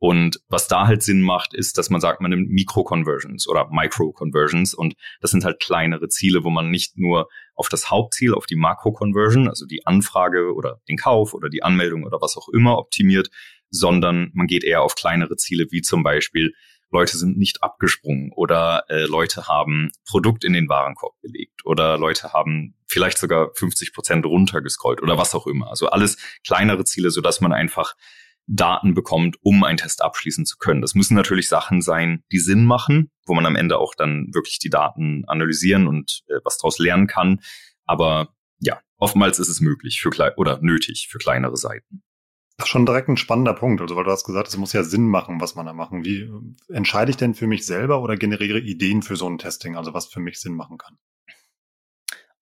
Und 0.00 0.40
was 0.48 0.66
da 0.66 0.86
halt 0.86 1.02
Sinn 1.02 1.20
macht, 1.20 1.52
ist, 1.52 1.76
dass 1.76 1.90
man 1.90 2.00
sagt, 2.00 2.22
man 2.22 2.30
nimmt 2.30 2.50
Mikro-Conversions 2.50 3.46
oder 3.46 3.68
Micro-Conversions 3.70 4.72
und 4.72 4.94
das 5.20 5.30
sind 5.30 5.44
halt 5.44 5.60
kleinere 5.60 6.08
Ziele, 6.08 6.42
wo 6.42 6.48
man 6.48 6.70
nicht 6.70 6.96
nur 6.96 7.28
auf 7.54 7.68
das 7.68 7.90
Hauptziel, 7.90 8.32
auf 8.32 8.46
die 8.46 8.56
Makro-Conversion, 8.56 9.46
also 9.46 9.66
die 9.66 9.86
Anfrage 9.86 10.54
oder 10.54 10.80
den 10.88 10.96
Kauf 10.96 11.34
oder 11.34 11.50
die 11.50 11.62
Anmeldung 11.62 12.04
oder 12.04 12.18
was 12.22 12.38
auch 12.38 12.48
immer 12.48 12.78
optimiert, 12.78 13.28
sondern 13.68 14.30
man 14.32 14.46
geht 14.46 14.64
eher 14.64 14.80
auf 14.80 14.94
kleinere 14.94 15.36
Ziele, 15.36 15.66
wie 15.70 15.82
zum 15.82 16.02
Beispiel, 16.02 16.54
Leute 16.90 17.18
sind 17.18 17.36
nicht 17.36 17.62
abgesprungen 17.62 18.32
oder 18.34 18.84
äh, 18.88 19.04
Leute 19.04 19.48
haben 19.48 19.92
Produkt 20.08 20.44
in 20.44 20.54
den 20.54 20.68
Warenkorb 20.70 21.20
gelegt 21.20 21.64
oder 21.64 21.98
Leute 21.98 22.32
haben 22.32 22.74
vielleicht 22.86 23.18
sogar 23.18 23.50
50 23.54 23.92
Prozent 23.92 24.24
runtergescrollt 24.26 25.02
oder 25.02 25.18
was 25.18 25.34
auch 25.34 25.46
immer. 25.46 25.68
Also 25.68 25.90
alles 25.90 26.16
kleinere 26.44 26.84
Ziele, 26.84 27.10
so 27.10 27.20
dass 27.20 27.40
man 27.40 27.52
einfach 27.52 27.94
Daten 28.52 28.94
bekommt, 28.94 29.36
um 29.42 29.62
einen 29.62 29.78
Test 29.78 30.02
abschließen 30.02 30.44
zu 30.44 30.58
können. 30.58 30.82
Das 30.82 30.96
müssen 30.96 31.14
natürlich 31.14 31.48
Sachen 31.48 31.82
sein, 31.82 32.24
die 32.32 32.40
Sinn 32.40 32.64
machen, 32.64 33.10
wo 33.24 33.34
man 33.34 33.46
am 33.46 33.54
Ende 33.54 33.78
auch 33.78 33.94
dann 33.94 34.28
wirklich 34.32 34.58
die 34.58 34.70
Daten 34.70 35.24
analysieren 35.28 35.86
und 35.86 36.22
äh, 36.26 36.40
was 36.42 36.58
daraus 36.58 36.78
lernen 36.78 37.06
kann. 37.06 37.40
Aber 37.84 38.34
ja, 38.58 38.80
oftmals 38.96 39.38
ist 39.38 39.48
es 39.48 39.60
möglich 39.60 40.00
für 40.00 40.10
klein 40.10 40.32
oder 40.36 40.58
nötig 40.62 41.08
für 41.08 41.18
kleinere 41.18 41.56
Seiten. 41.56 42.02
Das 42.56 42.66
ist 42.66 42.72
schon 42.72 42.86
direkt 42.86 43.08
ein 43.08 43.16
spannender 43.16 43.54
Punkt. 43.54 43.80
Also, 43.80 43.94
weil 43.94 44.04
du 44.04 44.10
hast 44.10 44.26
gesagt, 44.26 44.48
es 44.48 44.56
muss 44.56 44.72
ja 44.72 44.82
Sinn 44.82 45.08
machen, 45.08 45.40
was 45.40 45.54
man 45.54 45.66
da 45.66 45.72
machen. 45.72 46.04
Wie 46.04 46.22
äh, 46.22 46.74
entscheide 46.74 47.10
ich 47.10 47.16
denn 47.16 47.34
für 47.34 47.46
mich 47.46 47.64
selber 47.64 48.02
oder 48.02 48.16
generiere 48.16 48.58
Ideen 48.58 49.02
für 49.02 49.14
so 49.14 49.28
ein 49.28 49.38
Testing, 49.38 49.76
also 49.76 49.94
was 49.94 50.06
für 50.06 50.20
mich 50.20 50.40
Sinn 50.40 50.56
machen 50.56 50.76
kann? 50.76 50.98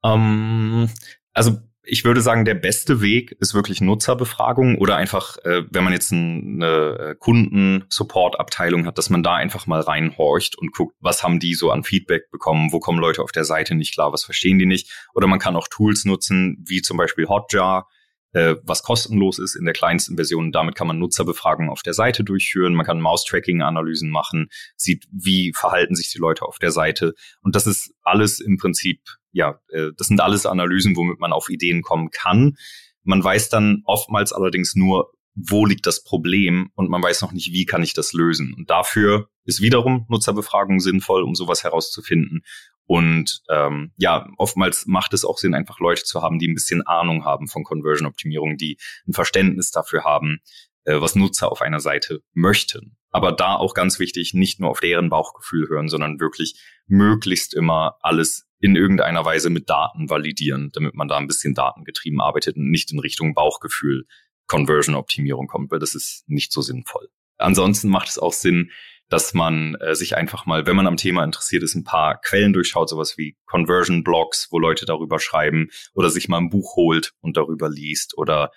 Ähm, 0.03 0.88
also 1.35 1.59
ich 1.88 2.05
würde 2.05 2.20
sagen, 2.20 2.44
der 2.44 2.55
beste 2.55 3.01
Weg 3.01 3.33
ist 3.40 3.55
wirklich 3.55 3.81
Nutzerbefragung 3.81 4.77
oder 4.79 4.96
einfach, 4.96 5.38
äh, 5.38 5.62
wenn 5.70 5.85
man 5.85 5.92
jetzt 5.92 6.12
eine 6.12 6.66
äh, 6.66 7.14
Kundensupport-Abteilung 7.18 8.87
hat, 8.87 8.98
dass 8.98 9.11
man 9.11 9.22
da 9.22 9.35
einfach 9.35 9.66
mal 9.66 9.81
reinhorcht 9.81 10.57
und 10.57 10.72
guckt, 10.72 10.94
was 11.01 11.22
haben 11.22 11.40
die 11.40 11.55
so 11.55 11.70
an 11.70 11.85
Feedback 11.85 12.31
bekommen, 12.31 12.72
wo 12.72 12.79
kommen 12.79 12.98
Leute 12.98 13.22
auf 13.22 13.33
der 13.33 13.44
Seite 13.44 13.74
nicht 13.74 13.94
klar, 13.94 14.12
was 14.12 14.24
verstehen 14.24 14.59
die 14.59 14.66
nicht. 14.66 14.90
Oder 15.14 15.27
man 15.27 15.38
kann 15.38 15.57
auch 15.57 15.68
Tools 15.68 16.05
nutzen, 16.05 16.62
wie 16.66 16.83
zum 16.83 16.98
Beispiel 16.98 17.27
Hotjar, 17.27 17.88
äh, 18.32 18.56
was 18.62 18.82
kostenlos 18.82 19.38
ist 19.38 19.56
in 19.56 19.64
der 19.64 19.74
kleinsten 19.74 20.16
Version. 20.16 20.52
Damit 20.52 20.74
kann 20.74 20.86
man 20.86 20.98
Nutzerbefragungen 20.98 21.70
auf 21.70 21.82
der 21.82 21.94
Seite 21.94 22.24
durchführen, 22.24 22.74
man 22.74 22.86
kann 22.86 23.00
Mouse-Tracking-Analysen 23.00 24.10
machen, 24.10 24.48
sieht, 24.76 25.06
wie 25.10 25.52
verhalten 25.54 25.94
sich 25.94 26.10
die 26.10 26.18
Leute 26.18 26.44
auf 26.44 26.58
der 26.58 26.70
Seite. 26.70 27.14
Und 27.42 27.56
das 27.56 27.66
ist 27.66 27.94
alles 28.02 28.40
im 28.40 28.56
Prinzip 28.58 29.00
ja, 29.32 29.60
äh, 29.68 29.90
das 29.96 30.08
sind 30.08 30.20
alles 30.20 30.46
Analysen, 30.46 30.96
womit 30.96 31.20
man 31.20 31.32
auf 31.32 31.48
Ideen 31.48 31.82
kommen 31.82 32.10
kann. 32.10 32.56
Man 33.04 33.22
weiß 33.22 33.48
dann 33.48 33.82
oftmals 33.84 34.32
allerdings 34.32 34.74
nur, 34.74 35.12
wo 35.34 35.64
liegt 35.64 35.86
das 35.86 36.02
Problem 36.02 36.70
und 36.74 36.90
man 36.90 37.02
weiß 37.02 37.22
noch 37.22 37.32
nicht, 37.32 37.52
wie 37.52 37.64
kann 37.64 37.82
ich 37.82 37.94
das 37.94 38.12
lösen. 38.12 38.54
Und 38.54 38.70
dafür 38.70 39.28
ist 39.44 39.62
wiederum 39.62 40.04
Nutzerbefragung 40.08 40.80
sinnvoll, 40.80 41.22
um 41.22 41.34
sowas 41.34 41.62
herauszufinden. 41.62 42.42
Und 42.88 43.42
ähm, 43.51 43.92
ja, 43.98 44.27
oftmals 44.38 44.87
macht 44.87 45.12
es 45.12 45.27
auch 45.27 45.37
Sinn, 45.37 45.53
einfach 45.53 45.79
Leute 45.79 46.05
zu 46.05 46.22
haben, 46.22 46.38
die 46.38 46.48
ein 46.48 46.55
bisschen 46.55 46.87
Ahnung 46.87 47.27
haben 47.27 47.46
von 47.46 47.62
Conversion-Optimierung, 47.62 48.57
die 48.57 48.79
ein 49.07 49.12
Verständnis 49.12 49.70
dafür 49.70 50.05
haben, 50.05 50.40
äh, 50.85 50.98
was 50.98 51.14
Nutzer 51.14 51.53
auf 51.53 51.61
einer 51.61 51.81
Seite 51.81 52.22
möchten. 52.33 52.96
Aber 53.11 53.33
da 53.33 53.57
auch 53.57 53.74
ganz 53.74 53.98
wichtig, 53.98 54.33
nicht 54.33 54.59
nur 54.59 54.70
auf 54.70 54.81
deren 54.81 55.11
Bauchgefühl 55.11 55.68
hören, 55.68 55.88
sondern 55.88 56.18
wirklich 56.18 56.59
möglichst 56.87 57.53
immer 57.53 57.98
alles 58.01 58.48
in 58.59 58.74
irgendeiner 58.74 59.22
Weise 59.22 59.51
mit 59.51 59.68
Daten 59.68 60.09
validieren, 60.09 60.70
damit 60.72 60.94
man 60.94 61.09
da 61.09 61.18
ein 61.18 61.27
bisschen 61.27 61.53
datengetrieben 61.53 62.22
arbeitet 62.22 62.57
und 62.57 62.70
nicht 62.70 62.90
in 62.90 63.01
Richtung 63.01 63.35
Bauchgefühl 63.35 64.07
Conversion-Optimierung 64.46 65.46
kommt, 65.46 65.70
weil 65.70 65.79
das 65.79 65.94
ist 65.94 66.27
nicht 66.27 66.53
so 66.53 66.62
sinnvoll. 66.62 67.11
Ansonsten 67.37 67.90
macht 67.90 68.09
es 68.09 68.18
auch 68.18 68.33
Sinn, 68.33 68.70
dass 69.09 69.35
man 69.35 69.75
äh, 69.77 69.94
sich 69.94 70.16
einfach 70.16 70.47
mal, 70.47 70.66
wenn 70.66 70.77
man 70.77 70.87
am 70.87 70.97
Thema 70.97 71.25
interessiert 71.25 71.62
ist, 71.62 71.75
ein 71.75 71.85
paar 71.85 72.21
Quellen 72.21 72.53
durchschaut, 72.53 72.88
sowas 72.88 73.16
wie 73.16 73.37
Conversion-Blogs, 73.47 74.49
wo 74.51 74.59
Leute 74.59 74.87
darüber 74.87 75.18
schreiben 75.18 75.71
oder 75.94 76.11
sich 76.11 76.29
mal 76.29 76.38
ein 76.38 76.51
Buch 76.51 76.77
holt 76.77 77.12
und 77.21 77.37
darüber 77.37 77.68
liest 77.68 78.16
oder 78.18 78.53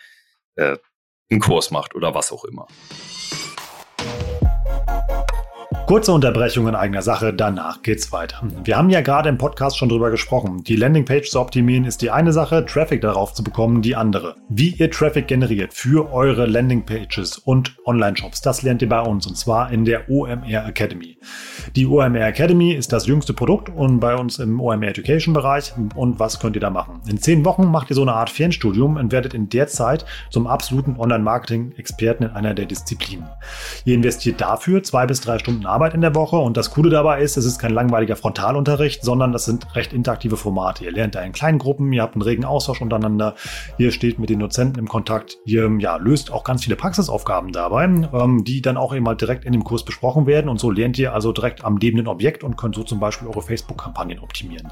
äh, 0.55 0.77
einen 1.29 1.39
Kurs 1.39 1.71
macht 1.71 1.95
oder 1.95 2.13
was 2.13 2.31
auch 2.31 2.43
immer. 2.43 2.67
Kurze 5.91 6.13
Unterbrechung 6.13 6.69
in 6.69 6.75
eigener 6.75 7.01
Sache, 7.01 7.33
danach 7.33 7.81
geht's 7.81 8.13
weiter. 8.13 8.41
Wir 8.63 8.77
haben 8.77 8.89
ja 8.89 9.01
gerade 9.01 9.27
im 9.27 9.37
Podcast 9.37 9.77
schon 9.77 9.89
drüber 9.89 10.09
gesprochen. 10.09 10.63
Die 10.63 10.77
Landingpage 10.77 11.29
zu 11.29 11.37
optimieren 11.37 11.83
ist 11.83 12.01
die 12.01 12.09
eine 12.09 12.31
Sache, 12.31 12.65
Traffic 12.65 13.01
darauf 13.01 13.33
zu 13.33 13.43
bekommen 13.43 13.81
die 13.81 13.97
andere. 13.97 14.37
Wie 14.47 14.69
ihr 14.69 14.89
Traffic 14.89 15.27
generiert 15.27 15.73
für 15.73 16.09
eure 16.13 16.45
Landingpages 16.45 17.39
und 17.39 17.75
Online-Shops, 17.85 18.39
das 18.39 18.61
lernt 18.61 18.81
ihr 18.81 18.87
bei 18.87 19.01
uns 19.01 19.27
und 19.27 19.35
zwar 19.35 19.69
in 19.69 19.83
der 19.83 20.09
OMR 20.09 20.65
Academy. 20.65 21.17
Die 21.75 21.85
OMR 21.85 22.25
Academy 22.25 22.71
ist 22.71 22.93
das 22.93 23.05
jüngste 23.05 23.33
Produkt 23.33 23.67
und 23.67 23.99
bei 23.99 24.15
uns 24.15 24.39
im 24.39 24.61
OMR 24.61 24.87
Education 24.87 25.33
Bereich. 25.33 25.73
Und 25.95 26.21
was 26.21 26.39
könnt 26.39 26.55
ihr 26.55 26.61
da 26.61 26.69
machen? 26.69 27.01
In 27.09 27.17
zehn 27.17 27.43
Wochen 27.43 27.65
macht 27.65 27.89
ihr 27.89 27.97
so 27.97 28.03
eine 28.03 28.13
Art 28.13 28.29
Fernstudium 28.29 28.95
und 28.95 29.11
werdet 29.11 29.33
in 29.33 29.49
der 29.49 29.67
Zeit 29.67 30.05
zum 30.29 30.47
absoluten 30.47 30.95
Online-Marketing-Experten 30.97 32.23
in 32.23 32.29
einer 32.29 32.53
der 32.53 32.65
Disziplinen. 32.65 33.27
Ihr 33.83 33.95
investiert 33.95 34.39
dafür 34.39 34.83
zwei 34.83 35.05
bis 35.05 35.19
drei 35.19 35.37
Stunden 35.37 35.65
Arbeit 35.65 35.80
Arbeit 35.81 35.95
in 35.95 36.01
der 36.01 36.13
Woche 36.13 36.35
und 36.35 36.57
das 36.57 36.69
Coole 36.69 36.91
dabei 36.91 37.21
ist, 37.21 37.37
es 37.37 37.45
ist 37.45 37.57
kein 37.57 37.73
langweiliger 37.73 38.15
Frontalunterricht, 38.15 39.03
sondern 39.03 39.31
das 39.31 39.45
sind 39.45 39.75
recht 39.75 39.93
interaktive 39.93 40.37
Formate. 40.37 40.85
Ihr 40.85 40.91
lernt 40.91 41.15
da 41.15 41.21
in 41.21 41.31
kleinen 41.31 41.57
Gruppen, 41.57 41.91
ihr 41.91 42.03
habt 42.03 42.13
einen 42.13 42.21
regen 42.21 42.45
Austausch 42.45 42.83
untereinander, 42.83 43.33
ihr 43.79 43.91
steht 43.91 44.19
mit 44.19 44.29
den 44.29 44.37
Dozenten 44.37 44.77
im 44.77 44.87
Kontakt, 44.87 45.39
ihr 45.43 45.71
ja, 45.79 45.95
löst 45.95 46.31
auch 46.31 46.43
ganz 46.43 46.65
viele 46.65 46.75
Praxisaufgaben 46.75 47.51
dabei, 47.51 47.85
ähm, 47.85 48.43
die 48.43 48.61
dann 48.61 48.77
auch 48.77 48.93
eben 48.93 49.07
halt 49.07 49.21
direkt 49.21 49.43
in 49.43 49.53
dem 49.53 49.63
Kurs 49.63 49.83
besprochen 49.83 50.27
werden 50.27 50.49
und 50.49 50.59
so 50.59 50.69
lernt 50.69 50.99
ihr 50.99 51.15
also 51.15 51.31
direkt 51.31 51.65
am 51.65 51.77
lebenden 51.77 52.05
Objekt 52.05 52.43
und 52.43 52.57
könnt 52.57 52.75
so 52.75 52.83
zum 52.83 52.99
Beispiel 52.99 53.27
eure 53.27 53.41
Facebook-Kampagnen 53.41 54.19
optimieren. 54.19 54.67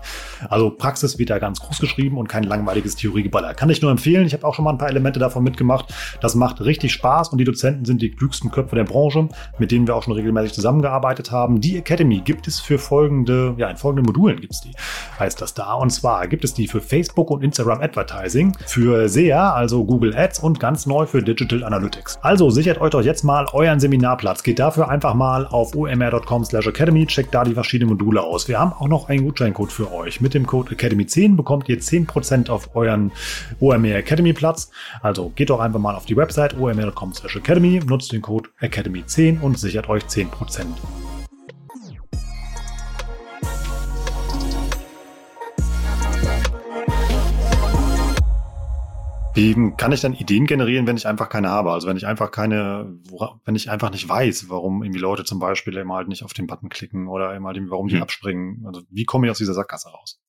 Also 0.48 0.70
Praxis 0.70 1.18
wird 1.18 1.32
da 1.32 1.40
ganz 1.40 1.60
groß 1.60 1.80
geschrieben 1.80 2.20
und 2.20 2.28
kein 2.28 2.44
langweiliges 2.44 2.96
Theoriegeballer. 2.98 3.56
Kann 3.56 3.72
ich 3.72 3.82
nur 3.82 3.90
empfehlen. 3.90 4.28
Ich 4.28 4.34
habe 4.34 4.46
auch 4.46 4.54
schon 4.54 4.64
mal 4.64 4.74
ein 4.74 4.78
paar 4.78 4.90
Elemente 4.90 5.18
davon 5.18 5.44
mitgemacht. 5.44 5.92
Das 6.22 6.36
macht 6.36 6.62
richtig 6.62 6.94
Spaß 6.94 7.30
und 7.30 7.40
die 7.40 7.46
Dozenten 7.46 7.86
sind 7.86 8.00
die 8.00 8.12
klügsten 8.12 8.52
Köpfe 8.52 8.76
der 8.76 8.84
Branche, 8.84 9.28
mit 9.58 9.72
denen 9.72 9.88
wir 9.88 9.96
auch 9.96 10.04
schon 10.04 10.14
regelmäßig 10.14 10.54
zusammengearbeitet 10.54 10.99
gearbeitet 11.00 11.32
haben. 11.32 11.62
Die 11.62 11.78
Academy 11.78 12.20
gibt 12.20 12.48
es 12.48 12.60
für 12.60 12.78
folgende, 12.78 13.56
ja, 13.58 13.70
in 13.70 13.78
folgenden 13.78 14.06
Modulen 14.06 14.40
gibt 14.40 14.54
es 14.54 14.62
die, 14.62 14.72
heißt 15.18 15.42
das 15.42 15.54
da. 15.54 15.74
Und 15.74 15.92
zwar 15.92 16.28
gibt 16.28 16.44
es 16.44 16.54
die 16.54 16.68
für 16.68 16.82
Facebook 16.82 17.32
und 17.32 17.44
Instagram 17.44 17.82
Advertising, 17.82 18.56
für 18.66 19.08
SEA, 19.08 19.54
also 19.54 19.86
Google 19.86 20.16
Ads 20.16 20.40
und 20.40 20.60
ganz 20.60 20.86
neu 20.86 21.06
für 21.06 21.24
Digital 21.24 21.64
Analytics. 21.64 22.20
Also 22.22 22.50
sichert 22.50 22.82
euch 22.82 22.92
doch 22.92 23.02
jetzt 23.02 23.24
mal 23.24 23.46
euren 23.54 23.80
Seminarplatz. 23.80 24.44
Geht 24.44 24.60
dafür 24.60 24.90
einfach 24.90 25.14
mal 25.14 25.48
auf 25.48 25.76
omr.com 25.76 26.46
slash 26.46 26.68
academy, 26.68 27.06
checkt 27.06 27.34
da 27.34 27.44
die 27.44 27.54
verschiedenen 27.54 27.90
Module 27.92 28.22
aus. 28.22 28.48
Wir 28.48 28.60
haben 28.60 28.74
auch 28.74 28.88
noch 28.88 29.10
einen 29.10 29.24
Gutscheincode 29.24 29.72
für 29.72 29.94
euch. 29.94 30.22
Mit 30.22 30.34
dem 30.34 30.46
Code 30.46 30.76
Academy10 30.76 31.36
bekommt 31.36 31.70
ihr 31.70 31.80
10% 31.80 32.50
auf 32.50 32.76
euren 32.76 33.12
OMR 33.60 33.96
Academy 33.96 34.34
Platz. 34.34 34.70
Also 35.02 35.32
geht 35.36 35.50
doch 35.50 35.60
einfach 35.60 35.80
mal 35.80 35.96
auf 35.96 36.06
die 36.06 36.18
Website 36.18 36.58
omr.com 36.60 37.14
slash 37.14 37.38
academy, 37.38 37.80
nutzt 37.86 38.12
den 38.12 38.22
Code 38.22 38.50
Academy10 38.62 39.40
und 39.42 39.58
sichert 39.58 39.90
euch 39.90 40.04
10%. 40.04 40.66
Wie 49.36 49.74
kann 49.78 49.94
ich 49.94 50.02
dann 50.02 50.14
Ideen 50.14 50.48
generieren, 50.48 50.86
wenn 50.86 50.98
ich 50.98 51.08
einfach 51.08 51.30
keine 51.30 51.48
habe? 51.48 51.72
Also 51.72 51.88
wenn 51.88 51.96
ich 51.96 52.06
einfach 52.06 52.30
keine, 52.30 53.00
wenn 53.46 53.56
ich 53.56 53.70
einfach 53.72 53.90
nicht 53.90 54.10
weiß, 54.10 54.50
warum 54.50 54.84
irgendwie 54.84 55.00
Leute 55.00 55.24
zum 55.24 55.40
Beispiel 55.40 55.78
immer 55.78 55.96
halt 55.96 56.10
nicht 56.10 56.24
auf 56.24 56.34
den 56.34 56.46
Button 56.46 56.68
klicken 56.68 57.08
oder 57.08 57.34
immer 57.34 57.50
halt 57.50 57.62
warum 57.70 57.88
die 57.88 57.96
hm. 57.96 58.02
abspringen. 58.02 58.66
Also 58.66 58.82
wie 58.90 59.06
komme 59.06 59.28
ich 59.28 59.32
aus 59.32 59.38
dieser 59.38 59.54
Sackgasse 59.54 59.90
raus? 59.90 60.20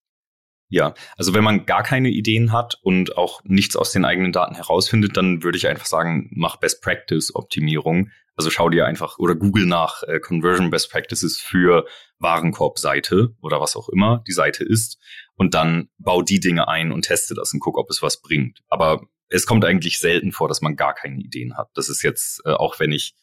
Ja, 0.72 0.94
also 1.16 1.34
wenn 1.34 1.42
man 1.42 1.66
gar 1.66 1.82
keine 1.82 2.10
Ideen 2.10 2.52
hat 2.52 2.78
und 2.82 3.16
auch 3.16 3.42
nichts 3.42 3.74
aus 3.74 3.90
den 3.90 4.04
eigenen 4.04 4.30
Daten 4.30 4.54
herausfindet, 4.54 5.16
dann 5.16 5.42
würde 5.42 5.58
ich 5.58 5.66
einfach 5.66 5.86
sagen, 5.86 6.30
mach 6.32 6.56
Best 6.58 6.80
Practice 6.80 7.34
Optimierung. 7.34 8.10
Also 8.36 8.50
schau 8.50 8.70
dir 8.70 8.86
einfach 8.86 9.18
oder 9.18 9.34
google 9.34 9.66
nach 9.66 10.04
äh, 10.04 10.20
Conversion 10.20 10.70
Best 10.70 10.92
Practices 10.92 11.40
für 11.40 11.86
Warenkorb-Seite 12.20 13.34
oder 13.42 13.60
was 13.60 13.74
auch 13.74 13.88
immer 13.88 14.22
die 14.28 14.32
Seite 14.32 14.62
ist 14.62 14.98
und 15.34 15.54
dann 15.54 15.88
bau 15.98 16.22
die 16.22 16.38
Dinge 16.38 16.68
ein 16.68 16.92
und 16.92 17.02
teste 17.02 17.34
das 17.34 17.52
und 17.52 17.58
guck, 17.58 17.76
ob 17.76 17.90
es 17.90 18.00
was 18.00 18.22
bringt. 18.22 18.60
Aber 18.68 19.02
es 19.28 19.46
kommt 19.46 19.64
eigentlich 19.64 19.98
selten 19.98 20.30
vor, 20.30 20.46
dass 20.46 20.62
man 20.62 20.76
gar 20.76 20.94
keine 20.94 21.20
Ideen 21.20 21.56
hat. 21.56 21.70
Das 21.74 21.88
ist 21.88 22.02
jetzt, 22.02 22.42
äh, 22.44 22.50
auch 22.50 22.78
wenn 22.78 22.92
ich 22.92 23.14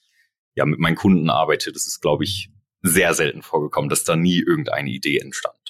ja 0.53 0.65
mit 0.65 0.79
meinen 0.79 0.95
Kunden 0.95 1.29
arbeite, 1.29 1.71
das 1.71 1.87
ist, 1.87 2.01
glaube 2.01 2.25
ich, 2.25 2.49
sehr 2.81 3.13
selten 3.13 3.41
vorgekommen, 3.41 3.89
dass 3.89 4.03
da 4.03 4.17
nie 4.17 4.39
irgendeine 4.39 4.89
Idee 4.89 5.19
entstand. 5.19 5.66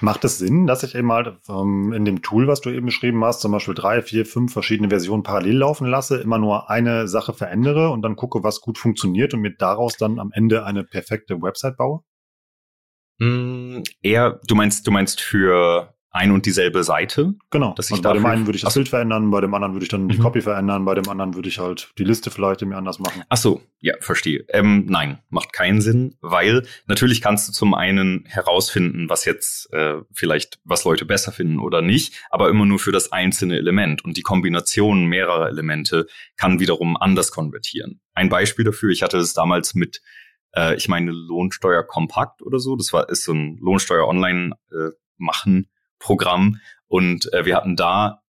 Macht 0.00 0.24
es 0.24 0.38
Sinn, 0.38 0.66
dass 0.66 0.82
ich 0.82 0.94
eben 0.94 1.10
halt 1.12 1.38
ähm, 1.48 1.92
in 1.92 2.04
dem 2.04 2.22
Tool, 2.22 2.46
was 2.46 2.60
du 2.60 2.70
eben 2.70 2.86
beschrieben 2.86 3.24
hast, 3.24 3.40
zum 3.40 3.52
Beispiel 3.52 3.74
drei, 3.74 4.02
vier, 4.02 4.26
fünf 4.26 4.52
verschiedene 4.52 4.88
Versionen 4.88 5.22
parallel 5.22 5.58
laufen 5.58 5.86
lasse, 5.86 6.20
immer 6.20 6.38
nur 6.38 6.70
eine 6.70 7.08
Sache 7.08 7.32
verändere 7.32 7.90
und 7.90 8.02
dann 8.02 8.16
gucke, 8.16 8.42
was 8.42 8.60
gut 8.60 8.78
funktioniert 8.78 9.34
und 9.34 9.40
mir 9.40 9.54
daraus 9.56 9.96
dann 9.96 10.18
am 10.18 10.30
Ende 10.32 10.64
eine 10.64 10.84
perfekte 10.84 11.40
Website 11.40 11.76
baue? 11.76 12.00
Mm, 13.18 13.82
eher, 14.02 14.40
du 14.46 14.54
meinst, 14.54 14.86
du 14.86 14.90
meinst 14.90 15.20
für 15.20 15.95
ein 16.16 16.32
und 16.32 16.46
dieselbe 16.46 16.82
Seite. 16.82 17.34
Genau. 17.50 17.74
Dass 17.74 17.86
ich 17.86 17.92
also 17.92 18.02
bei 18.02 18.12
dem 18.14 18.26
einen 18.26 18.46
würde 18.46 18.56
ich 18.56 18.62
das 18.62 18.74
Bild 18.74 18.88
verändern, 18.88 19.30
bei 19.30 19.40
dem 19.40 19.54
anderen 19.54 19.74
würde 19.74 19.84
ich 19.84 19.90
dann 19.90 20.08
die 20.08 20.16
mhm. 20.16 20.22
Copy 20.22 20.40
verändern, 20.40 20.84
bei 20.84 20.94
dem 20.94 21.08
anderen 21.08 21.34
würde 21.34 21.48
ich 21.48 21.58
halt 21.58 21.92
die 21.98 22.04
Liste 22.04 22.30
vielleicht 22.30 22.62
irgendwie 22.62 22.78
anders 22.78 22.98
machen. 22.98 23.22
Ach 23.28 23.36
so, 23.36 23.62
ja, 23.80 23.94
verstehe. 24.00 24.44
Ähm, 24.48 24.86
nein, 24.88 25.18
macht 25.28 25.52
keinen 25.52 25.80
Sinn, 25.80 26.16
weil 26.20 26.66
natürlich 26.86 27.20
kannst 27.20 27.48
du 27.48 27.52
zum 27.52 27.74
einen 27.74 28.24
herausfinden, 28.26 29.08
was 29.08 29.24
jetzt 29.24 29.72
äh, 29.72 29.96
vielleicht, 30.12 30.58
was 30.64 30.84
Leute 30.84 31.04
besser 31.04 31.32
finden 31.32 31.60
oder 31.60 31.82
nicht, 31.82 32.14
aber 32.30 32.48
immer 32.48 32.64
nur 32.64 32.78
für 32.78 32.92
das 32.92 33.12
einzelne 33.12 33.56
Element. 33.56 34.04
Und 34.04 34.16
die 34.16 34.22
Kombination 34.22 35.04
mehrerer 35.04 35.48
Elemente 35.48 36.06
kann 36.36 36.58
wiederum 36.58 36.96
anders 36.96 37.30
konvertieren. 37.30 38.00
Ein 38.14 38.30
Beispiel 38.30 38.64
dafür, 38.64 38.90
ich 38.90 39.02
hatte 39.02 39.18
es 39.18 39.34
damals 39.34 39.74
mit 39.74 40.00
äh, 40.56 40.74
ich 40.76 40.88
meine 40.88 41.10
Lohnsteuer 41.12 41.82
kompakt 41.82 42.42
oder 42.42 42.58
so. 42.58 42.74
Das 42.76 42.92
war 42.92 43.08
ist 43.10 43.24
so 43.24 43.32
ein 43.32 43.58
Lohnsteuer 43.60 44.08
online 44.08 44.52
äh, 44.72 44.90
machen 45.18 45.68
Programm 46.06 46.60
und 46.86 47.32
äh, 47.32 47.44
wir 47.44 47.56
hatten 47.56 47.74
da 47.74 48.22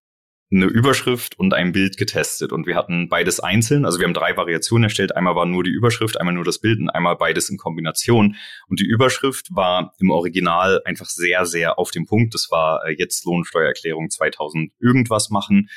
eine 0.49 0.65
Überschrift 0.65 1.37
und 1.37 1.53
ein 1.53 1.73
Bild 1.73 1.97
getestet 1.97 2.51
und 2.51 2.65
wir 2.65 2.75
hatten 2.75 3.07
beides 3.09 3.39
einzeln. 3.39 3.85
Also 3.85 3.99
wir 3.99 4.07
haben 4.07 4.13
drei 4.13 4.35
Variationen 4.35 4.85
erstellt. 4.85 5.15
Einmal 5.15 5.35
war 5.35 5.45
nur 5.45 5.63
die 5.63 5.71
Überschrift, 5.71 6.19
einmal 6.19 6.33
nur 6.33 6.45
das 6.45 6.59
Bild 6.59 6.79
und 6.79 6.89
einmal 6.89 7.17
beides 7.17 7.49
in 7.49 7.57
Kombination. 7.57 8.35
Und 8.67 8.79
die 8.79 8.85
Überschrift 8.85 9.47
war 9.53 9.93
im 9.99 10.09
Original 10.09 10.81
einfach 10.85 11.07
sehr, 11.07 11.45
sehr 11.45 11.77
auf 11.77 11.91
dem 11.91 12.05
Punkt. 12.05 12.33
Das 12.33 12.47
war 12.49 12.85
äh, 12.85 12.95
jetzt 12.97 13.25
Lohnsteuererklärung 13.25 14.09
2000 14.09 14.71
irgendwas 14.79 15.29
machen. 15.29 15.69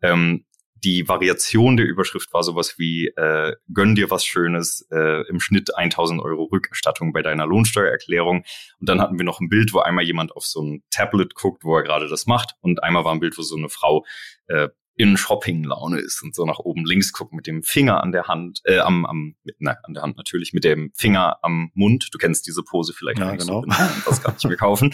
Ähm, 0.00 0.44
die 0.84 1.08
Variation 1.08 1.76
der 1.76 1.86
Überschrift 1.86 2.32
war 2.32 2.42
sowas 2.42 2.78
wie 2.78 3.08
äh, 3.16 3.54
gönn 3.72 3.94
dir 3.94 4.10
was 4.10 4.24
Schönes, 4.24 4.86
äh, 4.90 5.26
im 5.28 5.40
Schnitt 5.40 5.76
1000 5.76 6.20
Euro 6.22 6.44
Rückerstattung 6.44 7.12
bei 7.12 7.22
deiner 7.22 7.46
Lohnsteuererklärung. 7.46 8.44
Und 8.80 8.88
dann 8.88 9.00
hatten 9.00 9.18
wir 9.18 9.24
noch 9.24 9.40
ein 9.40 9.48
Bild, 9.48 9.72
wo 9.72 9.80
einmal 9.80 10.04
jemand 10.04 10.32
auf 10.32 10.44
so 10.44 10.62
ein 10.62 10.82
Tablet 10.90 11.34
guckt, 11.34 11.64
wo 11.64 11.76
er 11.76 11.82
gerade 11.82 12.08
das 12.08 12.26
macht. 12.26 12.54
Und 12.60 12.82
einmal 12.82 13.04
war 13.04 13.12
ein 13.12 13.20
Bild, 13.20 13.36
wo 13.38 13.42
so 13.42 13.56
eine 13.56 13.68
Frau 13.68 14.04
äh, 14.46 14.68
in 14.98 15.16
Shopping-Laune 15.16 15.98
ist 16.00 16.22
und 16.22 16.34
so 16.34 16.44
nach 16.44 16.58
oben 16.58 16.84
links 16.84 17.12
guckt 17.12 17.32
mit 17.32 17.46
dem 17.46 17.62
Finger 17.62 18.02
an 18.02 18.10
der 18.10 18.24
Hand, 18.24 18.60
äh, 18.64 18.78
am, 18.78 19.06
am, 19.06 19.36
na, 19.60 19.76
an 19.84 19.94
der 19.94 20.02
Hand 20.02 20.16
natürlich, 20.16 20.52
mit 20.52 20.64
dem 20.64 20.90
Finger 20.94 21.38
am 21.42 21.70
Mund. 21.74 22.08
Du 22.10 22.18
kennst 22.18 22.48
diese 22.48 22.64
Pose 22.64 22.92
vielleicht 22.92 23.20
ja, 23.20 23.36
genau. 23.36 23.62
so. 23.62 23.64
Das 24.04 24.20
kann 24.20 24.34
ich 24.36 24.44
mir 24.44 24.56
kaufen. 24.56 24.92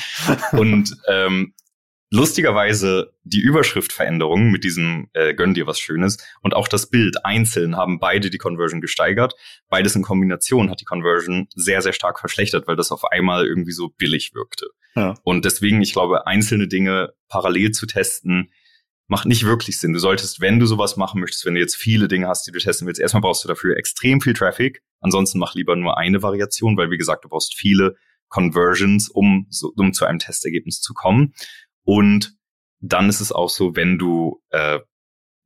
Und 0.53 0.95
ähm, 1.09 1.55
Lustigerweise 2.14 3.12
die 3.24 3.40
Überschriftveränderung 3.40 4.52
mit 4.52 4.62
diesem 4.62 5.08
äh, 5.14 5.34
Gönn 5.34 5.52
dir 5.52 5.66
was 5.66 5.80
Schönes 5.80 6.18
und 6.42 6.54
auch 6.54 6.68
das 6.68 6.88
Bild 6.88 7.24
einzeln 7.24 7.76
haben 7.76 7.98
beide 7.98 8.30
die 8.30 8.38
Conversion 8.38 8.80
gesteigert. 8.80 9.34
Beides 9.68 9.96
in 9.96 10.02
Kombination 10.02 10.70
hat 10.70 10.80
die 10.80 10.84
Conversion 10.84 11.48
sehr, 11.56 11.82
sehr 11.82 11.92
stark 11.92 12.20
verschlechtert, 12.20 12.68
weil 12.68 12.76
das 12.76 12.92
auf 12.92 13.04
einmal 13.04 13.44
irgendwie 13.44 13.72
so 13.72 13.88
billig 13.88 14.32
wirkte. 14.32 14.68
Ja. 14.94 15.14
Und 15.24 15.44
deswegen, 15.44 15.82
ich 15.82 15.92
glaube, 15.92 16.28
einzelne 16.28 16.68
Dinge 16.68 17.14
parallel 17.26 17.72
zu 17.72 17.84
testen, 17.84 18.52
macht 19.08 19.26
nicht 19.26 19.44
wirklich 19.44 19.80
Sinn. 19.80 19.92
Du 19.92 19.98
solltest, 19.98 20.40
wenn 20.40 20.60
du 20.60 20.66
sowas 20.66 20.96
machen 20.96 21.20
möchtest, 21.20 21.44
wenn 21.46 21.54
du 21.54 21.60
jetzt 21.60 21.74
viele 21.74 22.06
Dinge 22.06 22.28
hast, 22.28 22.46
die 22.46 22.52
du 22.52 22.60
testen 22.60 22.86
willst, 22.86 23.00
erstmal 23.00 23.22
brauchst 23.22 23.42
du 23.42 23.48
dafür 23.48 23.76
extrem 23.76 24.20
viel 24.20 24.34
Traffic. 24.34 24.84
Ansonsten 25.00 25.40
mach 25.40 25.56
lieber 25.56 25.74
nur 25.74 25.98
eine 25.98 26.22
Variation, 26.22 26.76
weil 26.76 26.92
wie 26.92 26.96
gesagt, 26.96 27.24
du 27.24 27.28
brauchst 27.28 27.56
viele 27.56 27.96
Conversions, 28.28 29.08
um, 29.08 29.46
so, 29.50 29.72
um 29.76 29.92
zu 29.92 30.04
einem 30.04 30.20
Testergebnis 30.20 30.80
zu 30.80 30.94
kommen. 30.94 31.34
Und 31.85 32.37
dann 32.80 33.09
ist 33.09 33.20
es 33.20 33.32
auch 33.32 33.49
so, 33.49 33.76
wenn 33.76 33.99
du 33.99 34.43
äh, 34.51 34.80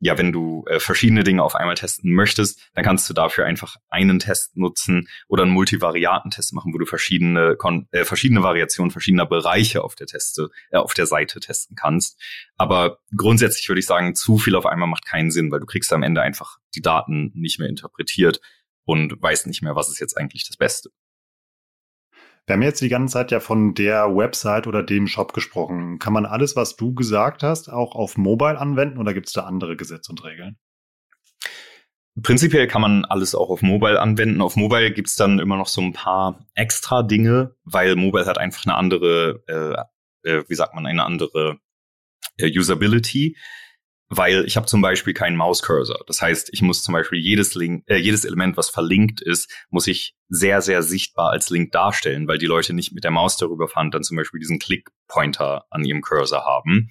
ja, 0.01 0.17
wenn 0.17 0.33
du 0.33 0.65
äh, 0.67 0.79
verschiedene 0.79 1.25
Dinge 1.25 1.43
auf 1.43 1.55
einmal 1.57 1.75
testen 1.75 2.13
möchtest, 2.13 2.71
dann 2.75 2.85
kannst 2.85 3.09
du 3.11 3.15
dafür 3.15 3.47
einfach 3.47 3.77
einen 3.89 4.21
Test 4.21 4.57
nutzen 4.57 5.09
oder 5.27 5.43
einen 5.43 5.53
Multivariatentest 5.53 6.53
machen, 6.53 6.73
wo 6.73 6.79
du 6.79 6.87
verschiedene 6.87 7.57
Kon 7.57 7.89
äh, 7.91 8.05
verschiedene 8.05 8.43
Variationen 8.43 8.93
verschiedener 8.93 9.27
Bereiche 9.27 9.83
auf 9.83 9.97
der 9.97 10.07
Teste 10.07 10.51
äh, 10.71 10.77
auf 10.77 10.95
der 10.95 11.07
Seite 11.07 11.41
testen 11.41 11.77
kannst. 11.77 12.21
Aber 12.57 12.99
grundsätzlich 13.17 13.69
würde 13.69 13.81
ich 13.81 13.87
sagen, 13.87 14.15
zu 14.15 14.39
viel 14.39 14.55
auf 14.55 14.67
einmal 14.67 14.89
macht 14.89 15.05
keinen 15.05 15.31
Sinn, 15.31 15.51
weil 15.51 15.61
du 15.61 15.67
kriegst 15.67 15.93
am 15.93 16.05
Ende 16.05 16.23
einfach 16.23 16.59
die 16.75 16.83
Daten 16.83 17.33
nicht 17.35 17.59
mehr 17.59 17.69
interpretiert 17.69 18.41
und 18.85 19.21
weißt 19.21 19.49
nicht 19.49 19.63
mehr, 19.63 19.75
was 19.75 19.89
ist 19.89 19.99
jetzt 19.99 20.17
eigentlich 20.17 20.47
das 20.47 20.57
Beste. 20.57 20.91
Wir 22.49 22.55
haben 22.55 22.63
jetzt 22.63 22.81
die 22.81 22.89
ganze 22.89 23.13
Zeit 23.13 23.31
ja 23.31 23.41
von 23.41 23.75
der 23.75 24.17
Website 24.17 24.67
oder 24.67 24.83
dem 24.83 25.07
Shop 25.07 25.35
gesprochen. 25.35 25.99
Kann 25.99 26.15
man 26.15 26.25
alles, 26.25 26.57
was 26.57 26.77
du 26.77 26.95
gesagt 26.95 27.43
hast, 27.43 27.69
auch 27.69 27.95
auf 27.95 28.17
Mobile 28.17 28.59
anwenden 28.59 28.97
oder 28.97 29.13
gibt 29.13 29.27
es 29.27 29.35
da 29.35 29.43
andere 29.43 29.77
Gesetze 29.77 30.11
und 30.11 30.25
Regeln? 30.25 30.57
Prinzipiell 32.23 32.67
kann 32.67 32.81
man 32.81 33.05
alles 33.05 33.35
auch 33.35 33.51
auf 33.51 33.61
Mobile 33.61 34.01
anwenden. 34.01 34.41
Auf 34.41 34.57
Mobile 34.57 34.91
gibt's 34.93 35.15
dann 35.15 35.41
immer 35.41 35.59
noch 35.59 35.69
so 35.69 35.83
ein 35.83 35.93
paar 35.93 36.47
extra 36.55 37.03
Dinge, 37.03 37.55
weil 37.65 37.97
Mobile 37.97 38.25
hat 38.25 38.39
einfach 38.39 38.65
eine 38.65 38.77
andere, 38.77 39.43
äh, 40.25 40.31
äh, 40.31 40.45
wie 40.49 40.55
sagt 40.55 40.75
man, 40.75 40.87
eine 40.87 41.05
andere 41.05 41.59
äh, 42.39 42.51
Usability 42.59 43.37
weil 44.09 44.45
ich 44.47 44.57
habe 44.57 44.67
zum 44.67 44.81
Beispiel 44.81 45.13
keinen 45.13 45.37
Maus-Cursor. 45.37 46.05
Das 46.07 46.23
heißt, 46.23 46.51
ich 46.53 46.63
muss 46.63 46.83
zum 46.83 46.93
Beispiel 46.93 47.19
jedes 47.19 47.55
Link, 47.55 47.85
äh, 47.87 47.97
jedes 47.97 48.25
Element, 48.25 48.57
was 48.57 48.71
verlinkt 48.71 49.21
ist, 49.21 49.51
muss 49.71 49.87
ich 49.87 50.15
sehr, 50.29 50.63
sehr 50.63 50.83
sichtbar 50.83 51.31
als 51.31 51.51
Link 51.51 51.73
darstellen, 51.73 52.27
weil 52.27 52.39
die 52.39 52.47
Leute 52.47 52.73
nicht 52.73 52.93
mit 52.93 53.05
der 53.05 53.11
Maus 53.11 53.37
darüber 53.37 53.69
fahren, 53.69 53.91
dann 53.91 54.03
zum 54.03 54.17
Beispiel 54.17 54.41
diesen 54.41 54.59
Click-Pointer 54.59 55.67
an 55.71 55.85
ihrem 55.85 56.01
Cursor 56.01 56.45
haben. 56.45 56.91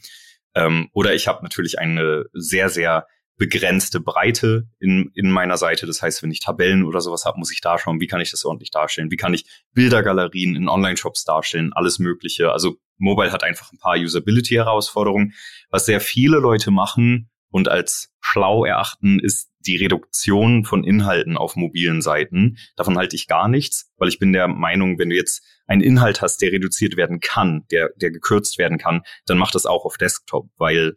Ähm, 0.53 0.89
oder 0.93 1.13
ich 1.13 1.28
habe 1.28 1.43
natürlich 1.43 1.80
eine 1.80 2.26
sehr, 2.34 2.70
sehr 2.70 3.07
begrenzte 3.38 4.00
Breite 4.00 4.68
in, 4.80 5.12
in 5.14 5.32
meiner 5.32 5.58
Seite. 5.58 5.86
Das 5.86 6.02
heißt, 6.02 6.24
wenn 6.24 6.32
ich 6.32 6.40
Tabellen 6.40 6.84
oder 6.84 7.02
sowas 7.02 7.26
habe, 7.26 7.38
muss 7.38 7.52
ich 7.52 7.62
da 7.62 7.78
schauen, 7.78 8.02
wie 8.02 8.08
kann 8.08 8.22
ich 8.22 8.32
das 8.32 8.46
ordentlich 8.46 8.72
darstellen? 8.72 9.12
Wie 9.12 9.18
kann 9.18 9.34
ich 9.34 9.46
Bildergalerien 9.74 10.56
in 10.56 10.68
Online-Shops 10.68 11.24
darstellen? 11.24 11.72
Alles 11.74 12.00
Mögliche. 12.00 12.52
Also 12.52 12.78
Mobile 12.98 13.32
hat 13.32 13.44
einfach 13.44 13.72
ein 13.72 13.78
paar 13.78 13.98
Usability-Herausforderungen. 13.98 15.34
Was 15.70 15.86
sehr 15.86 16.02
viele 16.02 16.40
Leute 16.40 16.72
machen 16.72 17.30
und 17.50 17.70
als 17.70 18.12
schlau 18.20 18.66
erachten, 18.66 19.20
ist 19.20 19.52
die 19.66 19.78
Reduktion 19.78 20.66
von 20.66 20.84
Inhalten 20.84 21.38
auf 21.38 21.56
mobilen 21.56 22.02
Seiten. 22.02 22.58
Davon 22.76 22.98
halte 22.98 23.16
ich 23.16 23.28
gar 23.28 23.48
nichts, 23.48 23.92
weil 23.98 24.10
ich 24.10 24.20
bin 24.20 24.34
der 24.34 24.48
Meinung, 24.48 24.98
wenn 24.98 25.10
du 25.10 25.16
jetzt 25.16 25.44
einen 25.68 25.82
Inhalt 25.82 26.22
hast, 26.22 26.42
der 26.42 26.52
reduziert 26.52 26.98
werden 26.98 27.20
kann, 27.20 27.66
der, 27.72 27.90
der 27.98 28.12
gekürzt 28.12 28.58
werden 28.58 28.78
kann, 28.78 29.02
dann 29.26 29.38
mach 29.38 29.52
das 29.52 29.66
auch 29.66 29.86
auf 29.86 29.98
Desktop, 29.98 30.50
weil 30.58 30.96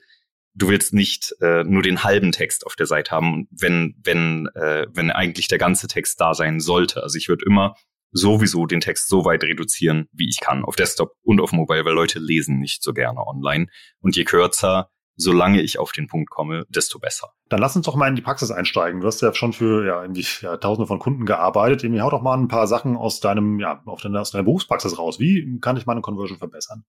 du 0.54 0.68
willst 0.68 0.92
nicht 0.92 1.34
äh, 1.40 1.64
nur 1.64 1.82
den 1.82 2.04
halben 2.04 2.32
Text 2.32 2.66
auf 2.66 2.76
der 2.76 2.86
Seite 2.86 3.10
haben, 3.12 3.48
wenn, 3.50 3.94
wenn, 4.02 4.48
äh, 4.54 4.86
wenn 4.92 5.10
eigentlich 5.10 5.48
der 5.48 5.58
ganze 5.58 5.88
Text 5.88 6.20
da 6.20 6.34
sein 6.34 6.60
sollte. 6.60 7.02
Also 7.02 7.16
ich 7.18 7.28
würde 7.28 7.44
immer 7.46 7.74
sowieso 8.12 8.66
den 8.66 8.80
Text 8.80 9.08
so 9.08 9.24
weit 9.24 9.44
reduzieren, 9.44 10.08
wie 10.12 10.28
ich 10.28 10.40
kann, 10.40 10.64
auf 10.64 10.76
Desktop 10.76 11.12
und 11.22 11.40
auf 11.40 11.52
Mobile, 11.52 11.84
weil 11.84 11.94
Leute 11.94 12.18
lesen 12.18 12.58
nicht 12.58 12.82
so 12.82 12.92
gerne 12.92 13.24
online. 13.24 13.66
Und 14.00 14.16
je 14.16 14.24
kürzer, 14.24 14.90
solange 15.16 15.60
ich 15.60 15.78
auf 15.78 15.92
den 15.92 16.08
Punkt 16.08 16.30
komme, 16.30 16.64
desto 16.68 16.98
besser. 16.98 17.30
Dann 17.48 17.60
lass 17.60 17.76
uns 17.76 17.86
doch 17.86 17.94
mal 17.94 18.08
in 18.08 18.16
die 18.16 18.22
Praxis 18.22 18.50
einsteigen. 18.50 19.00
Du 19.00 19.06
hast 19.06 19.20
ja 19.20 19.32
schon 19.34 19.52
für 19.52 19.86
ja, 19.86 20.02
irgendwie, 20.02 20.26
ja, 20.40 20.56
tausende 20.56 20.86
von 20.86 20.98
Kunden 20.98 21.26
gearbeitet. 21.26 21.84
Irgendwie 21.84 22.00
hau 22.00 22.10
doch 22.10 22.22
mal 22.22 22.36
ein 22.36 22.48
paar 22.48 22.66
Sachen 22.66 22.96
aus 22.96 23.20
deinem, 23.20 23.60
ja, 23.60 23.82
auf 23.86 24.00
deiner, 24.00 24.20
aus 24.20 24.32
deiner 24.32 24.44
Berufspraxis 24.44 24.98
raus. 24.98 25.20
Wie 25.20 25.58
kann 25.60 25.76
ich 25.76 25.86
meine 25.86 26.00
Conversion 26.00 26.38
verbessern? 26.38 26.84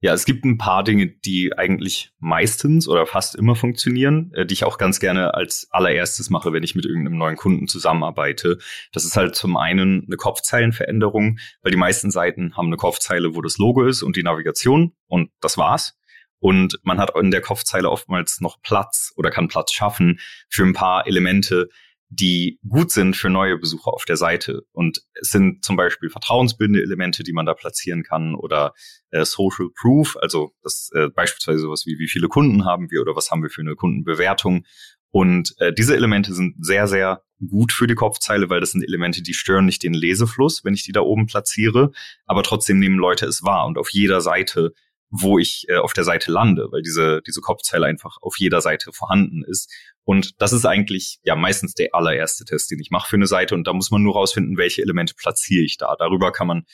Ja, 0.00 0.12
es 0.12 0.24
gibt 0.24 0.44
ein 0.44 0.58
paar 0.58 0.84
Dinge, 0.84 1.08
die 1.08 1.58
eigentlich 1.58 2.12
meistens 2.20 2.86
oder 2.86 3.04
fast 3.04 3.34
immer 3.34 3.56
funktionieren, 3.56 4.30
äh, 4.32 4.46
die 4.46 4.54
ich 4.54 4.62
auch 4.62 4.78
ganz 4.78 5.00
gerne 5.00 5.34
als 5.34 5.66
allererstes 5.72 6.30
mache, 6.30 6.52
wenn 6.52 6.62
ich 6.62 6.76
mit 6.76 6.86
irgendeinem 6.86 7.18
neuen 7.18 7.34
Kunden 7.34 7.66
zusammenarbeite. 7.66 8.58
Das 8.92 9.04
ist 9.04 9.16
halt 9.16 9.34
zum 9.34 9.56
einen 9.56 10.04
eine 10.06 10.16
Kopfzeilenveränderung, 10.16 11.38
weil 11.62 11.72
die 11.72 11.78
meisten 11.78 12.12
Seiten 12.12 12.56
haben 12.56 12.68
eine 12.68 12.76
Kopfzeile, 12.76 13.34
wo 13.34 13.42
das 13.42 13.58
Logo 13.58 13.84
ist 13.84 14.04
und 14.04 14.14
die 14.14 14.22
Navigation 14.22 14.92
und 15.08 15.30
das 15.40 15.58
war's. 15.58 15.98
Und 16.38 16.78
man 16.84 16.98
hat 16.98 17.10
in 17.16 17.32
der 17.32 17.40
Kopfzeile 17.40 17.90
oftmals 17.90 18.40
noch 18.40 18.62
Platz 18.62 19.12
oder 19.16 19.30
kann 19.30 19.48
Platz 19.48 19.72
schaffen 19.72 20.20
für 20.48 20.62
ein 20.62 20.74
paar 20.74 21.08
Elemente, 21.08 21.70
die 22.10 22.58
gut 22.66 22.90
sind 22.90 23.16
für 23.16 23.28
neue 23.28 23.58
Besucher 23.58 23.92
auf 23.92 24.04
der 24.04 24.16
Seite. 24.16 24.62
Und 24.72 25.02
es 25.14 25.30
sind 25.30 25.64
zum 25.64 25.76
Beispiel 25.76 26.08
vertrauensbildende 26.08 26.82
Elemente, 26.82 27.22
die 27.22 27.32
man 27.32 27.46
da 27.46 27.54
platzieren 27.54 28.02
kann 28.02 28.34
oder 28.34 28.72
äh, 29.10 29.24
Social 29.24 29.68
Proof, 29.78 30.16
also 30.20 30.52
das 30.62 30.90
äh, 30.94 31.08
beispielsweise 31.08 31.60
sowas 31.60 31.84
wie, 31.86 31.98
wie 31.98 32.08
viele 32.08 32.28
Kunden 32.28 32.64
haben 32.64 32.90
wir 32.90 33.02
oder 33.02 33.14
was 33.14 33.30
haben 33.30 33.42
wir 33.42 33.50
für 33.50 33.60
eine 33.60 33.74
Kundenbewertung. 33.74 34.64
Und 35.10 35.54
äh, 35.58 35.72
diese 35.72 35.96
Elemente 35.96 36.34
sind 36.34 36.56
sehr, 36.64 36.86
sehr 36.86 37.22
gut 37.46 37.72
für 37.72 37.86
die 37.86 37.94
Kopfzeile, 37.94 38.50
weil 38.50 38.60
das 38.60 38.72
sind 38.72 38.82
Elemente, 38.82 39.22
die 39.22 39.34
stören 39.34 39.66
nicht 39.66 39.82
den 39.82 39.94
Lesefluss, 39.94 40.64
wenn 40.64 40.74
ich 40.74 40.84
die 40.84 40.92
da 40.92 41.00
oben 41.00 41.26
platziere, 41.26 41.92
aber 42.26 42.42
trotzdem 42.42 42.78
nehmen 42.78 42.98
Leute 42.98 43.26
es 43.26 43.42
wahr. 43.42 43.66
Und 43.66 43.78
auf 43.78 43.90
jeder 43.90 44.20
Seite 44.20 44.72
wo 45.10 45.38
ich 45.38 45.66
äh, 45.68 45.76
auf 45.76 45.92
der 45.92 46.04
Seite 46.04 46.30
lande, 46.30 46.68
weil 46.70 46.82
diese, 46.82 47.22
diese 47.26 47.40
Kopfzeile 47.40 47.86
einfach 47.86 48.18
auf 48.20 48.38
jeder 48.38 48.60
Seite 48.60 48.92
vorhanden 48.92 49.42
ist. 49.42 49.72
Und 50.08 50.40
das 50.40 50.54
ist 50.54 50.64
eigentlich 50.64 51.18
ja 51.22 51.36
meistens 51.36 51.74
der 51.74 51.88
allererste 51.92 52.46
Test, 52.46 52.70
den 52.70 52.80
ich 52.80 52.90
mache 52.90 53.10
für 53.10 53.16
eine 53.16 53.26
Seite. 53.26 53.54
Und 53.54 53.66
da 53.66 53.74
muss 53.74 53.90
man 53.90 54.02
nur 54.02 54.14
rausfinden, 54.14 54.56
welche 54.56 54.80
Elemente 54.80 55.12
platziere 55.14 55.62
ich 55.62 55.76
da. 55.76 55.96
Darüber 55.98 56.32
kann 56.32 56.46
man 56.46 56.64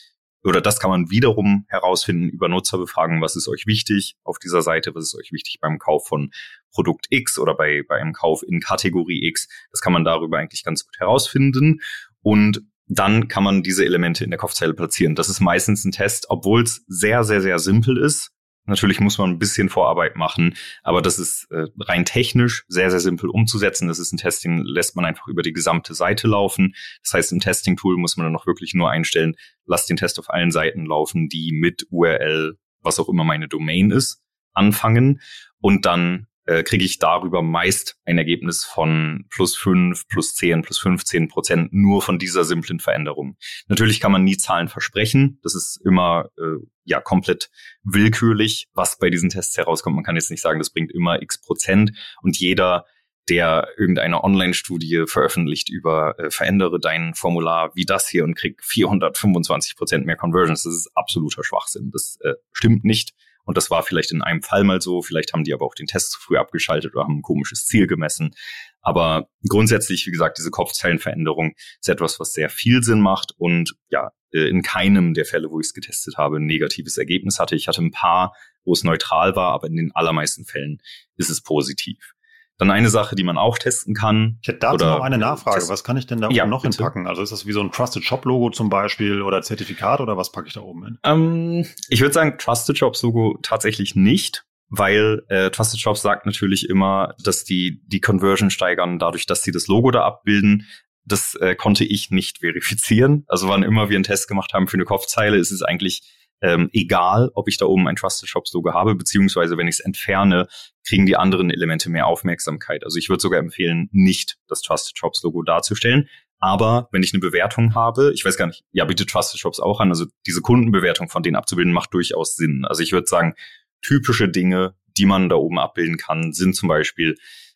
oder 0.45 0.61
das 0.61 0.79
kann 0.79 0.91
man 0.91 1.11
wiederum 1.11 1.65
herausfinden 1.69 2.29
über 2.29 2.49
Nutzerbefragen, 2.49 3.21
was 3.21 3.35
ist 3.35 3.49
euch 3.49 3.67
wichtig 3.67 4.15
auf 4.23 4.39
dieser 4.39 4.63
Seite, 4.63 4.95
was 4.95 5.07
ist 5.07 5.17
euch 5.19 5.33
wichtig 5.33 5.59
beim 5.61 5.81
Kauf 5.81 6.07
von 6.07 6.31
Produkt 6.71 7.07
X 7.11 7.37
oder 7.37 7.57
bei, 7.57 7.83
bei 7.89 7.97
einem 7.97 8.13
Kauf 8.13 8.45
in 8.47 8.61
Kategorie 8.61 9.27
X. 9.27 9.49
Das 9.73 9.81
kann 9.81 9.93
man 9.93 10.05
darüber 10.05 10.39
eigentlich 10.39 10.63
ganz 10.63 10.85
gut 10.85 11.01
herausfinden. 11.01 11.81
Und 12.21 12.61
dann 12.87 13.27
kann 13.27 13.43
man 13.43 13.65
diese 13.65 13.85
Elemente 13.85 14.23
in 14.23 14.31
der 14.31 14.39
Kopfzeile 14.39 14.75
platzieren. 14.75 15.17
Das 15.17 15.29
ist 15.29 15.41
meistens 15.41 15.85
ein 15.85 15.91
Test, 15.91 16.27
obwohl 16.29 16.63
es 16.63 16.85
sehr, 16.87 17.25
sehr, 17.25 17.41
sehr 17.41 17.59
simpel 17.59 17.97
ist. 17.99 18.31
Natürlich 18.67 18.99
muss 18.99 19.19
man 19.19 19.31
ein 19.31 19.39
bisschen 19.39 19.69
Vorarbeit 19.69 20.17
machen, 20.17 20.55
aber 20.83 21.03
das 21.03 21.19
ist 21.19 21.47
äh, 21.51 21.67
rein 21.81 22.07
technisch 22.07 22.65
sehr, 22.69 22.91
sehr 22.91 23.01
simpel 23.01 23.29
umzusetzen. 23.29 23.89
Das 23.89 23.99
ist 23.99 24.13
ein 24.13 24.17
Testing, 24.17 24.63
lässt 24.63 24.97
man 24.97 25.05
einfach 25.05 25.29
über 25.29 25.43
die 25.43 25.53
gesamte 25.53 25.93
Seite 25.95 26.29
laufen. 26.29 26.75
Das 27.03 27.13
heißt, 27.13 27.33
im 27.33 27.41
Testing-Tool 27.41 27.99
muss 27.99 28.17
man 28.17 28.25
dann 28.25 28.33
noch 28.33 28.47
wirklich 28.47 28.73
nur 28.73 28.91
einstellen, 28.91 29.37
lass 29.67 29.87
den 29.87 29.99
Test 29.99 30.19
auf 30.19 30.31
allen 30.31 30.51
Seiten 30.51 30.87
laufen, 30.87 31.29
die 31.29 31.53
mit 31.53 31.87
URL, 31.91 32.57
was 32.81 32.99
auch 32.99 33.09
immer 33.11 33.25
meine 33.25 33.49
Domain 33.49 33.91
ist, 33.91 34.23
anfangen. 34.55 35.21
Und 35.61 35.85
dann 35.85 36.27
äh, 36.47 36.63
kriege 36.63 36.85
ich 36.85 36.99
darüber 36.99 37.43
meist 37.43 37.97
ein 38.05 38.19
Ergebnis 38.19 38.65
von 38.65 39.27
plus 39.31 39.57
fünf, 39.57 40.07
plus 40.09 40.35
zehn, 40.35 40.63
plus 40.63 40.79
15 40.79 41.29
Prozent 41.29 41.73
nur 41.73 42.03
von 42.03 42.19
dieser 42.19 42.45
simplen 42.45 42.81
Veränderung. 42.81 43.37
Natürlich 43.69 44.01
kann 44.01 44.13
man 44.13 44.25
nie 44.25 44.37
Zahlen 44.37 44.69
versprechen. 44.69 45.39
Das 45.43 45.55
ist 45.55 45.81
immer 45.85 46.31
äh, 46.39 46.65
ja 46.85 47.01
komplett 47.01 47.51
willkürlich, 47.83 48.69
was 48.75 48.99
bei 48.99 49.11
diesen 49.11 49.31
Tests 49.31 49.57
herauskommt. 49.57 49.97
Man 49.97 50.05
kann 50.05 50.17
jetzt 50.17 50.31
nicht 50.31 50.43
sagen, 50.43 50.59
das 50.59 50.71
bringt 50.71 50.93
immer 50.93 51.23
x 51.23 51.41
Prozent 51.41 51.93
und 52.23 52.39
jeder 52.39 52.85
der 53.29 53.69
irgendeine 53.79 54.23
Online-Studie 54.23 55.05
veröffentlicht 55.07 55.71
über 55.71 56.19
äh, 56.19 56.31
verändere 56.31 56.79
dein 56.79 57.15
Formular 57.15 57.75
wie 57.75 57.87
das 57.87 58.09
hier 58.09 58.25
und 58.25 58.35
krieg 58.35 58.63
425 58.63 59.77
Prozent 59.77 60.07
mehr 60.07 60.17
Conversions. 60.17 60.65
Das 60.65 60.75
ist 60.75 60.91
absoluter 60.95 61.43
Schwachsinn. 61.43 61.91
Das 61.91 62.19
äh, 62.21 62.35
stimmt 62.53 62.85
nicht. 62.85 63.15
Und 63.45 63.57
das 63.57 63.71
war 63.71 63.83
vielleicht 63.83 64.11
in 64.11 64.23
einem 64.23 64.43
Fall 64.43 64.65
mal 64.65 64.81
so. 64.81 65.03
Vielleicht 65.03 65.33
haben 65.33 65.45
die 65.45 65.53
aber 65.53 65.67
auch 65.67 65.75
den 65.75 65.87
Test 65.87 66.13
zu 66.13 66.21
früh 66.21 66.37
abgeschaltet 66.37 66.95
oder 66.95 67.05
haben 67.05 67.19
ein 67.19 67.23
komisches 67.23 67.67
Ziel 67.67 67.87
gemessen. 67.87 68.35
Aber 68.81 69.29
grundsätzlich, 69.49 70.07
wie 70.07 70.11
gesagt, 70.11 70.39
diese 70.39 70.51
Kopfzellenveränderung 70.51 71.55
ist 71.81 71.89
etwas, 71.89 72.21
was 72.21 72.33
sehr 72.33 72.51
viel 72.51 72.83
Sinn 72.83 73.01
macht 73.01 73.33
und 73.37 73.75
ja, 73.89 74.13
äh, 74.33 74.49
in 74.49 74.63
keinem 74.63 75.15
der 75.15 75.25
Fälle, 75.25 75.51
wo 75.51 75.61
ich 75.61 75.67
es 75.67 75.75
getestet 75.75 76.17
habe, 76.17 76.37
ein 76.37 76.47
negatives 76.47 76.99
Ergebnis 76.99 77.39
hatte. 77.39 77.57
Ich 77.57 77.69
hatte 77.69 77.83
ein 77.83 77.93
paar, 77.93 78.35
wo 78.65 78.73
es 78.73 78.85
neutral 78.85 79.37
war, 79.37 79.53
aber 79.53 79.69
in 79.69 79.77
den 79.77 79.93
allermeisten 79.95 80.45
Fällen 80.45 80.81
ist 81.17 81.31
es 81.31 81.43
positiv. 81.43 82.14
Dann 82.59 82.71
eine 82.71 82.89
Sache, 82.89 83.17
die 83.17 83.25
man 83.25 83.37
auch 83.37 83.59
testen 83.59 83.95
kann. 83.95 84.39
Ich 84.43 84.49
hätte 84.49 84.61
dazu 84.61 84.85
noch 84.85 85.01
eine 85.01 85.19
Nachfrage. 85.19 85.69
Was 85.69 85.83
kann 85.83 85.97
ich 85.97 86.07
denn 86.07 86.21
da 86.21 86.31
ja, 86.31 86.45
oben 86.45 86.51
noch 86.51 86.63
bitte. 86.63 86.77
hinpacken? 86.77 87.09
Also 87.09 87.21
ist 87.23 87.33
das 87.33 87.47
wie 87.47 87.53
so 87.53 87.61
ein 87.61 87.73
Trusted 87.73 88.05
Shop 88.05 88.25
Logo 88.25 88.51
zum 88.51 88.69
Beispiel 88.69 89.23
oder 89.23 89.43
Zertifikat 89.43 90.01
oder 90.01 90.17
was 90.17 90.31
packe 90.31 90.47
ich 90.47 90.55
da 90.55 90.61
oben 90.61 90.85
hin? 90.85 90.99
Ähm, 91.03 91.67
ich 91.89 92.01
würde 92.01 92.13
sagen 92.13 92.39
Trusted 92.39 92.79
Shops 92.79 93.03
Logo 93.03 93.39
tatsächlich 93.43 93.97
nicht, 93.97 94.45
weil 94.69 95.25
äh, 95.29 95.51
Trusted 95.51 95.81
Shops 95.81 96.03
sagt 96.03 96.27
natürlich 96.27 96.69
immer, 96.69 97.15
dass 97.23 97.43
die 97.43 97.83
die 97.87 98.01
Conversion 98.01 98.51
steigern 98.51 99.01
dadurch, 99.01 99.27
dass 99.27 99.43
sie 99.43 99.51
das 99.51 99.67
Logo 99.67 99.91
da 99.91 100.05
abbilden. 100.05 100.69
Das 101.05 101.35
äh, 101.35 101.57
konnte 101.57 101.85
ich 101.85 102.11
nicht 102.11 102.39
verifizieren. 102.39 103.25
Also 103.27 103.49
wann 103.49 103.65
immer 103.65 103.91
wir 103.91 103.97
einen 103.97 104.05
Test 104.05 104.29
gemacht 104.29 104.55
haben 104.55 104.69
für 104.69 104.77
eine 104.77 104.85
Kopfzeile, 104.85 105.37
ist 105.37 105.51
es 105.51 105.63
eigentlich 105.63 106.03
ähm, 106.45 106.69
egal, 106.75 107.31
ob 107.33 107.49
ich 107.49 107.57
da 107.57 107.65
oben 107.65 107.89
ein 107.89 107.97
Trusted 107.97 108.29
Shops 108.29 108.53
Logo 108.53 108.75
habe, 108.75 108.95
beziehungsweise 108.95 109.57
wenn 109.57 109.67
ich 109.67 109.77
es 109.77 109.81
entferne, 109.81 110.47
kriegen 110.87 111.07
die 111.07 111.17
anderen 111.17 111.51
Elemente 111.51 111.89
mehr 111.89 112.07
Aufmerksamkeit. 112.07 112.85
Also 112.85 112.99
ich 112.99 113.09
würde 113.09 113.23
sogar 113.23 113.41
empfehlen, 113.41 113.89
nicht 113.93 114.37
das 114.47 114.61
Trusted 114.61 114.99
Shops 114.99 115.23
Logo 115.23 115.43
darzustellen. 115.43 116.07
Aber 116.41 116.91
wenn 116.93 117.03
ich 117.03 117.15
eine 117.15 117.21
Bewertung 117.21 117.75
habe, 117.75 118.13
ich 118.13 118.27
weiß 118.27 118.37
gar 118.37 118.47
nicht, 118.47 118.63
ja, 118.73 118.85
bitte 118.85 119.07
Trusted 119.07 119.41
Shops 119.41 119.59
auch 119.59 119.81
an, 119.81 119.89
also 119.89 120.05
diese 120.27 120.43
Kundenbewertung 120.43 121.09
von 121.09 121.23
denen 121.23 121.37
abzubilden, 121.37 121.73
macht 121.73 121.95
durchaus 121.95 122.37
Sinn. 122.37 122.67
Also 122.67 122.83
ich 122.83 122.93
würde 122.93 123.07
sagen, 123.07 123.35
typische 123.81 124.29
Dinge, 124.29 124.75
die 124.99 125.07
man 125.07 125.31
da 125.31 125.37
oben 125.37 125.59
abbilden 125.59 125.97
kann, 125.97 126.35
sind 126.35 126.55
zum 126.55 126.69
Beispiel, 126.69 127.15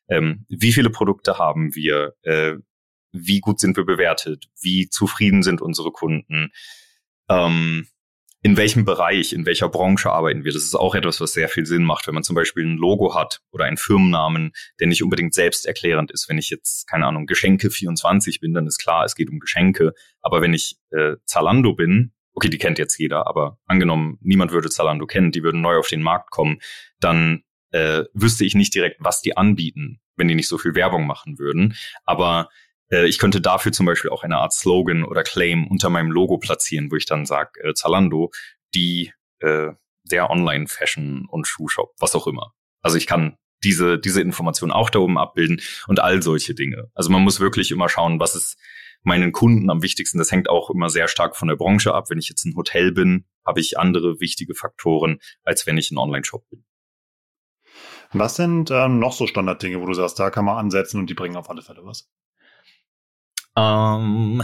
ähm, 0.08 0.46
wie 0.48 0.72
viele 0.72 0.88
Produkte 0.88 1.36
haben 1.36 1.74
wir, 1.74 2.14
äh, 2.22 2.54
wie 3.12 3.40
gut 3.40 3.60
sind 3.60 3.76
wir 3.76 3.84
bewertet, 3.84 4.46
wie 4.62 4.88
zufrieden 4.88 5.42
sind 5.42 5.60
unsere 5.60 5.90
Kunden, 5.90 6.52
ähm, 7.28 7.86
in 8.42 8.56
welchem 8.56 8.84
Bereich, 8.84 9.32
in 9.32 9.46
welcher 9.46 9.68
Branche 9.68 10.10
arbeiten 10.10 10.44
wir. 10.44 10.52
Das 10.52 10.62
ist 10.62 10.76
auch 10.76 10.94
etwas, 10.94 11.20
was 11.20 11.32
sehr 11.32 11.48
viel 11.48 11.66
Sinn 11.66 11.82
macht, 11.82 12.06
wenn 12.06 12.14
man 12.14 12.22
zum 12.22 12.36
Beispiel 12.36 12.64
ein 12.64 12.76
Logo 12.76 13.14
hat 13.14 13.40
oder 13.50 13.64
einen 13.64 13.76
Firmennamen, 13.76 14.52
der 14.78 14.86
nicht 14.86 15.02
unbedingt 15.02 15.34
selbsterklärend 15.34 16.12
ist. 16.12 16.28
Wenn 16.28 16.38
ich 16.38 16.50
jetzt, 16.50 16.86
keine 16.86 17.06
Ahnung, 17.06 17.26
Geschenke 17.26 17.70
24 17.70 18.40
bin, 18.40 18.54
dann 18.54 18.66
ist 18.66 18.78
klar, 18.78 19.04
es 19.04 19.16
geht 19.16 19.30
um 19.30 19.40
Geschenke. 19.40 19.92
Aber 20.20 20.40
wenn 20.40 20.54
ich 20.54 20.76
äh, 20.90 21.16
Zalando 21.24 21.74
bin, 21.74 22.12
okay, 22.34 22.48
die 22.48 22.58
kennt 22.58 22.78
jetzt 22.78 22.96
jeder, 22.98 23.26
aber 23.26 23.58
angenommen, 23.66 24.18
niemand 24.20 24.52
würde 24.52 24.70
Zalando 24.70 25.06
kennen, 25.06 25.32
die 25.32 25.42
würden 25.42 25.60
neu 25.60 25.76
auf 25.76 25.88
den 25.88 26.02
Markt 26.02 26.30
kommen, 26.30 26.58
dann 27.00 27.42
äh, 27.72 28.04
wüsste 28.14 28.44
ich 28.44 28.54
nicht 28.54 28.74
direkt, 28.74 28.98
was 29.00 29.20
die 29.20 29.36
anbieten, 29.36 30.00
wenn 30.16 30.28
die 30.28 30.36
nicht 30.36 30.48
so 30.48 30.58
viel 30.58 30.76
Werbung 30.76 31.06
machen 31.06 31.40
würden. 31.40 31.74
Aber 32.04 32.48
ich 32.90 33.18
könnte 33.18 33.40
dafür 33.40 33.72
zum 33.72 33.86
Beispiel 33.86 34.10
auch 34.10 34.22
eine 34.22 34.38
Art 34.38 34.52
Slogan 34.52 35.04
oder 35.04 35.22
Claim 35.22 35.66
unter 35.66 35.90
meinem 35.90 36.10
Logo 36.10 36.38
platzieren, 36.38 36.90
wo 36.90 36.96
ich 36.96 37.06
dann 37.06 37.26
sage, 37.26 37.50
äh, 37.62 37.74
Zalando, 37.74 38.30
die 38.74 39.12
äh, 39.40 39.72
der 40.04 40.30
Online-Fashion- 40.30 41.26
und 41.28 41.46
Schuhshop, 41.46 41.94
was 41.98 42.14
auch 42.14 42.26
immer. 42.26 42.54
Also 42.80 42.96
ich 42.96 43.06
kann 43.06 43.36
diese, 43.64 43.98
diese 43.98 44.22
Information 44.22 44.70
auch 44.70 44.90
da 44.90 45.00
oben 45.00 45.18
abbilden 45.18 45.60
und 45.86 46.00
all 46.00 46.22
solche 46.22 46.54
Dinge. 46.54 46.90
Also 46.94 47.10
man 47.10 47.22
muss 47.22 47.40
wirklich 47.40 47.70
immer 47.70 47.88
schauen, 47.88 48.20
was 48.20 48.34
ist 48.34 48.56
meinen 49.02 49.32
Kunden 49.32 49.70
am 49.70 49.82
wichtigsten. 49.82 50.18
Das 50.18 50.32
hängt 50.32 50.48
auch 50.48 50.70
immer 50.70 50.90
sehr 50.90 51.08
stark 51.08 51.36
von 51.36 51.48
der 51.48 51.56
Branche 51.56 51.94
ab. 51.94 52.06
Wenn 52.08 52.18
ich 52.18 52.28
jetzt 52.28 52.44
ein 52.44 52.54
Hotel 52.56 52.92
bin, 52.92 53.26
habe 53.44 53.60
ich 53.60 53.78
andere 53.78 54.20
wichtige 54.20 54.54
Faktoren, 54.54 55.18
als 55.42 55.66
wenn 55.66 55.78
ich 55.78 55.90
ein 55.90 55.98
Online-Shop 55.98 56.48
bin. 56.50 56.64
Was 58.12 58.36
sind 58.36 58.70
ähm, 58.70 58.98
noch 58.98 59.12
so 59.12 59.26
Standarddinge, 59.26 59.80
wo 59.80 59.86
du 59.86 59.92
sagst, 59.92 60.18
da 60.18 60.30
kann 60.30 60.44
man 60.44 60.56
ansetzen 60.56 60.98
und 60.98 61.10
die 61.10 61.14
bringen 61.14 61.36
auf 61.36 61.50
alle 61.50 61.62
Fälle 61.62 61.84
was? 61.84 62.08
Ähm, 63.58 64.42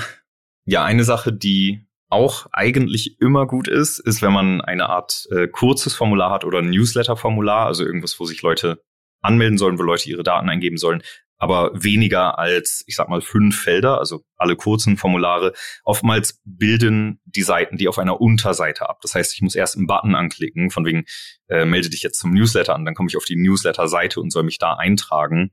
ja, 0.64 0.84
eine 0.84 1.04
Sache, 1.04 1.32
die 1.32 1.86
auch 2.10 2.46
eigentlich 2.52 3.20
immer 3.20 3.46
gut 3.46 3.68
ist, 3.68 3.98
ist, 3.98 4.22
wenn 4.22 4.32
man 4.32 4.60
eine 4.60 4.88
Art 4.88 5.26
äh, 5.30 5.46
kurzes 5.48 5.94
Formular 5.94 6.30
hat 6.30 6.44
oder 6.44 6.58
ein 6.58 6.70
Newsletter-Formular, 6.70 7.66
also 7.66 7.84
irgendwas, 7.84 8.18
wo 8.18 8.24
sich 8.24 8.42
Leute 8.42 8.82
anmelden 9.20 9.58
sollen, 9.58 9.78
wo 9.78 9.82
Leute 9.82 10.08
ihre 10.08 10.22
Daten 10.22 10.48
eingeben 10.48 10.76
sollen, 10.76 11.02
aber 11.38 11.70
weniger 11.74 12.38
als, 12.38 12.84
ich 12.86 12.96
sag 12.96 13.08
mal, 13.08 13.20
fünf 13.20 13.60
Felder, 13.60 13.98
also 13.98 14.22
alle 14.36 14.56
kurzen 14.56 14.96
Formulare. 14.96 15.52
Oftmals 15.84 16.40
bilden 16.44 17.20
die 17.24 17.42
Seiten 17.42 17.76
die 17.76 17.88
auf 17.88 17.98
einer 17.98 18.20
Unterseite 18.20 18.88
ab. 18.88 19.00
Das 19.02 19.14
heißt, 19.14 19.34
ich 19.34 19.42
muss 19.42 19.54
erst 19.54 19.76
einen 19.76 19.86
Button 19.86 20.14
anklicken, 20.14 20.70
von 20.70 20.84
wegen, 20.84 21.04
äh, 21.48 21.64
melde 21.64 21.90
dich 21.90 22.02
jetzt 22.02 22.18
zum 22.18 22.32
Newsletter 22.32 22.74
an, 22.74 22.84
dann 22.84 22.94
komme 22.94 23.08
ich 23.08 23.16
auf 23.16 23.24
die 23.24 23.36
Newsletter-Seite 23.36 24.20
und 24.20 24.30
soll 24.30 24.44
mich 24.44 24.58
da 24.58 24.74
eintragen. 24.74 25.50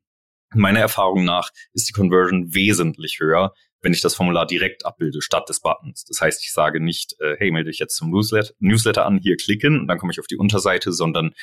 Meiner 0.53 0.79
Erfahrung 0.79 1.23
nach 1.23 1.49
ist 1.73 1.87
die 1.87 1.93
Conversion 1.93 2.53
wesentlich 2.53 3.19
höher, 3.19 3.53
wenn 3.81 3.93
ich 3.93 4.01
das 4.01 4.15
Formular 4.15 4.45
direkt 4.45 4.85
abbilde, 4.85 5.21
statt 5.21 5.49
des 5.49 5.61
Buttons. 5.61 6.05
Das 6.05 6.21
heißt, 6.21 6.43
ich 6.43 6.51
sage 6.51 6.79
nicht, 6.79 7.15
äh, 7.19 7.35
hey, 7.37 7.51
melde 7.51 7.71
dich 7.71 7.79
jetzt 7.79 7.95
zum 7.95 8.11
Newsletter, 8.11 8.53
Newsletter 8.59 9.05
an, 9.05 9.17
hier 9.17 9.37
klicken 9.37 9.79
und 9.79 9.87
dann 9.87 9.97
komme 9.97 10.11
ich 10.11 10.19
auf 10.19 10.27
die 10.27 10.37
Unterseite, 10.37 10.91
sondern 10.91 11.33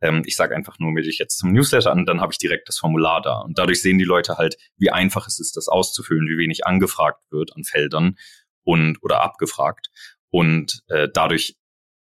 ähm, 0.00 0.22
ich 0.26 0.36
sage 0.36 0.56
einfach 0.56 0.78
nur, 0.78 0.92
melde 0.92 1.08
dich 1.08 1.18
jetzt 1.18 1.38
zum 1.38 1.52
Newsletter 1.52 1.90
an, 1.90 2.04
dann 2.04 2.20
habe 2.20 2.32
ich 2.32 2.38
direkt 2.38 2.68
das 2.68 2.78
Formular 2.78 3.22
da. 3.22 3.40
Und 3.40 3.58
dadurch 3.58 3.80
sehen 3.80 3.98
die 3.98 4.04
Leute 4.04 4.36
halt, 4.36 4.56
wie 4.76 4.90
einfach 4.90 5.26
es 5.26 5.38
ist, 5.38 5.56
das 5.56 5.68
auszufüllen, 5.68 6.26
wie 6.26 6.38
wenig 6.38 6.66
angefragt 6.66 7.22
wird 7.30 7.54
an 7.56 7.64
Feldern 7.64 8.16
und 8.64 9.02
oder 9.02 9.22
abgefragt. 9.22 9.88
Und 10.30 10.82
äh, 10.88 11.08
dadurch 11.12 11.56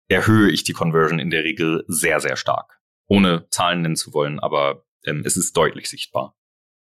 erhöhe 0.08 0.50
ich 0.50 0.64
die 0.64 0.72
Conversion 0.72 1.18
in 1.18 1.30
der 1.30 1.44
Regel 1.44 1.84
sehr, 1.88 2.20
sehr 2.20 2.36
stark. 2.36 2.78
Ohne 3.06 3.46
Zahlen 3.50 3.82
nennen 3.82 3.96
zu 3.96 4.12
wollen, 4.12 4.38
aber 4.38 4.84
ähm, 5.04 5.22
es 5.24 5.36
ist 5.36 5.56
deutlich 5.56 5.88
sichtbar. 5.88 6.37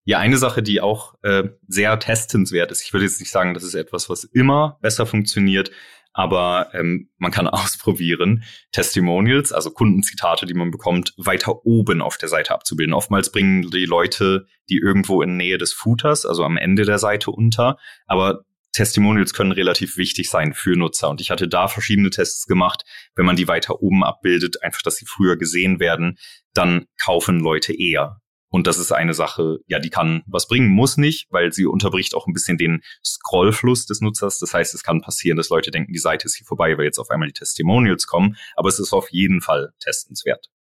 Ja, 0.05 0.19
eine 0.19 0.37
Sache, 0.37 0.63
die 0.63 0.81
auch 0.81 1.15
äh, 1.23 1.45
sehr 1.67 1.99
testenswert 1.99 2.71
ist. 2.71 2.83
Ich 2.83 2.93
würde 2.93 3.07
jetzt 3.07 3.21
nicht 3.21 3.31
sagen, 3.31 3.55
das 3.55 3.63
ist 3.63 3.75
etwas, 3.75 4.11
was 4.11 4.25
immer 4.25 4.79
besser 4.83 5.07
funktioniert, 5.07 5.71
aber 6.13 6.71
ähm, 6.75 7.11
man 7.19 7.33
kann 7.33 7.49
ausprobieren, 7.49 8.45
Testimonials, 8.73 9.53
also 9.53 9.71
Kundenzitate, 9.71 10.47
die 10.47 10.55
man 10.55 10.71
bekommt, 10.71 11.15
weiter 11.17 11.65
oben 11.65 12.03
auf 12.03 12.19
der 12.19 12.29
Seite 12.29 12.55
abzubilden. 12.55 12.95
Oftmals 12.95 13.33
bringen 13.33 13.71
die 13.71 13.87
Leute 13.87 14.47
die 14.71 14.79
irgendwo 14.79 15.21
in 15.21 15.37
Nähe 15.37 15.59
des 15.59 15.73
Footers, 15.73 16.25
also 16.25 16.45
am 16.45 16.57
Ende 16.57 16.85
der 16.85 16.99
Seite 16.99 17.31
unter, 17.31 17.77
aber 18.07 18.45
Testimonials 18.73 19.35
können 19.35 19.53
relativ 19.53 19.97
wichtig 19.97 20.29
sein 20.29 20.53
für 20.53 20.77
Nutzer. 20.77 21.09
Und 21.09 21.21
ich 21.21 21.31
hatte 21.31 21.47
da 21.47 21.69
verschiedene 21.69 22.11
Tests 22.11 22.47
gemacht. 22.47 22.83
Wenn 23.15 23.25
man 23.25 23.37
die 23.37 23.47
weiter 23.47 23.81
oben 23.81 24.03
abbildet, 24.03 24.63
einfach, 24.63 24.83
dass 24.83 24.97
sie 24.97 25.07
früher 25.07 25.37
gesehen 25.37 25.79
werden, 25.79 26.19
dann 26.55 26.87
kaufen 27.01 27.39
Leute 27.39 27.73
eher. 27.73 28.21
Und 28.55 28.69
das 28.69 28.79
ist 28.79 28.93
eine 28.93 29.15
Sache, 29.15 29.59
ja, 29.67 29.81
die 29.81 29.91
kann 29.91 30.23
was 30.29 30.47
bringen, 30.47 30.69
muss 30.69 30.97
nicht, 30.97 31.27
weil 31.33 31.53
sie 31.53 31.67
unterbricht 31.67 32.15
auch 32.15 32.29
ein 32.29 32.33
bisschen 32.33 32.57
den 32.57 32.85
Scrollfluss 33.05 33.85
des 33.85 34.01
Nutzers. 34.01 34.39
Das 34.39 34.55
heißt, 34.55 34.75
es 34.75 34.85
kann 34.85 35.01
passieren, 35.01 35.37
dass 35.37 35.49
Leute 35.49 35.73
denken, 35.73 35.93
die 35.93 35.99
Seite 35.99 36.27
ist 36.27 36.37
hier 36.37 36.47
vorbei, 36.47 36.79
weil 36.79 36.85
jetzt 36.85 37.01
auf 37.01 37.11
einmal 37.11 37.27
die 37.27 37.33
Testimonials 37.33 38.07
kommen. 38.07 38.37
Aber 38.55 38.69
es 38.69 38.79
ist 38.79 38.93
auf 38.93 39.11
jeden 39.11 39.41
Fall 39.41 39.73
testenswert. 39.81 40.53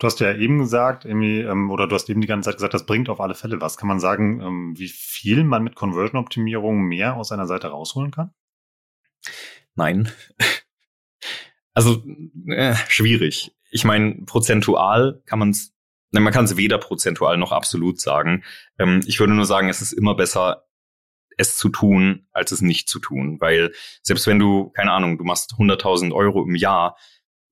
Du 0.00 0.06
hast 0.08 0.18
ja 0.18 0.34
eben 0.34 0.58
gesagt, 0.58 1.04
irgendwie, 1.04 1.42
ähm, 1.42 1.70
oder 1.70 1.86
du 1.86 1.94
hast 1.94 2.10
eben 2.10 2.20
die 2.20 2.26
ganze 2.26 2.48
Zeit 2.48 2.56
gesagt, 2.56 2.74
das 2.74 2.86
bringt 2.86 3.08
auf 3.08 3.20
alle 3.20 3.36
Fälle 3.36 3.60
was. 3.60 3.76
Kann 3.76 3.86
man 3.86 4.00
sagen, 4.00 4.40
ähm, 4.40 4.74
wie 4.76 4.88
viel 4.88 5.44
man 5.44 5.62
mit 5.62 5.76
Conversion-Optimierung 5.76 6.88
mehr 6.88 7.14
aus 7.14 7.30
einer 7.30 7.46
Seite 7.46 7.68
rausholen 7.68 8.10
kann? 8.10 8.32
Nein. 9.76 10.10
Also 11.72 12.02
äh, 12.48 12.74
schwierig. 12.88 13.54
Ich 13.70 13.84
meine, 13.84 14.24
prozentual 14.26 15.22
kann 15.24 15.38
man 15.38 15.50
es 15.50 15.72
man 16.12 16.32
kann 16.32 16.44
es 16.44 16.56
weder 16.56 16.78
prozentual 16.78 17.36
noch 17.36 17.52
absolut 17.52 18.00
sagen. 18.00 18.44
Ähm, 18.78 19.00
ich 19.06 19.20
würde 19.20 19.32
nur 19.32 19.46
sagen, 19.46 19.68
es 19.68 19.80
ist 19.80 19.92
immer 19.92 20.14
besser, 20.14 20.64
es 21.36 21.56
zu 21.56 21.68
tun, 21.68 22.26
als 22.32 22.52
es 22.52 22.60
nicht 22.60 22.88
zu 22.88 22.98
tun. 22.98 23.38
Weil 23.40 23.72
selbst 24.02 24.26
wenn 24.26 24.38
du, 24.38 24.70
keine 24.70 24.92
Ahnung, 24.92 25.18
du 25.18 25.24
machst 25.24 25.54
100.000 25.58 26.12
Euro 26.12 26.44
im 26.44 26.54
Jahr, 26.54 26.96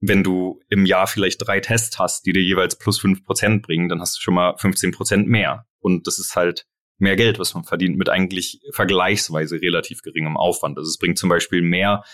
wenn 0.01 0.23
du 0.23 0.61
im 0.69 0.87
Jahr 0.87 1.07
vielleicht 1.07 1.47
drei 1.47 1.61
Tests 1.61 1.99
hast, 1.99 2.27
die 2.27 2.33
dir 2.33 2.43
jeweils 2.43 2.79
plus 2.79 3.01
fünf 3.01 3.25
Prozent 3.25 3.63
bringen, 3.63 3.89
dann 3.89 4.01
hast 4.01 4.17
du 4.17 4.21
schon 4.21 4.35
mal 4.35 4.57
15 4.57 4.93
Prozent 4.93 5.29
mehr. 5.29 5.67
Und 5.81 6.07
das 6.07 6.19
ist 6.19 6.37
halt 6.37 6.67
mehr 6.99 7.17
Geld, 7.17 7.39
was 7.39 7.55
man 7.55 7.65
verdient, 7.65 7.97
mit 7.97 8.09
eigentlich 8.09 8.61
vergleichsweise 8.73 9.61
relativ 9.61 10.03
geringem 10.03 10.37
Aufwand. 10.37 10.79
Also 10.79 10.89
es 10.89 10.99
bringt 10.99 11.19
zum 11.19 11.29
Beispiel 11.29 11.63
mehr, 11.63 12.05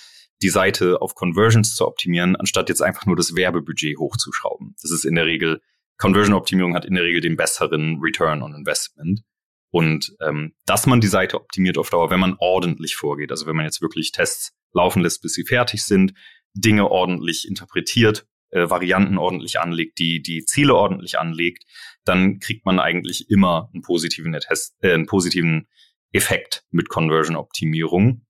die 0.42 0.48
Seite 0.50 1.00
auf 1.00 1.14
Conversions 1.14 1.74
zu 1.74 1.86
optimieren, 1.86 2.36
anstatt 2.36 2.68
jetzt 2.68 2.82
einfach 2.82 3.06
nur 3.06 3.16
das 3.16 3.34
Werbebudget 3.34 3.98
hochzuschrauben. 3.98 4.74
Das 4.82 4.90
ist 4.90 5.04
in 5.04 5.14
der 5.14 5.26
Regel 5.26 5.62
Conversion-Optimierung 5.98 6.74
hat 6.74 6.84
in 6.84 6.94
der 6.94 7.04
Regel 7.04 7.20
den 7.20 7.36
besseren 7.36 7.98
Return 8.00 8.42
on 8.42 8.54
Investment. 8.54 9.22
Und 9.70 10.14
ähm, 10.20 10.54
dass 10.66 10.86
man 10.86 11.00
die 11.00 11.08
Seite 11.08 11.36
optimiert 11.36 11.78
auf 11.78 11.90
Dauer, 11.90 12.10
wenn 12.10 12.20
man 12.20 12.36
ordentlich 12.38 12.94
vorgeht, 12.94 13.30
also 13.30 13.46
wenn 13.46 13.56
man 13.56 13.64
jetzt 13.64 13.82
wirklich 13.82 14.12
Tests 14.12 14.52
laufen 14.72 15.02
lässt, 15.02 15.22
bis 15.22 15.34
sie 15.34 15.44
fertig 15.44 15.82
sind, 15.84 16.14
Dinge 16.52 16.90
ordentlich 16.90 17.48
interpretiert, 17.48 18.26
äh, 18.50 18.70
Varianten 18.70 19.18
ordentlich 19.18 19.58
anlegt, 19.58 19.98
die 19.98 20.22
die 20.22 20.44
Ziele 20.44 20.76
ordentlich 20.76 21.18
anlegt, 21.18 21.64
dann 22.04 22.38
kriegt 22.38 22.64
man 22.64 22.78
eigentlich 22.78 23.28
immer 23.28 23.68
einen 23.72 23.82
positiven, 23.82 24.32
Test, 24.32 24.76
äh, 24.80 24.92
einen 24.92 25.06
positiven 25.06 25.66
Effekt 26.12 26.64
mit 26.70 26.88
Conversion-Optimierung. 26.88 28.23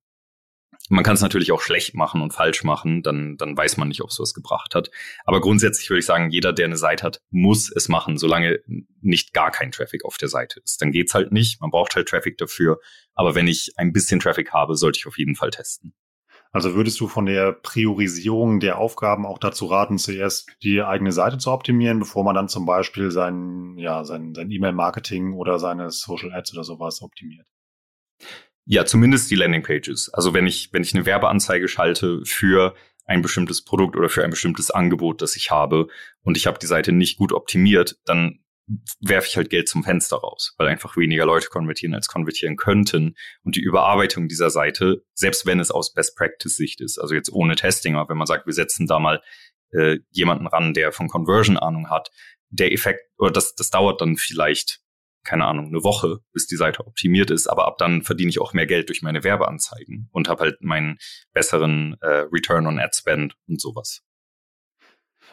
Man 0.90 1.02
kann 1.02 1.14
es 1.14 1.22
natürlich 1.22 1.50
auch 1.50 1.62
schlecht 1.62 1.94
machen 1.94 2.20
und 2.20 2.32
falsch 2.32 2.62
machen, 2.62 3.02
dann, 3.02 3.36
dann 3.38 3.56
weiß 3.56 3.78
man 3.78 3.88
nicht, 3.88 4.02
ob 4.02 4.10
es 4.10 4.20
was 4.20 4.34
gebracht 4.34 4.74
hat. 4.74 4.90
Aber 5.24 5.40
grundsätzlich 5.40 5.88
würde 5.88 6.00
ich 6.00 6.06
sagen, 6.06 6.30
jeder, 6.30 6.52
der 6.52 6.66
eine 6.66 6.76
Seite 6.76 7.04
hat, 7.04 7.22
muss 7.30 7.72
es 7.74 7.88
machen, 7.88 8.18
solange 8.18 8.58
nicht 9.00 9.32
gar 9.32 9.50
kein 9.50 9.72
Traffic 9.72 10.04
auf 10.04 10.18
der 10.18 10.28
Seite 10.28 10.60
ist. 10.60 10.82
Dann 10.82 10.92
geht's 10.92 11.14
halt 11.14 11.32
nicht. 11.32 11.60
Man 11.62 11.70
braucht 11.70 11.96
halt 11.96 12.08
Traffic 12.08 12.36
dafür. 12.36 12.80
Aber 13.14 13.34
wenn 13.34 13.46
ich 13.46 13.72
ein 13.76 13.92
bisschen 13.92 14.20
Traffic 14.20 14.52
habe, 14.52 14.76
sollte 14.76 14.98
ich 14.98 15.06
auf 15.06 15.16
jeden 15.16 15.36
Fall 15.36 15.50
testen. 15.50 15.94
Also 16.54 16.74
würdest 16.74 17.00
du 17.00 17.08
von 17.08 17.26
der 17.26 17.52
Priorisierung 17.52 18.60
der 18.60 18.78
Aufgaben 18.78 19.26
auch 19.26 19.38
dazu 19.38 19.66
raten, 19.66 19.98
zuerst 19.98 20.48
die 20.62 20.82
eigene 20.82 21.10
Seite 21.10 21.36
zu 21.36 21.50
optimieren, 21.50 21.98
bevor 21.98 22.22
man 22.22 22.36
dann 22.36 22.48
zum 22.48 22.64
Beispiel 22.64 23.10
sein, 23.10 23.76
ja, 23.76 24.04
sein, 24.04 24.34
sein 24.34 24.50
E-Mail-Marketing 24.52 25.32
oder 25.32 25.58
seine 25.58 25.90
Social 25.90 26.32
Ads 26.32 26.52
oder 26.52 26.62
sowas 26.62 27.02
optimiert? 27.02 27.48
Ja, 28.66 28.86
zumindest 28.86 29.30
die 29.30 29.34
Landingpages. 29.34 30.12
Also 30.14 30.32
wenn 30.32 30.46
ich, 30.46 30.72
wenn 30.72 30.82
ich 30.82 30.94
eine 30.94 31.06
Werbeanzeige 31.06 31.68
schalte 31.68 32.22
für 32.24 32.74
ein 33.04 33.20
bestimmtes 33.20 33.62
Produkt 33.62 33.96
oder 33.96 34.08
für 34.08 34.24
ein 34.24 34.30
bestimmtes 34.30 34.70
Angebot, 34.70 35.20
das 35.20 35.36
ich 35.36 35.50
habe 35.50 35.88
und 36.22 36.36
ich 36.36 36.46
habe 36.46 36.58
die 36.58 36.66
Seite 36.66 36.92
nicht 36.92 37.18
gut 37.18 37.32
optimiert, 37.32 37.98
dann 38.06 38.40
werfe 39.00 39.28
ich 39.28 39.36
halt 39.36 39.50
Geld 39.50 39.68
zum 39.68 39.84
Fenster 39.84 40.16
raus, 40.16 40.54
weil 40.56 40.68
einfach 40.68 40.96
weniger 40.96 41.26
Leute 41.26 41.48
konvertieren 41.48 41.94
als 41.94 42.08
konvertieren 42.08 42.56
könnten. 42.56 43.14
Und 43.42 43.56
die 43.56 43.60
Überarbeitung 43.60 44.26
dieser 44.26 44.48
Seite, 44.48 45.04
selbst 45.12 45.44
wenn 45.44 45.60
es 45.60 45.70
aus 45.70 45.92
Best 45.92 46.16
Practice 46.16 46.56
Sicht 46.56 46.80
ist, 46.80 46.98
also 46.98 47.14
jetzt 47.14 47.30
ohne 47.30 47.56
Testing, 47.56 47.96
aber 47.96 48.08
wenn 48.10 48.16
man 48.16 48.26
sagt, 48.26 48.46
wir 48.46 48.54
setzen 48.54 48.86
da 48.86 48.98
mal 48.98 49.22
äh, 49.72 49.98
jemanden 50.10 50.46
ran, 50.46 50.72
der 50.72 50.92
von 50.92 51.08
Conversion 51.08 51.58
Ahnung 51.58 51.90
hat, 51.90 52.10
der 52.48 52.72
Effekt, 52.72 53.00
oder 53.18 53.32
das, 53.32 53.54
das 53.54 53.68
dauert 53.68 54.00
dann 54.00 54.16
vielleicht 54.16 54.80
keine 55.24 55.46
Ahnung, 55.46 55.66
eine 55.66 55.82
Woche, 55.82 56.18
bis 56.32 56.46
die 56.46 56.56
Seite 56.56 56.86
optimiert 56.86 57.30
ist, 57.30 57.46
aber 57.46 57.66
ab 57.66 57.78
dann 57.78 58.02
verdiene 58.02 58.30
ich 58.30 58.40
auch 58.40 58.52
mehr 58.52 58.66
Geld 58.66 58.88
durch 58.88 59.02
meine 59.02 59.24
Werbeanzeigen 59.24 60.08
und 60.12 60.28
habe 60.28 60.44
halt 60.44 60.62
meinen 60.62 60.98
besseren 61.32 61.96
äh, 62.00 62.26
Return 62.32 62.66
on 62.66 62.78
Ad 62.78 62.90
Spend 62.94 63.36
und 63.48 63.60
sowas. 63.60 64.02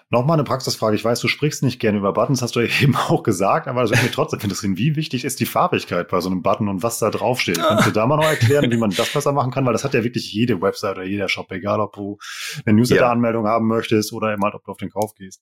Nochmal 0.10 0.36
eine 0.36 0.44
Praxisfrage. 0.44 0.96
Ich 0.96 1.06
weiß, 1.06 1.22
du 1.22 1.30
sprichst 1.30 1.64
nicht 1.64 1.80
gerne 1.80 1.98
über 1.98 2.12
Buttons, 2.12 2.42
hast 2.42 2.58
du 2.58 2.60
eben 2.82 2.96
auch 2.98 3.24
gesagt, 3.24 3.70
aber 3.70 3.82
das 3.82 3.92
würde 3.92 4.04
mich 4.04 4.12
trotzdem 4.12 4.42
interessieren. 4.42 4.78
Wie 4.78 4.98
wichtig 4.98 5.24
ist 5.24 5.40
die 5.40 5.46
Farbigkeit 5.46 6.10
bei 6.10 6.20
so 6.20 6.30
einem 6.30 6.42
Button 6.42 6.68
und 6.68 6.84
was 6.84 7.00
da 7.00 7.10
draufsteht? 7.10 7.60
Kannst 7.60 7.88
du 7.88 7.92
da 7.92 8.06
mal 8.06 8.18
noch 8.18 8.26
erklären, 8.26 8.70
wie 8.72 8.78
man 8.78 8.92
das 8.92 9.14
besser 9.14 9.32
machen 9.32 9.52
kann? 9.52 9.66
Weil 9.66 9.74
das 9.74 9.86
hat 9.86 9.94
ja 9.94 10.04
wirklich 10.04 10.34
jede 10.34 10.62
Website 10.62 10.98
oder 10.98 11.06
jeder 11.06 11.30
Shop, 11.30 11.50
egal 11.52 11.80
ob 11.80 11.94
du 11.94 12.18
eine 12.66 12.76
Newsletter-Anmeldung 12.76 13.48
haben 13.48 13.68
möchtest 13.68 14.12
oder 14.12 14.34
eben 14.34 14.44
halt, 14.44 14.54
ob 14.54 14.66
du 14.66 14.72
auf 14.72 14.78
den 14.78 14.90
Kauf 14.90 15.14
gehst. 15.16 15.42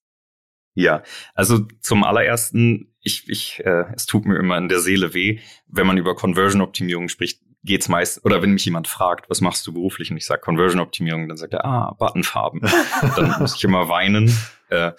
Ja, 0.80 1.04
also 1.34 1.68
zum 1.82 2.06
allerersten, 2.06 2.94
ich, 3.02 3.28
ich, 3.28 3.60
äh, 3.66 3.84
es 3.94 4.06
tut 4.06 4.26
mir 4.26 4.38
immer 4.38 4.58
in 4.58 4.70
der 4.70 4.80
Seele 4.80 5.14
weh, 5.14 5.42
wenn 5.68 5.86
man 5.86 5.98
über 5.98 6.16
Conversion-Optimierung 6.16 7.10
spricht, 7.10 7.42
geht's 7.64 7.90
meist, 7.90 8.24
oder 8.24 8.42
wenn 8.42 8.54
mich 8.54 8.64
jemand 8.64 8.88
fragt, 8.88 9.30
was 9.30 9.42
machst 9.42 9.68
du 9.68 9.74
beruflich 9.74 10.10
und 10.10 10.16
ich 10.16 10.26
sage 10.26 10.40
Conversion-Optimierung, 10.40 11.28
dann 11.28 11.36
sagt 11.36 11.54
er, 11.54 11.66
ah, 11.66 11.96
Buttonfarben. 12.00 12.62
dann 13.18 13.36
muss 13.42 13.58
ich 13.58 13.64
immer 13.66 13.90
weinen. 13.90 14.34
Äh, 14.70 14.94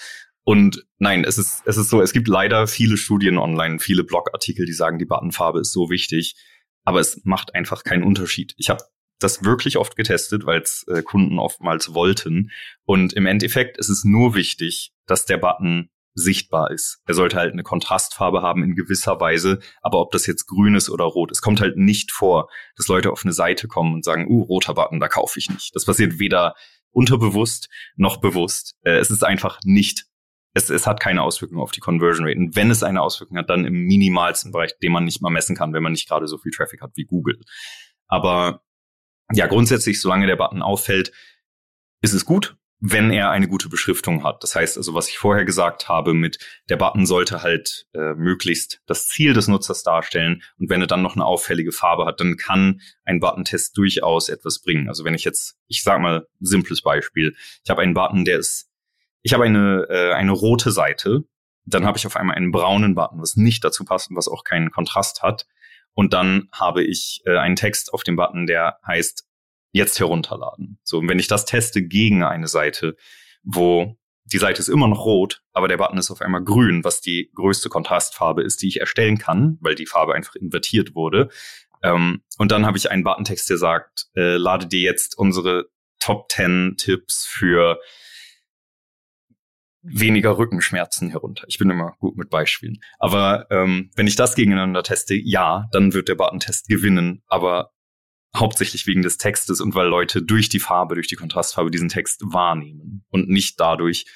und 0.44 0.84
nein, 0.98 1.24
es 1.24 1.38
ist, 1.38 1.62
es 1.64 1.78
ist 1.78 1.88
so, 1.88 2.02
es 2.02 2.12
gibt 2.12 2.28
leider 2.28 2.66
viele 2.66 2.98
Studien 2.98 3.38
online, 3.38 3.78
viele 3.78 4.04
Blogartikel, 4.04 4.66
die 4.66 4.74
sagen, 4.74 4.98
die 4.98 5.06
Buttonfarbe 5.06 5.60
ist 5.60 5.72
so 5.72 5.88
wichtig, 5.88 6.34
aber 6.84 7.00
es 7.00 7.22
macht 7.24 7.54
einfach 7.54 7.84
keinen 7.84 8.02
Unterschied. 8.02 8.52
Ich 8.58 8.68
habe 8.68 8.84
das 9.18 9.44
wirklich 9.44 9.78
oft 9.78 9.96
getestet, 9.96 10.44
weil 10.44 10.60
es 10.60 10.84
äh, 10.88 11.02
Kunden 11.02 11.38
oftmals 11.38 11.94
wollten. 11.94 12.50
Und 12.84 13.14
im 13.14 13.24
Endeffekt 13.24 13.78
ist 13.78 13.88
es 13.88 14.04
nur 14.04 14.34
wichtig, 14.34 14.92
dass 15.10 15.26
der 15.26 15.38
Button 15.38 15.90
sichtbar 16.14 16.70
ist. 16.70 17.00
Er 17.06 17.14
sollte 17.14 17.36
halt 17.36 17.52
eine 17.52 17.62
Kontrastfarbe 17.62 18.42
haben 18.42 18.64
in 18.64 18.74
gewisser 18.74 19.20
Weise, 19.20 19.60
aber 19.80 20.00
ob 20.00 20.10
das 20.10 20.26
jetzt 20.26 20.46
grün 20.46 20.74
ist 20.74 20.90
oder 20.90 21.04
rot, 21.04 21.30
es 21.30 21.40
kommt 21.40 21.60
halt 21.60 21.76
nicht 21.76 22.10
vor, 22.10 22.48
dass 22.76 22.88
Leute 22.88 23.12
auf 23.12 23.24
eine 23.24 23.32
Seite 23.32 23.68
kommen 23.68 23.94
und 23.94 24.04
sagen, 24.04 24.26
uh, 24.28 24.42
roter 24.42 24.74
Button, 24.74 25.00
da 25.00 25.08
kaufe 25.08 25.38
ich 25.38 25.48
nicht. 25.50 25.74
Das 25.74 25.84
passiert 25.84 26.18
weder 26.18 26.54
unterbewusst 26.90 27.68
noch 27.96 28.16
bewusst. 28.16 28.74
Äh, 28.82 28.98
es 28.98 29.10
ist 29.10 29.24
einfach 29.24 29.60
nicht 29.64 30.10
es, 30.52 30.70
es 30.70 30.86
hat 30.86 31.00
keine 31.00 31.22
Auswirkung 31.22 31.58
auf 31.58 31.70
die 31.70 31.80
Conversion 31.80 32.26
Rate. 32.26 32.38
Und 32.38 32.56
wenn 32.56 32.70
es 32.70 32.82
eine 32.82 33.00
Auswirkung 33.00 33.38
hat, 33.38 33.50
dann 33.50 33.64
im 33.64 33.84
minimalsten 33.84 34.52
Bereich, 34.52 34.76
den 34.78 34.92
man 34.92 35.04
nicht 35.04 35.22
mal 35.22 35.30
messen 35.30 35.56
kann, 35.56 35.72
wenn 35.72 35.82
man 35.82 35.92
nicht 35.92 36.08
gerade 36.08 36.26
so 36.26 36.38
viel 36.38 36.52
Traffic 36.52 36.82
hat 36.82 36.92
wie 36.96 37.04
Google. 37.04 37.38
Aber 38.08 38.62
ja, 39.32 39.46
grundsätzlich, 39.46 40.00
solange 40.00 40.26
der 40.26 40.36
Button 40.36 40.62
auffällt, 40.62 41.12
ist 42.02 42.14
es 42.14 42.24
gut, 42.24 42.56
wenn 42.80 43.10
er 43.10 43.30
eine 43.30 43.46
gute 43.46 43.68
Beschriftung 43.68 44.24
hat. 44.24 44.42
Das 44.42 44.54
heißt 44.54 44.78
also, 44.78 44.94
was 44.94 45.08
ich 45.08 45.18
vorher 45.18 45.44
gesagt 45.44 45.88
habe, 45.88 46.14
mit 46.14 46.38
der 46.70 46.76
Button 46.76 47.04
sollte 47.04 47.42
halt 47.42 47.86
äh, 47.92 48.14
möglichst 48.14 48.80
das 48.86 49.06
Ziel 49.08 49.34
des 49.34 49.48
Nutzers 49.48 49.82
darstellen. 49.82 50.42
Und 50.58 50.70
wenn 50.70 50.80
er 50.80 50.86
dann 50.86 51.02
noch 51.02 51.14
eine 51.14 51.26
auffällige 51.26 51.72
Farbe 51.72 52.06
hat, 52.06 52.20
dann 52.20 52.36
kann 52.38 52.80
ein 53.04 53.20
Button-Test 53.20 53.76
durchaus 53.76 54.30
etwas 54.30 54.60
bringen. 54.62 54.88
Also 54.88 55.04
wenn 55.04 55.14
ich 55.14 55.24
jetzt, 55.24 55.58
ich 55.68 55.82
sage 55.82 56.00
mal, 56.00 56.26
simples 56.40 56.80
Beispiel, 56.80 57.36
ich 57.62 57.70
habe 57.70 57.82
einen 57.82 57.94
Button, 57.94 58.24
der 58.24 58.38
ist, 58.38 58.70
ich 59.22 59.34
habe 59.34 59.44
eine, 59.44 59.86
äh, 59.90 60.14
eine 60.14 60.32
rote 60.32 60.70
Seite, 60.70 61.24
dann 61.66 61.84
habe 61.84 61.98
ich 61.98 62.06
auf 62.06 62.16
einmal 62.16 62.36
einen 62.36 62.50
braunen 62.50 62.94
Button, 62.94 63.20
was 63.20 63.36
nicht 63.36 63.62
dazu 63.62 63.84
passt 63.84 64.10
und 64.10 64.16
was 64.16 64.26
auch 64.26 64.42
keinen 64.42 64.70
Kontrast 64.70 65.22
hat. 65.22 65.46
Und 65.92 66.14
dann 66.14 66.48
habe 66.52 66.82
ich 66.82 67.20
äh, 67.26 67.36
einen 67.36 67.56
Text 67.56 67.92
auf 67.92 68.04
dem 68.04 68.16
Button, 68.16 68.46
der 68.46 68.78
heißt 68.86 69.26
jetzt 69.72 69.98
herunterladen. 69.98 70.78
So, 70.82 70.98
und 70.98 71.08
wenn 71.08 71.18
ich 71.18 71.28
das 71.28 71.44
teste 71.44 71.82
gegen 71.82 72.22
eine 72.22 72.48
Seite, 72.48 72.96
wo 73.42 73.96
die 74.24 74.38
Seite 74.38 74.60
ist 74.60 74.68
immer 74.68 74.88
noch 74.88 75.04
rot, 75.04 75.42
aber 75.52 75.68
der 75.68 75.76
Button 75.76 75.98
ist 75.98 76.10
auf 76.10 76.20
einmal 76.20 76.44
grün, 76.44 76.84
was 76.84 77.00
die 77.00 77.30
größte 77.34 77.68
Kontrastfarbe 77.68 78.42
ist, 78.42 78.62
die 78.62 78.68
ich 78.68 78.80
erstellen 78.80 79.18
kann, 79.18 79.58
weil 79.60 79.74
die 79.74 79.86
Farbe 79.86 80.14
einfach 80.14 80.36
invertiert 80.36 80.94
wurde. 80.94 81.30
Ähm, 81.82 82.22
und 82.38 82.52
dann 82.52 82.66
habe 82.66 82.78
ich 82.78 82.90
einen 82.90 83.04
Buttontext, 83.04 83.48
der 83.50 83.56
sagt, 83.56 84.06
äh, 84.14 84.36
lade 84.36 84.66
dir 84.66 84.80
jetzt 84.80 85.18
unsere 85.18 85.66
Top 85.98 86.30
10 86.30 86.76
Tipps 86.78 87.26
für 87.26 87.78
weniger 89.82 90.36
Rückenschmerzen 90.36 91.10
herunter. 91.10 91.44
Ich 91.48 91.58
bin 91.58 91.70
immer 91.70 91.94
gut 91.98 92.16
mit 92.16 92.28
Beispielen. 92.30 92.80
Aber 92.98 93.46
ähm, 93.50 93.90
wenn 93.96 94.06
ich 94.06 94.16
das 94.16 94.34
gegeneinander 94.34 94.82
teste, 94.82 95.14
ja, 95.14 95.68
dann 95.72 95.94
wird 95.94 96.08
der 96.08 96.16
Button-Test 96.16 96.68
gewinnen, 96.68 97.22
aber 97.26 97.72
hauptsächlich 98.36 98.86
wegen 98.86 99.02
des 99.02 99.18
Textes 99.18 99.60
und 99.60 99.74
weil 99.74 99.88
Leute 99.88 100.22
durch 100.22 100.48
die 100.48 100.60
Farbe, 100.60 100.94
durch 100.94 101.08
die 101.08 101.16
Kontrastfarbe 101.16 101.70
diesen 101.70 101.88
Text 101.88 102.22
wahrnehmen 102.24 103.04
und 103.10 103.28
nicht 103.28 103.58
dadurch, 103.58 104.06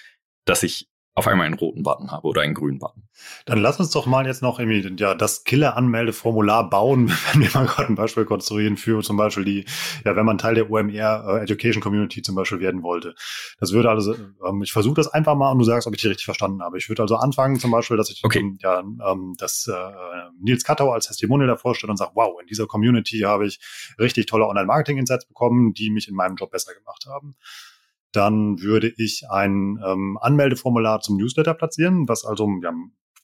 dass 0.45 0.63
ich 0.63 0.89
auf 1.17 1.29
einmal 1.29 1.47
einen 1.47 1.55
roten 1.55 1.85
Button 1.85 2.11
habe 2.11 2.27
oder 2.27 2.43
einen 2.43 2.55
grünen 2.55 2.81
Button. 2.81 3.05
Dann 3.47 3.61
lass 3.61 3.79
uns 3.79 3.91
doch 3.91 4.07
mal 4.07 4.27
jetzt 4.27 4.43
noch 4.43 4.59
irgendwie 4.59 4.95
ja, 4.99 5.15
das 5.15 5.45
Killer-Anmeldeformular 5.45 6.69
bauen, 6.69 7.09
wenn 7.33 7.43
wir 7.43 7.51
mal 7.55 7.67
gerade 7.67 7.89
ein 7.89 7.95
Beispiel 7.95 8.25
konstruieren 8.25 8.77
für 8.77 9.01
zum 9.03 9.17
Beispiel 9.17 9.45
die, 9.45 9.65
ja, 10.05 10.17
wenn 10.17 10.27
man 10.27 10.39
Teil 10.39 10.57
der 10.57 10.69
OMR 10.69 11.25
äh, 11.29 11.43
Education 11.43 11.81
Community 11.81 12.21
zum 12.23 12.35
Beispiel 12.35 12.59
werden 12.59 12.83
wollte. 12.83 13.15
Das 13.61 13.73
würde 13.73 13.91
also, 13.91 14.17
ähm, 14.45 14.63
ich 14.63 14.73
versuche 14.73 14.97
das 14.97 15.07
einfach 15.07 15.37
mal 15.37 15.53
und 15.53 15.59
du 15.59 15.65
sagst, 15.65 15.87
ob 15.87 15.95
ich 15.95 16.03
dich 16.03 16.11
richtig 16.11 16.25
verstanden 16.25 16.63
habe. 16.63 16.79
Ich 16.79 16.89
würde 16.89 17.03
also 17.03 17.15
anfangen 17.15 17.61
zum 17.61 17.71
Beispiel, 17.71 17.97
dass 17.97 18.11
ich 18.11 18.25
okay. 18.25 18.41
ähm, 18.41 18.59
ja, 18.61 18.81
ähm, 18.81 19.35
das 19.39 19.69
äh, 19.69 20.31
Nils 20.41 20.65
Kattau 20.65 20.91
als 20.91 21.07
Testimonial 21.07 21.47
da 21.47 21.57
vorstelle 21.57 21.93
und 21.93 21.97
sage, 21.97 22.13
wow, 22.15 22.41
in 22.41 22.49
dieser 22.49 22.67
Community 22.67 23.21
habe 23.21 23.47
ich 23.47 23.61
richtig 24.01 24.27
tolle 24.27 24.49
Online-Marketing-Insights 24.49 25.27
bekommen, 25.27 25.75
die 25.75 25.91
mich 25.91 26.09
in 26.09 26.17
meinem 26.17 26.35
Job 26.35 26.51
besser 26.51 26.75
gemacht 26.75 27.07
haben 27.09 27.37
dann 28.15 28.61
würde 28.61 28.93
ich 28.97 29.25
ein 29.29 29.79
ähm, 29.85 30.19
Anmeldeformular 30.21 31.01
zum 31.01 31.17
Newsletter 31.17 31.55
platzieren, 31.55 32.09
was 32.09 32.25
also 32.25 32.49
ja, 32.63 32.73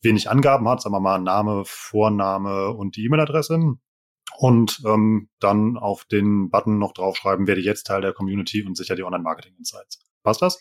wenig 0.02 0.30
Angaben 0.30 0.68
hat, 0.68 0.82
sagen 0.82 0.94
wir 0.94 1.00
mal 1.00 1.20
Name, 1.20 1.62
Vorname 1.64 2.70
und 2.70 2.96
die 2.96 3.04
E-Mail-Adresse. 3.04 3.76
Und 4.38 4.82
ähm, 4.86 5.28
dann 5.38 5.76
auf 5.76 6.04
den 6.04 6.50
Button 6.50 6.78
noch 6.78 6.92
draufschreiben, 6.92 7.46
werde 7.46 7.60
jetzt 7.60 7.84
Teil 7.84 8.00
der 8.00 8.12
Community 8.12 8.64
und 8.64 8.76
sicher 8.76 8.96
die 8.96 9.02
Online-Marketing-Insights. 9.02 10.00
Passt 10.22 10.42
das? 10.42 10.60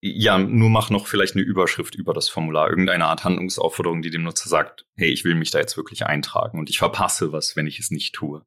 Ja, 0.00 0.38
nur 0.38 0.68
mach 0.68 0.90
noch 0.90 1.06
vielleicht 1.06 1.34
eine 1.34 1.44
Überschrift 1.44 1.94
über 1.94 2.12
das 2.12 2.28
Formular, 2.28 2.68
irgendeine 2.68 3.06
Art 3.06 3.24
Handlungsaufforderung, 3.24 4.02
die 4.02 4.10
dem 4.10 4.22
Nutzer 4.22 4.48
sagt, 4.48 4.86
hey, 4.96 5.08
ich 5.08 5.24
will 5.24 5.34
mich 5.34 5.50
da 5.50 5.58
jetzt 5.58 5.76
wirklich 5.76 6.04
eintragen 6.04 6.58
und 6.58 6.68
ich 6.68 6.78
verpasse 6.78 7.32
was, 7.32 7.56
wenn 7.56 7.66
ich 7.66 7.78
es 7.78 7.90
nicht 7.90 8.14
tue. 8.14 8.44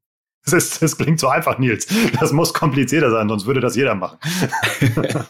Das, 0.48 0.54
ist, 0.54 0.82
das 0.82 0.98
klingt 0.98 1.20
so 1.20 1.28
einfach, 1.28 1.60
Nils. 1.60 1.88
Das 2.20 2.32
muss 2.32 2.54
komplizierter 2.54 3.12
sein, 3.12 3.28
sonst 3.28 3.46
würde 3.46 3.60
das 3.60 3.76
jeder 3.76 3.96
machen. 3.96 4.18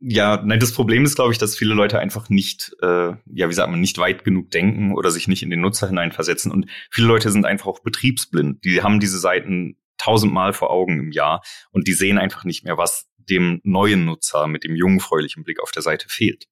ja, 0.00 0.42
nein, 0.44 0.60
das 0.60 0.72
Problem 0.72 1.04
ist, 1.04 1.14
glaube 1.14 1.32
ich, 1.32 1.38
dass 1.38 1.56
viele 1.56 1.72
Leute 1.72 1.98
einfach 1.98 2.28
nicht, 2.28 2.76
äh, 2.82 3.14
ja, 3.24 3.48
wie 3.48 3.54
sagt 3.54 3.70
man, 3.70 3.80
nicht 3.80 3.96
weit 3.96 4.22
genug 4.22 4.50
denken 4.50 4.92
oder 4.94 5.10
sich 5.10 5.28
nicht 5.28 5.42
in 5.42 5.48
den 5.48 5.62
Nutzer 5.62 5.88
hineinversetzen. 5.88 6.52
Und 6.52 6.66
viele 6.90 7.06
Leute 7.06 7.30
sind 7.30 7.46
einfach 7.46 7.68
auch 7.68 7.80
betriebsblind. 7.80 8.62
Die 8.64 8.82
haben 8.82 9.00
diese 9.00 9.18
Seiten 9.18 9.78
tausendmal 9.96 10.52
vor 10.52 10.70
Augen 10.70 10.98
im 10.98 11.12
Jahr 11.12 11.42
und 11.70 11.88
die 11.88 11.92
sehen 11.94 12.18
einfach 12.18 12.44
nicht 12.44 12.64
mehr, 12.64 12.76
was 12.76 13.08
dem 13.16 13.60
neuen 13.64 14.04
Nutzer 14.04 14.46
mit 14.46 14.64
dem 14.64 14.76
jungfräulichen 14.76 15.42
Blick 15.42 15.60
auf 15.60 15.70
der 15.70 15.82
Seite 15.82 16.08
fehlt. 16.08 16.48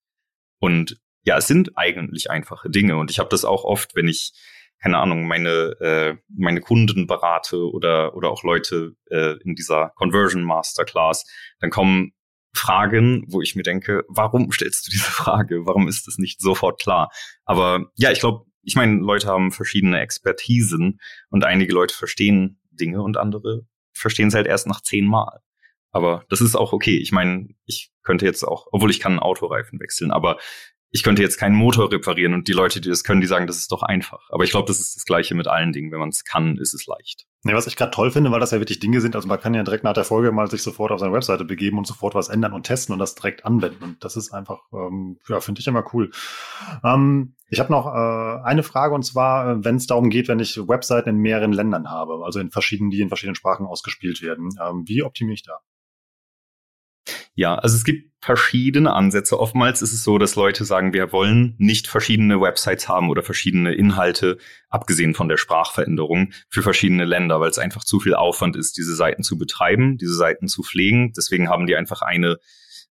Und 0.61 0.99
ja, 1.25 1.37
es 1.37 1.47
sind 1.47 1.77
eigentlich 1.77 2.31
einfache 2.31 2.71
Dinge. 2.71 2.97
Und 2.97 3.11
ich 3.11 3.19
habe 3.19 3.29
das 3.29 3.45
auch 3.45 3.65
oft, 3.65 3.95
wenn 3.95 4.09
ich 4.09 4.33
keine 4.81 4.99
Ahnung, 4.99 5.27
meine, 5.27 5.75
äh, 5.81 6.17
meine 6.29 6.61
Kunden 6.61 7.07
berate 7.07 7.71
oder, 7.71 8.15
oder 8.15 8.31
auch 8.31 8.45
Leute 8.45 8.95
äh, 9.11 9.35
in 9.43 9.55
dieser 9.55 9.93
Conversion 9.97 10.43
Masterclass, 10.43 11.25
dann 11.61 11.71
kommen 11.71 12.13
Fragen, 12.55 13.25
wo 13.29 13.41
ich 13.41 13.57
mir 13.57 13.63
denke, 13.63 14.05
warum 14.09 14.51
stellst 14.53 14.87
du 14.87 14.91
diese 14.91 15.05
Frage? 15.11 15.67
Warum 15.67 15.89
ist 15.89 16.07
das 16.07 16.19
nicht 16.19 16.41
sofort 16.41 16.81
klar? 16.81 17.11
Aber 17.45 17.91
ja, 17.97 18.11
ich 18.11 18.21
glaube, 18.21 18.47
ich 18.63 18.77
meine, 18.77 19.01
Leute 19.01 19.29
haben 19.29 19.53
verschiedene 19.53 20.01
Expertisen 20.01 21.01
und 21.31 21.45
einige 21.45 21.73
Leute 21.73 21.95
verstehen 21.95 22.61
Dinge 22.71 23.03
und 23.03 23.17
andere 23.17 23.67
verstehen 23.93 24.29
es 24.29 24.35
halt 24.35 24.47
erst 24.47 24.67
nach 24.67 24.83
zehnmal. 24.83 25.41
Aber 25.91 26.25
das 26.29 26.41
ist 26.41 26.55
auch 26.55 26.73
okay. 26.73 26.99
Ich 26.99 27.13
meine, 27.13 27.49
ich 27.65 27.91
könnte 28.03 28.27
jetzt 28.27 28.45
auch, 28.45 28.67
obwohl 28.73 28.91
ich 28.91 29.01
kann 29.01 29.13
einen 29.13 29.21
Autoreifen 29.21 29.81
wechseln, 29.81 30.11
aber 30.11 30.39
ich 30.91 31.03
könnte 31.03 31.23
jetzt 31.23 31.37
keinen 31.37 31.55
Motor 31.55 31.93
reparieren 31.93 32.33
und 32.33 32.49
die 32.49 32.53
Leute, 32.53 32.81
die 32.81 32.89
das 32.89 33.05
können, 33.05 33.21
die 33.21 33.27
sagen, 33.27 33.47
das 33.47 33.59
ist 33.59 33.71
doch 33.73 33.83
einfach. 33.83 34.29
Aber 34.31 34.45
ich 34.45 34.51
glaube, 34.51 34.67
das 34.69 34.81
ist 34.81 34.97
das 34.97 35.05
Gleiche 35.05 35.35
mit 35.35 35.47
allen 35.47 35.73
Dingen. 35.73 35.93
Wenn 35.93 36.01
man 36.01 36.09
es 36.09 36.25
kann, 36.25 36.57
ist 36.57 36.73
es 36.73 36.87
leicht. 36.87 37.27
Nee, 37.45 37.55
was 37.55 37.67
ich 37.67 37.77
gerade 37.77 37.91
toll 37.91 38.11
finde, 38.11 38.31
weil 38.31 38.41
das 38.41 38.51
ja 38.51 38.59
wirklich 38.59 38.81
Dinge 38.81 39.01
sind, 39.01 39.15
also 39.15 39.29
man 39.29 39.39
kann 39.41 39.55
ja 39.55 39.63
direkt 39.63 39.85
nach 39.85 39.93
der 39.93 40.05
Folge 40.05 40.33
mal 40.33 40.51
sich 40.51 40.63
sofort 40.63 40.91
auf 40.91 41.01
seine 41.01 41.13
Webseite 41.13 41.45
begeben 41.45 41.79
und 41.79 41.87
sofort 41.87 42.15
was 42.15 42.29
ändern 42.29 42.53
und 42.53 42.65
testen 42.65 42.95
und 42.95 42.99
das 42.99 43.15
direkt 43.15 43.45
anwenden. 43.45 43.85
Und 43.85 44.05
das 44.05 44.17
ist 44.17 44.33
einfach, 44.33 44.61
ähm, 44.73 45.19
ja, 45.29 45.41
finde 45.41 45.61
ich 45.61 45.67
immer 45.67 45.85
cool. 45.93 46.11
Ähm, 46.83 47.35
ich 47.49 47.61
habe 47.61 47.73
noch 47.73 47.87
äh, 47.87 48.43
eine 48.45 48.63
Frage 48.63 48.95
und 48.95 49.05
zwar, 49.05 49.51
äh, 49.51 49.65
wenn 49.65 49.77
es 49.77 49.87
darum 49.87 50.11
geht, 50.11 50.27
wenn 50.29 50.41
ich 50.41 50.57
Webseiten 50.57 51.11
in 51.11 51.17
mehreren 51.19 51.53
Ländern 51.53 51.91
habe, 51.91 52.25
also 52.25 52.41
in 52.41 52.51
verschiedenen, 52.51 52.91
die 52.91 53.01
in 53.01 53.09
verschiedenen 53.09 53.37
Sprachen 53.37 53.67
ausgespielt 53.67 54.21
werden. 54.21 54.49
Ähm, 54.61 54.85
wie 54.87 55.03
optimiere 55.03 55.35
ich 55.35 55.43
da? 55.43 55.61
Ja, 57.39 57.55
also 57.55 57.77
es 57.77 57.85
gibt 57.85 58.11
verschiedene 58.21 58.93
Ansätze. 58.93 59.39
Oftmals 59.39 59.81
ist 59.81 59.93
es 59.93 60.03
so, 60.03 60.19
dass 60.19 60.35
Leute 60.35 60.65
sagen, 60.65 60.93
wir 60.93 61.13
wollen 61.13 61.55
nicht 61.59 61.87
verschiedene 61.87 62.41
Websites 62.41 62.89
haben 62.89 63.11
oder 63.11 63.23
verschiedene 63.23 63.75
Inhalte, 63.75 64.39
abgesehen 64.69 65.15
von 65.15 65.29
der 65.29 65.37
Sprachveränderung, 65.37 66.33
für 66.49 66.63
verschiedene 66.63 67.05
Länder, 67.05 67.41
weil 67.41 67.51
es 67.51 67.59
einfach 67.59 67.85
zu 67.85 68.01
viel 68.01 68.15
Aufwand 68.15 68.57
ist, 68.57 68.77
diese 68.77 68.97
Seiten 68.97 69.23
zu 69.23 69.39
betreiben, 69.39 69.99
diese 69.99 70.15
Seiten 70.15 70.49
zu 70.49 70.65
pflegen. 70.65 71.13
Deswegen 71.17 71.49
haben 71.49 71.69
die 71.69 71.77
einfach 71.77 72.03
eine, 72.03 72.39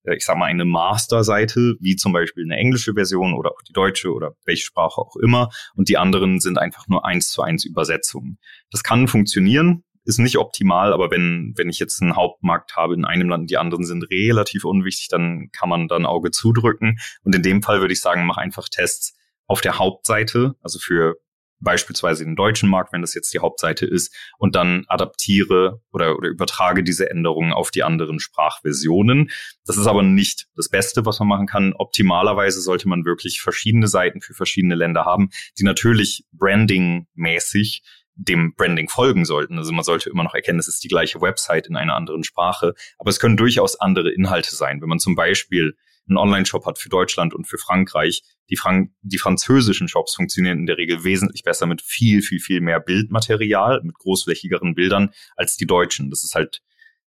äh, 0.04 0.16
ich 0.16 0.24
sag 0.24 0.38
mal, 0.38 0.46
eine 0.46 0.64
Master-Seite, 0.64 1.76
wie 1.82 1.98
zum 1.98 2.14
Beispiel 2.14 2.46
eine 2.46 2.56
englische 2.56 2.94
Version 2.94 3.34
oder 3.34 3.52
auch 3.52 3.62
die 3.68 3.74
deutsche 3.74 4.14
oder 4.14 4.38
welche 4.46 4.64
Sprache 4.64 5.02
auch 5.02 5.18
immer. 5.18 5.50
Und 5.76 5.90
die 5.90 5.98
anderen 5.98 6.40
sind 6.40 6.58
einfach 6.58 6.88
nur 6.88 7.06
eins 7.06 7.28
zu 7.32 7.42
eins 7.42 7.66
Übersetzungen. 7.66 8.38
Das 8.72 8.82
kann 8.82 9.10
funktionieren 9.10 9.84
ist 10.08 10.20
nicht 10.20 10.38
optimal, 10.38 10.94
aber 10.94 11.12
wenn, 11.12 11.54
wenn 11.58 11.70
ich 11.70 11.80
jetzt 11.80 12.02
einen 12.02 12.16
Hauptmarkt 12.16 12.78
habe 12.78 12.94
in 12.94 13.04
einem 13.04 13.28
Land, 13.28 13.50
die 13.50 13.58
anderen 13.58 13.86
sind 13.86 14.10
relativ 14.10 14.64
unwichtig, 14.64 15.10
dann 15.10 15.50
kann 15.52 15.68
man 15.68 15.90
dann 15.90 16.06
Auge 16.06 16.32
zudrücken. 16.32 16.98
Und 17.24 17.36
in 17.36 17.44
dem 17.44 17.62
Fall 17.62 17.82
würde 17.82 17.94
ich 17.94 18.00
sagen, 18.00 18.26
mach 18.26 18.38
einfach 18.38 18.70
Tests 18.70 19.18
auf 19.48 19.60
der 19.60 19.80
Hauptseite, 19.80 20.56
also 20.62 20.80
für 20.80 21.18
beispielsweise 21.60 22.24
den 22.24 22.36
deutschen 22.36 22.70
Markt, 22.70 22.94
wenn 22.94 23.02
das 23.02 23.14
jetzt 23.16 23.34
die 23.34 23.40
Hauptseite 23.40 23.86
ist, 23.86 24.16
und 24.38 24.56
dann 24.56 24.86
adaptiere 24.88 25.82
oder, 25.92 26.16
oder 26.16 26.30
übertrage 26.30 26.84
diese 26.84 27.10
Änderungen 27.10 27.52
auf 27.52 27.72
die 27.72 27.84
anderen 27.84 28.20
Sprachversionen. 28.20 29.30
Das 29.66 29.76
ist 29.76 29.88
aber 29.88 30.04
nicht 30.04 30.48
das 30.56 30.70
Beste, 30.70 31.06
was 31.06 31.20
man 31.20 31.28
machen 31.28 31.48
kann. 31.48 31.74
Optimalerweise 31.74 32.62
sollte 32.62 32.88
man 32.88 33.04
wirklich 33.04 33.42
verschiedene 33.42 33.88
Seiten 33.88 34.22
für 34.22 34.34
verschiedene 34.34 34.76
Länder 34.76 35.04
haben, 35.04 35.32
die 35.60 35.64
natürlich 35.64 36.26
branding-mäßig 36.32 37.82
dem 38.18 38.54
Branding 38.56 38.90
folgen 38.90 39.26
sollten. 39.26 39.58
Also 39.58 39.72
man 39.72 39.84
sollte 39.84 40.10
immer 40.10 40.24
noch 40.24 40.34
erkennen, 40.34 40.60
es 40.60 40.68
ist 40.68 40.84
die 40.84 40.88
gleiche 40.88 41.22
Website 41.22 41.68
in 41.68 41.76
einer 41.76 41.96
anderen 41.96 42.24
Sprache, 42.24 42.74
aber 42.98 43.10
es 43.10 43.20
können 43.20 43.38
durchaus 43.38 43.80
andere 43.80 44.12
Inhalte 44.12 44.56
sein. 44.56 44.82
Wenn 44.82 44.90
man 44.90 45.00
zum 45.00 45.16
Beispiel 45.16 45.78
einen 46.10 46.18
Online-Shop 46.18 46.66
hat 46.66 46.80
für 46.80 46.90
Deutschland 46.90 47.34
und 47.34 47.46
für 47.46 47.58
Frankreich, 47.58 48.24
die, 48.50 48.56
Frank 48.56 48.92
die 49.02 49.18
französischen 49.18 49.88
Shops 49.88 50.16
funktionieren 50.16 50.60
in 50.60 50.66
der 50.66 50.78
Regel 50.78 51.04
wesentlich 51.04 51.44
besser 51.44 51.66
mit 51.66 51.82
viel, 51.82 52.22
viel, 52.22 52.40
viel 52.40 52.62
mehr 52.62 52.80
Bildmaterial, 52.80 53.82
mit 53.84 53.96
großflächigeren 53.96 54.74
Bildern 54.74 55.12
als 55.36 55.58
die 55.58 55.68
deutschen. 55.68 56.10
Das 56.10 56.24
ist 56.24 56.34
halt, 56.34 56.62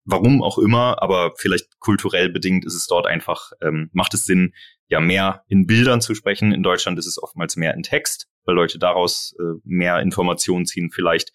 warum 0.05 0.43
auch 0.43 0.59
immer, 0.59 1.03
aber 1.03 1.35
vielleicht 1.37 1.79
kulturell 1.81 2.31
bedingt 2.31 2.65
ist 2.65 2.75
es 2.75 2.87
dort 2.87 3.07
einfach, 3.07 3.53
ähm, 3.61 3.91
macht 3.93 4.15
es 4.15 4.25
Sinn, 4.25 4.55
ja 4.89 5.01
mehr 5.01 5.45
in 5.49 5.67
Bildern 5.67 6.01
zu 6.01 6.15
sprechen. 6.15 6.53
In 6.53 6.63
Deutschland 6.63 6.99
ist 6.99 7.07
es 7.07 7.23
oftmals 7.23 7.57
mehr 7.57 7.75
in 7.75 7.83
Text 7.83 8.27
weil 8.49 8.57
Leute 8.57 8.79
daraus 8.79 9.37
äh, 9.39 9.61
mehr 9.63 10.01
Informationen 10.01 10.65
ziehen 10.65 10.91
vielleicht. 10.91 11.33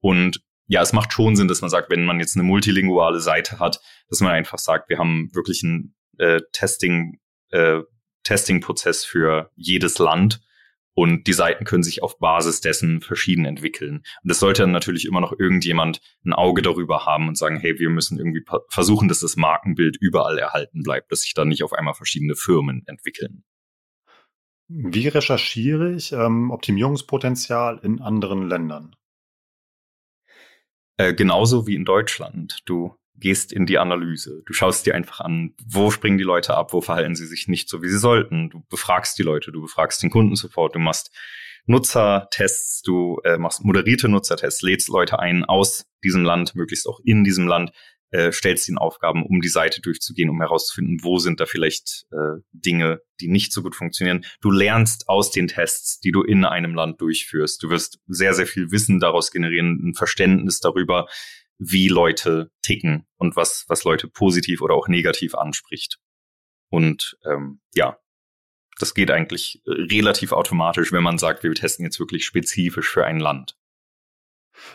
Und 0.00 0.40
ja, 0.66 0.80
es 0.80 0.94
macht 0.94 1.12
schon 1.12 1.36
Sinn, 1.36 1.46
dass 1.46 1.60
man 1.60 1.68
sagt, 1.68 1.90
wenn 1.90 2.06
man 2.06 2.18
jetzt 2.20 2.36
eine 2.36 2.42
multilinguale 2.42 3.20
Seite 3.20 3.58
hat, 3.58 3.80
dass 4.08 4.20
man 4.20 4.32
einfach 4.32 4.58
sagt, 4.58 4.88
wir 4.88 4.98
haben 4.98 5.28
wirklich 5.34 5.62
einen 5.62 5.94
äh, 6.16 6.40
Testing, 6.52 7.20
äh, 7.50 7.80
Testing-Prozess 8.22 9.04
für 9.04 9.50
jedes 9.56 9.98
Land 9.98 10.40
und 10.94 11.26
die 11.26 11.34
Seiten 11.34 11.66
können 11.66 11.82
sich 11.82 12.02
auf 12.02 12.18
Basis 12.18 12.62
dessen 12.62 13.02
verschieden 13.02 13.44
entwickeln. 13.44 13.96
Und 13.96 14.28
das 14.30 14.40
sollte 14.40 14.62
dann 14.62 14.72
natürlich 14.72 15.04
immer 15.04 15.20
noch 15.20 15.38
irgendjemand 15.38 16.00
ein 16.24 16.32
Auge 16.32 16.62
darüber 16.62 17.04
haben 17.04 17.28
und 17.28 17.36
sagen, 17.36 17.58
hey, 17.58 17.78
wir 17.78 17.90
müssen 17.90 18.16
irgendwie 18.16 18.42
versuchen, 18.70 19.08
dass 19.08 19.20
das 19.20 19.36
Markenbild 19.36 19.98
überall 20.00 20.38
erhalten 20.38 20.82
bleibt, 20.82 21.12
dass 21.12 21.20
sich 21.20 21.34
da 21.34 21.44
nicht 21.44 21.62
auf 21.62 21.74
einmal 21.74 21.92
verschiedene 21.92 22.36
Firmen 22.36 22.84
entwickeln. 22.86 23.44
Wie 24.76 25.06
recherchiere 25.06 25.92
ich 25.92 26.10
ähm, 26.10 26.50
Optimierungspotenzial 26.50 27.78
in 27.84 28.00
anderen 28.00 28.48
Ländern? 28.48 28.96
Äh, 30.96 31.14
genauso 31.14 31.68
wie 31.68 31.76
in 31.76 31.84
Deutschland. 31.84 32.58
Du 32.66 32.96
gehst 33.14 33.52
in 33.52 33.66
die 33.66 33.78
Analyse. 33.78 34.42
Du 34.46 34.52
schaust 34.52 34.84
dir 34.84 34.96
einfach 34.96 35.20
an, 35.20 35.54
wo 35.64 35.92
springen 35.92 36.18
die 36.18 36.24
Leute 36.24 36.56
ab, 36.56 36.72
wo 36.72 36.80
verhalten 36.80 37.14
sie 37.14 37.26
sich 37.26 37.46
nicht 37.46 37.68
so, 37.68 37.82
wie 37.82 37.88
sie 37.88 37.98
sollten. 37.98 38.50
Du 38.50 38.64
befragst 38.68 39.16
die 39.16 39.22
Leute, 39.22 39.52
du 39.52 39.62
befragst 39.62 40.02
den 40.02 40.10
Kundensupport, 40.10 40.74
du 40.74 40.80
machst 40.80 41.12
Nutzertests, 41.66 42.82
du 42.82 43.20
äh, 43.22 43.38
machst 43.38 43.64
moderierte 43.64 44.08
Nutzertests, 44.08 44.62
lädst 44.62 44.88
Leute 44.88 45.20
ein 45.20 45.44
aus 45.44 45.86
diesem 46.02 46.24
Land, 46.24 46.56
möglichst 46.56 46.88
auch 46.88 46.98
in 47.04 47.22
diesem 47.22 47.46
Land, 47.46 47.70
äh, 48.14 48.30
stellst 48.30 48.68
ihnen 48.68 48.78
Aufgaben, 48.78 49.26
um 49.26 49.40
die 49.40 49.48
Seite 49.48 49.80
durchzugehen, 49.80 50.30
um 50.30 50.40
herauszufinden, 50.40 51.00
wo 51.02 51.18
sind 51.18 51.40
da 51.40 51.46
vielleicht 51.46 52.06
äh, 52.12 52.40
Dinge, 52.52 53.00
die 53.20 53.26
nicht 53.26 53.52
so 53.52 53.60
gut 53.60 53.74
funktionieren. 53.74 54.24
Du 54.40 54.52
lernst 54.52 55.08
aus 55.08 55.32
den 55.32 55.48
Tests, 55.48 55.98
die 55.98 56.12
du 56.12 56.22
in 56.22 56.44
einem 56.44 56.76
Land 56.76 57.00
durchführst. 57.00 57.60
Du 57.60 57.70
wirst 57.70 57.98
sehr, 58.06 58.32
sehr 58.32 58.46
viel 58.46 58.70
Wissen 58.70 59.00
daraus 59.00 59.32
generieren, 59.32 59.80
ein 59.82 59.94
Verständnis 59.94 60.60
darüber, 60.60 61.08
wie 61.58 61.88
Leute 61.88 62.52
ticken 62.62 63.04
und 63.16 63.34
was, 63.34 63.64
was 63.66 63.82
Leute 63.82 64.06
positiv 64.06 64.62
oder 64.62 64.74
auch 64.74 64.86
negativ 64.86 65.34
anspricht. 65.34 65.98
Und 66.70 67.16
ähm, 67.24 67.60
ja, 67.74 67.98
das 68.78 68.94
geht 68.94 69.10
eigentlich 69.10 69.60
äh, 69.66 69.72
relativ 69.72 70.30
automatisch, 70.30 70.92
wenn 70.92 71.02
man 71.02 71.18
sagt, 71.18 71.42
wir 71.42 71.52
testen 71.52 71.84
jetzt 71.84 71.98
wirklich 71.98 72.24
spezifisch 72.24 72.88
für 72.88 73.04
ein 73.04 73.18
Land. 73.18 73.56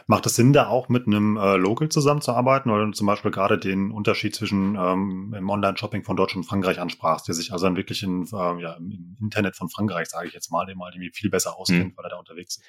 Macht 0.08 0.26
es 0.26 0.36
Sinn, 0.36 0.54
da 0.54 0.68
auch 0.68 0.90
mit 0.90 1.08
einem 1.08 1.38
äh, 1.38 1.56
Local 1.56 1.90
zusammenzuarbeiten 1.90 2.72
oder 2.72 2.92
zum 2.92 3.08
Beispiel 3.08 3.32
gerade 3.32 3.58
den 3.58 3.92
Unterschied 3.92 4.36
zwischen 4.36 4.76
ähm, 4.76 5.34
im 5.38 5.50
Online-Shopping 5.50 6.04
von 6.04 6.16
Deutschland 6.16 6.46
und 6.46 6.50
Frankreich 6.50 6.80
ansprachst, 6.80 7.28
der 7.28 7.36
sich 7.36 7.52
also 7.52 7.66
dann 7.66 7.76
wirklich 7.76 8.04
in, 8.04 8.26
äh, 8.26 8.62
ja, 8.62 8.74
im 8.74 9.18
Internet 9.20 9.56
von 9.56 9.70
Frankreich, 9.70 10.10
sage 10.10 10.28
ich 10.28 10.34
jetzt 10.34 10.52
mal, 10.52 10.66
dem 10.66 10.78
mal 10.78 10.92
irgendwie 10.94 11.12
viel 11.12 11.30
besser 11.30 11.58
auskennt, 11.58 11.94
mhm. 11.94 11.98
weil 11.98 12.06
er 12.06 12.10
da 12.10 12.18
unterwegs 12.18 12.58
ist? 12.58 12.64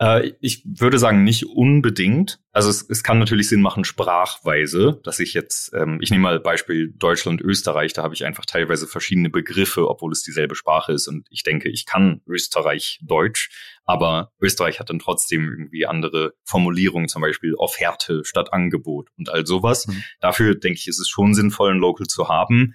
Äh, 0.00 0.32
ich 0.40 0.62
würde 0.64 0.98
sagen, 0.98 1.24
nicht 1.24 1.46
unbedingt. 1.46 2.40
Also 2.52 2.70
es, 2.70 2.88
es 2.88 3.04
kann 3.04 3.18
natürlich 3.18 3.48
Sinn 3.48 3.60
machen, 3.60 3.84
sprachweise, 3.84 4.98
dass 5.04 5.20
ich 5.20 5.34
jetzt, 5.34 5.72
ähm, 5.74 5.98
ich 6.00 6.10
nehme 6.10 6.22
mal 6.22 6.40
Beispiel 6.40 6.92
Deutschland, 6.96 7.42
Österreich, 7.42 7.92
da 7.92 8.02
habe 8.02 8.14
ich 8.14 8.24
einfach 8.24 8.46
teilweise 8.46 8.86
verschiedene 8.86 9.28
Begriffe, 9.28 9.88
obwohl 9.88 10.10
es 10.12 10.22
dieselbe 10.22 10.54
Sprache 10.54 10.92
ist. 10.92 11.06
Und 11.06 11.26
ich 11.30 11.42
denke, 11.42 11.68
ich 11.68 11.84
kann 11.84 12.22
Österreich 12.26 12.98
Deutsch, 13.02 13.50
aber 13.84 14.32
Österreich 14.40 14.80
hat 14.80 14.88
dann 14.88 14.98
trotzdem 14.98 15.48
irgendwie 15.48 15.86
andere 15.86 16.32
Formulierungen, 16.44 17.08
zum 17.08 17.20
Beispiel 17.20 17.54
Offerte 17.54 18.24
statt 18.24 18.54
Angebot 18.54 19.10
und 19.18 19.28
all 19.28 19.46
sowas. 19.46 19.86
Mhm. 19.86 20.02
Dafür 20.20 20.54
denke 20.54 20.78
ich, 20.78 20.88
ist 20.88 20.98
es 20.98 21.10
schon 21.10 21.34
sinnvoll, 21.34 21.72
ein 21.72 21.78
Local 21.78 22.06
zu 22.06 22.28
haben. 22.28 22.74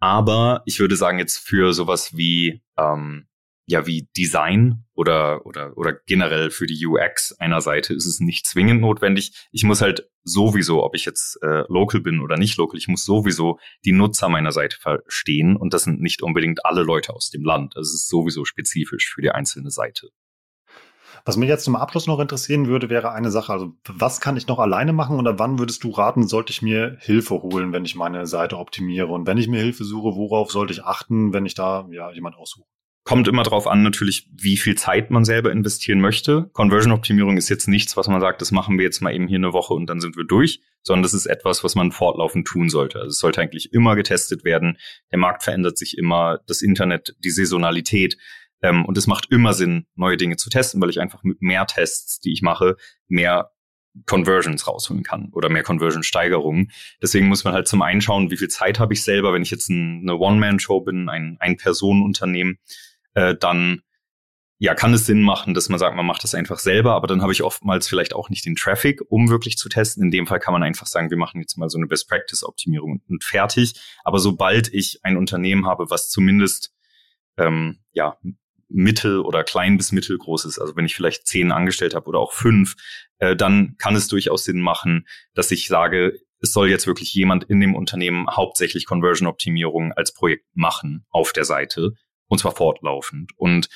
Aber 0.00 0.62
ich 0.66 0.80
würde 0.80 0.96
sagen, 0.96 1.18
jetzt 1.18 1.38
für 1.38 1.72
sowas 1.72 2.16
wie 2.16 2.60
ähm, 2.76 3.26
ja 3.72 3.86
wie 3.86 4.08
Design 4.16 4.84
oder 4.94 5.44
oder 5.44 5.76
oder 5.76 5.94
generell 6.06 6.50
für 6.50 6.66
die 6.66 6.86
UX 6.86 7.32
einer 7.38 7.60
Seite 7.60 7.94
ist 7.94 8.06
es 8.06 8.20
nicht 8.20 8.46
zwingend 8.46 8.80
notwendig. 8.80 9.32
Ich 9.50 9.64
muss 9.64 9.82
halt 9.82 10.08
sowieso, 10.22 10.84
ob 10.84 10.94
ich 10.94 11.04
jetzt 11.04 11.38
äh, 11.42 11.64
local 11.68 12.00
bin 12.00 12.20
oder 12.20 12.36
nicht 12.36 12.56
local, 12.56 12.78
ich 12.78 12.88
muss 12.88 13.04
sowieso 13.04 13.58
die 13.84 13.92
Nutzer 13.92 14.28
meiner 14.28 14.52
Seite 14.52 14.76
verstehen 14.78 15.56
und 15.56 15.74
das 15.74 15.82
sind 15.82 16.00
nicht 16.00 16.22
unbedingt 16.22 16.64
alle 16.64 16.82
Leute 16.82 17.12
aus 17.12 17.30
dem 17.30 17.44
Land. 17.44 17.74
Das 17.76 17.92
ist 17.92 18.08
sowieso 18.08 18.44
spezifisch 18.44 19.12
für 19.12 19.22
die 19.22 19.30
einzelne 19.30 19.70
Seite. 19.70 20.08
Was 21.24 21.36
mich 21.36 21.48
jetzt 21.48 21.64
zum 21.64 21.76
Abschluss 21.76 22.08
noch 22.08 22.18
interessieren 22.18 22.66
würde, 22.66 22.90
wäre 22.90 23.12
eine 23.12 23.30
Sache. 23.30 23.52
Also, 23.52 23.74
was 23.86 24.20
kann 24.20 24.36
ich 24.36 24.48
noch 24.48 24.58
alleine 24.58 24.92
machen 24.92 25.18
oder 25.18 25.38
wann 25.38 25.58
würdest 25.58 25.84
du 25.84 25.90
raten, 25.90 26.26
sollte 26.26 26.50
ich 26.50 26.62
mir 26.62 26.96
Hilfe 27.00 27.42
holen, 27.42 27.72
wenn 27.72 27.84
ich 27.84 27.94
meine 27.94 28.26
Seite 28.26 28.58
optimiere? 28.58 29.06
Und 29.06 29.26
wenn 29.26 29.38
ich 29.38 29.46
mir 29.46 29.60
Hilfe 29.60 29.84
suche, 29.84 30.16
worauf 30.16 30.50
sollte 30.50 30.72
ich 30.72 30.82
achten, 30.82 31.32
wenn 31.32 31.46
ich 31.46 31.54
da 31.54 31.86
ja 31.90 32.10
jemand 32.10 32.36
aussuche? 32.36 32.66
Kommt 33.04 33.26
immer 33.26 33.42
darauf 33.42 33.66
an, 33.66 33.82
natürlich, 33.82 34.28
wie 34.32 34.56
viel 34.56 34.76
Zeit 34.76 35.10
man 35.10 35.24
selber 35.24 35.50
investieren 35.50 36.00
möchte. 36.00 36.48
Conversion-Optimierung 36.52 37.36
ist 37.36 37.48
jetzt 37.48 37.66
nichts, 37.66 37.96
was 37.96 38.06
man 38.06 38.20
sagt, 38.20 38.40
das 38.40 38.52
machen 38.52 38.78
wir 38.78 38.84
jetzt 38.84 39.00
mal 39.00 39.12
eben 39.12 39.26
hier 39.26 39.38
eine 39.38 39.52
Woche 39.52 39.74
und 39.74 39.86
dann 39.86 40.00
sind 40.00 40.16
wir 40.16 40.24
durch, 40.24 40.60
sondern 40.84 41.02
das 41.02 41.12
ist 41.12 41.26
etwas, 41.26 41.64
was 41.64 41.74
man 41.74 41.90
fortlaufend 41.90 42.46
tun 42.46 42.68
sollte. 42.68 43.00
Also 43.00 43.08
es 43.08 43.18
sollte 43.18 43.40
eigentlich 43.40 43.72
immer 43.72 43.96
getestet 43.96 44.44
werden. 44.44 44.78
Der 45.10 45.18
Markt 45.18 45.42
verändert 45.42 45.78
sich 45.78 45.98
immer, 45.98 46.38
das 46.46 46.62
Internet, 46.62 47.16
die 47.18 47.30
Saisonalität. 47.30 48.16
Ähm, 48.62 48.84
und 48.84 48.96
es 48.96 49.08
macht 49.08 49.32
immer 49.32 49.52
Sinn, 49.52 49.86
neue 49.96 50.16
Dinge 50.16 50.36
zu 50.36 50.48
testen, 50.48 50.80
weil 50.80 50.90
ich 50.90 51.00
einfach 51.00 51.24
mit 51.24 51.42
mehr 51.42 51.66
Tests, 51.66 52.20
die 52.20 52.32
ich 52.32 52.42
mache, 52.42 52.76
mehr 53.08 53.50
Conversions 54.06 54.66
rausholen 54.66 55.02
kann 55.02 55.30
oder 55.32 55.48
mehr 55.48 55.64
Conversion-Steigerungen. 55.64 56.70
Deswegen 57.02 57.26
muss 57.26 57.44
man 57.44 57.52
halt 57.52 57.68
zum 57.68 57.82
einen 57.82 58.00
schauen, 58.00 58.30
wie 58.30 58.36
viel 58.36 58.48
Zeit 58.48 58.78
habe 58.78 58.94
ich 58.94 59.02
selber, 59.02 59.32
wenn 59.32 59.42
ich 59.42 59.50
jetzt 59.50 59.68
ein, 59.68 60.02
eine 60.02 60.16
One-Man-Show 60.16 60.80
bin, 60.80 61.08
ein 61.08 61.36
Ein-Personen-Unternehmen 61.40 62.58
äh, 63.14 63.34
dann 63.34 63.82
ja, 64.62 64.76
kann 64.76 64.94
es 64.94 65.06
Sinn 65.06 65.22
machen, 65.22 65.54
dass 65.54 65.68
man 65.68 65.80
sagt, 65.80 65.96
man 65.96 66.06
macht 66.06 66.22
das 66.22 66.36
einfach 66.36 66.60
selber, 66.60 66.92
aber 66.92 67.08
dann 67.08 67.20
habe 67.20 67.32
ich 67.32 67.42
oftmals 67.42 67.88
vielleicht 67.88 68.14
auch 68.14 68.30
nicht 68.30 68.46
den 68.46 68.54
Traffic, 68.54 69.00
um 69.08 69.28
wirklich 69.28 69.56
zu 69.56 69.68
testen. 69.68 70.04
In 70.04 70.12
dem 70.12 70.28
Fall 70.28 70.38
kann 70.38 70.52
man 70.52 70.62
einfach 70.62 70.86
sagen, 70.86 71.10
wir 71.10 71.16
machen 71.16 71.40
jetzt 71.40 71.58
mal 71.58 71.68
so 71.68 71.78
eine 71.78 71.88
Best 71.88 72.08
Practice 72.08 72.44
Optimierung 72.44 73.02
und 73.08 73.24
fertig. 73.24 73.74
Aber 74.04 74.20
sobald 74.20 74.72
ich 74.72 75.00
ein 75.02 75.16
Unternehmen 75.16 75.66
habe, 75.66 75.90
was 75.90 76.10
zumindest 76.10 76.72
ähm, 77.36 77.80
ja 77.90 78.18
mittel 78.68 79.18
oder 79.18 79.42
klein 79.42 79.78
bis 79.78 79.90
mittelgroß 79.90 80.44
ist, 80.44 80.60
also 80.60 80.76
wenn 80.76 80.86
ich 80.86 80.94
vielleicht 80.94 81.26
zehn 81.26 81.50
angestellt 81.50 81.96
habe 81.96 82.06
oder 82.06 82.20
auch 82.20 82.32
fünf, 82.32 82.76
äh, 83.18 83.34
dann 83.34 83.74
kann 83.78 83.96
es 83.96 84.06
durchaus 84.06 84.44
Sinn 84.44 84.60
machen, 84.60 85.08
dass 85.34 85.50
ich 85.50 85.66
sage, 85.66 86.20
es 86.38 86.52
soll 86.52 86.70
jetzt 86.70 86.86
wirklich 86.86 87.12
jemand 87.14 87.42
in 87.42 87.58
dem 87.58 87.74
Unternehmen 87.74 88.28
hauptsächlich 88.30 88.86
Conversion 88.86 89.26
Optimierung 89.26 89.90
als 89.92 90.14
Projekt 90.14 90.46
machen 90.54 91.04
auf 91.10 91.32
der 91.32 91.44
Seite 91.44 91.94
und 92.32 92.38
zwar 92.38 92.56
fortlaufend. 92.56 93.32
Und 93.36 93.68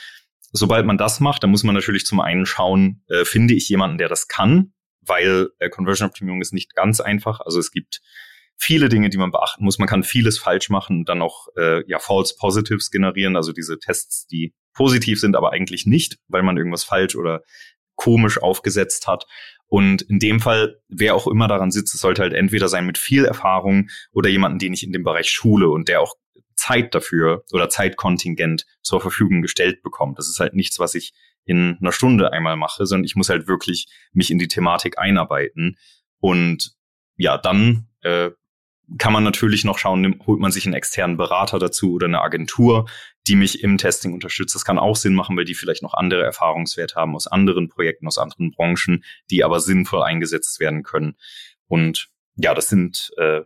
sobald 0.51 0.87
man 0.87 0.97
das 0.97 1.21
macht, 1.21 1.43
dann 1.43 1.51
muss 1.51 1.63
man 1.63 1.75
natürlich 1.75 2.07
zum 2.07 2.21
einen 2.21 2.47
schauen, 2.47 3.03
äh, 3.09 3.27
finde 3.27 3.53
ich 3.53 3.69
jemanden, 3.69 3.99
der 3.99 4.09
das 4.09 4.29
kann, 4.29 4.73
weil 5.03 5.51
äh, 5.59 5.69
Conversion-Optimierung 5.69 6.41
ist 6.41 6.55
nicht 6.55 6.75
ganz 6.75 7.01
einfach. 7.01 7.41
Also 7.41 7.59
es 7.59 7.71
gibt 7.71 8.01
viele 8.57 8.89
Dinge, 8.89 9.11
die 9.11 9.19
man 9.19 9.31
beachten 9.31 9.63
muss. 9.63 9.79
Man 9.79 9.89
kann 9.89 10.05
vieles 10.05 10.39
falsch 10.39 10.71
machen 10.71 11.01
und 11.01 11.09
dann 11.11 11.21
auch 11.21 11.49
äh, 11.59 11.85
ja 11.87 11.99
False 11.99 12.35
Positives 12.39 12.91
generieren, 12.91 13.37
also 13.37 13.53
diese 13.53 13.79
Tests, 13.79 14.27
die 14.27 14.55
positiv 14.73 15.21
sind, 15.21 15.37
aber 15.37 15.53
eigentlich 15.53 15.85
nicht, 15.85 16.17
weil 16.27 16.43
man 16.43 16.57
irgendwas 16.57 16.85
falsch 16.85 17.15
oder 17.15 17.43
komisch 17.95 18.39
aufgesetzt 18.39 19.07
hat. 19.07 19.27
Und 19.67 20.01
in 20.01 20.19
dem 20.19 20.41
Fall, 20.41 20.81
wer 20.89 21.15
auch 21.15 21.27
immer 21.27 21.47
daran 21.47 21.71
sitzt, 21.71 21.95
es 21.95 22.01
sollte 22.01 22.23
halt 22.23 22.33
entweder 22.33 22.69
sein 22.69 22.87
mit 22.87 22.97
viel 22.97 23.27
Erfahrung 23.27 23.91
oder 24.13 24.31
jemanden, 24.31 24.59
den 24.59 24.73
ich 24.73 24.83
in 24.83 24.93
dem 24.93 25.05
Bereich 25.05 25.29
schule 25.29 25.69
und 25.69 25.89
der 25.89 26.01
auch 26.01 26.15
Zeit 26.57 26.95
dafür 26.95 27.45
oder 27.53 27.69
Zeitkontingent 27.69 28.67
zur 28.83 29.01
Verfügung 29.01 29.43
gestellt 29.43 29.83
bekommt. 29.83 30.19
Das 30.19 30.29
ist 30.29 30.41
halt 30.41 30.55
nichts, 30.55 30.79
was 30.79 30.95
ich 30.95 31.13
in 31.45 31.79
einer 31.81 31.93
Stunde 31.93 32.33
einmal 32.33 32.57
mache, 32.57 32.87
sondern 32.87 33.05
ich 33.05 33.15
muss 33.15 33.29
halt 33.29 33.47
wirklich 33.47 33.87
mich 34.13 34.31
in 34.31 34.39
die 34.39 34.49
Thematik 34.49 34.99
einarbeiten. 34.99 35.79
Und 36.19 36.75
ja, 37.17 37.39
dann 37.39 37.89
äh, 38.03 38.31
kann 38.99 39.13
man 39.13 39.25
natürlich 39.25 39.65
noch 39.65 39.79
schauen, 39.79 40.21
holt 40.27 40.41
man 40.41 40.53
sich 40.53 40.65
einen 40.67 40.75
externen 40.75 41.17
Berater 41.17 41.59
dazu 41.59 41.93
oder 41.93 42.07
eine 42.07 42.21
Agentur, 42.21 42.87
die 43.27 43.35
mich 43.35 43.63
im 43.63 43.79
Testing 43.79 44.13
unterstützt. 44.13 44.55
Das 44.55 44.65
kann 44.65 44.79
auch 44.79 44.97
Sinn 44.97 45.15
machen, 45.15 45.37
weil 45.37 45.45
die 45.45 45.55
vielleicht 45.55 45.83
noch 45.83 45.95
andere 45.95 46.23
Erfahrungswerte 46.23 46.95
haben 46.95 47.17
aus 47.17 47.27
anderen 47.27 47.69
Projekten, 47.69 48.07
aus 48.07 48.19
anderen 48.19 48.53
Branchen, 48.53 49.05
die 49.31 49.43
aber 49.43 49.61
sinnvoll 49.61 50.03
eingesetzt 50.03 50.61
werden 50.61 50.85
können. 50.85 51.17
Und 51.67 52.09
ja, 52.37 52.55
das 52.55 52.69
sind 52.69 53.11
äh, 53.17 53.43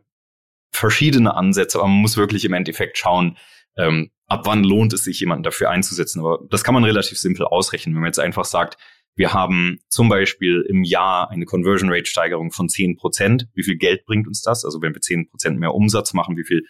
verschiedene 0.71 1.35
Ansätze, 1.35 1.79
aber 1.79 1.89
man 1.89 2.01
muss 2.01 2.17
wirklich 2.17 2.45
im 2.45 2.53
Endeffekt 2.53 2.99
schauen, 2.99 3.37
ähm, 3.77 4.11
ab 4.27 4.43
wann 4.45 4.65
lohnt 4.65 4.93
es 4.93 5.05
sich, 5.05 5.21
jemanden 5.21 5.43
dafür 5.43 5.71
einzusetzen. 5.71 6.21
Aber 6.21 6.41
das 6.49 6.65
kann 6.65 6.75
man 6.75 6.85
relativ 6.85 7.19
simpel 7.19 7.47
ausrechnen, 7.47 7.95
wenn 7.95 8.03
man 8.03 8.09
jetzt 8.09 8.21
einfach 8.21 8.45
sagt, 8.45 8.77
wir 9.17 9.33
haben 9.35 9.81
zum 9.89 10.09
Beispiel 10.09 10.65
im 10.69 10.83
Jahr 10.85 11.31
eine 11.31 11.45
Conversion 11.45 11.93
Rate 11.93 12.07
Steigerung 12.07 12.53
von 12.53 12.69
10 12.69 12.97
Prozent. 12.97 13.49
Wie 13.55 13.65
viel 13.65 13.77
Geld 13.77 14.07
bringt 14.07 14.27
uns 14.27 14.41
das? 14.41 14.65
Also 14.65 14.81
wenn 14.81 14.95
wir 14.95 15.01
10 15.01 15.29
Prozent 15.29 15.59
mehr 15.59 15.75
Umsatz 15.75 16.15
machen, 16.15 16.37
wie 16.37 16.45
viel 16.45 16.63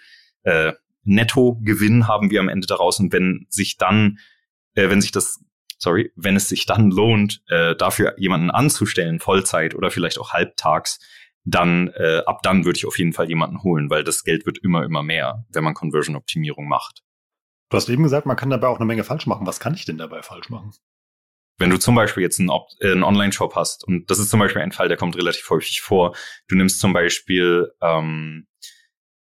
äh, 0.43 0.73
Nettogewinn 1.05 2.09
haben 2.09 2.31
wir 2.31 2.41
am 2.41 2.49
Ende 2.49 2.67
daraus? 2.67 2.99
Und 2.99 3.13
wenn 3.13 3.47
sich 3.51 3.77
dann, 3.77 4.19
äh, 4.75 4.89
wenn 4.89 5.01
sich 5.01 5.13
das, 5.13 5.39
sorry, 5.79 6.13
wenn 6.17 6.35
es 6.35 6.49
sich 6.49 6.67
dann 6.67 6.91
lohnt, 6.91 7.43
äh, 7.49 7.77
dafür 7.77 8.15
jemanden 8.19 8.51
anzustellen, 8.51 9.21
Vollzeit 9.21 9.75
oder 9.75 9.91
vielleicht 9.91 10.19
auch 10.19 10.33
halbtags, 10.33 10.99
dann 11.45 11.89
äh, 11.95 12.23
ab 12.27 12.43
dann 12.43 12.65
würde 12.65 12.77
ich 12.77 12.87
auf 12.87 12.99
jeden 12.99 13.13
Fall 13.13 13.29
jemanden 13.29 13.63
holen, 13.63 13.91
weil 13.91 14.05
das 14.05 14.25
Geld 14.25 14.47
wird 14.47 14.59
immer, 14.59 14.85
immer 14.85 15.03
mehr, 15.03 15.45
wenn 15.51 15.65
man 15.65 15.75
Conversion-Optimierung 15.75 16.69
macht. 16.69 17.03
Du 17.71 17.77
hast 17.77 17.89
eben 17.89 18.03
gesagt, 18.03 18.27
man 18.27 18.37
kann 18.37 18.51
dabei 18.51 18.67
auch 18.69 18.77
eine 18.77 18.85
Menge 18.85 19.05
falsch 19.05 19.27
machen. 19.27 19.47
Was 19.47 19.61
kann 19.61 19.75
ich 19.75 19.85
denn 19.85 19.99
dabei 19.99 20.23
falsch 20.23 20.51
machen? 20.51 20.73
Wenn 21.59 21.71
du 21.71 21.79
zum 21.79 21.95
Beispiel 21.95 22.23
jetzt 22.23 22.41
einen, 22.41 22.51
äh, 22.81 22.93
einen 22.93 23.05
Online-Shop 23.05 23.55
hast, 23.55 23.85
und 23.85 24.11
das 24.11 24.19
ist 24.19 24.31
zum 24.31 24.41
Beispiel 24.41 24.63
ein 24.63 24.73
Fall, 24.73 24.89
der 24.89 24.97
kommt 24.97 25.17
relativ 25.17 25.49
häufig 25.51 25.81
vor, 25.81 26.17
du 26.49 26.57
nimmst 26.57 26.81
zum 26.81 26.93
Beispiel 26.93 27.71
ähm, 27.81 28.49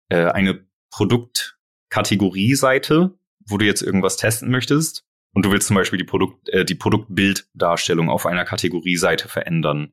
äh, 0.08 0.24
eine 0.26 0.66
Produktkategorieseite, 0.90 3.18
wo 3.46 3.58
du 3.58 3.66
jetzt 3.66 3.82
irgendwas 3.82 4.16
testen 4.16 4.50
möchtest, 4.50 5.04
und 5.34 5.46
du 5.46 5.50
willst 5.50 5.66
zum 5.66 5.76
Beispiel 5.76 5.98
die, 5.98 6.04
Produkt, 6.04 6.48
äh, 6.50 6.64
die 6.64 6.74
Produktbilddarstellung 6.74 8.08
auf 8.08 8.26
einer 8.26 8.44
Kategorieseite 8.44 9.28
verändern 9.28 9.92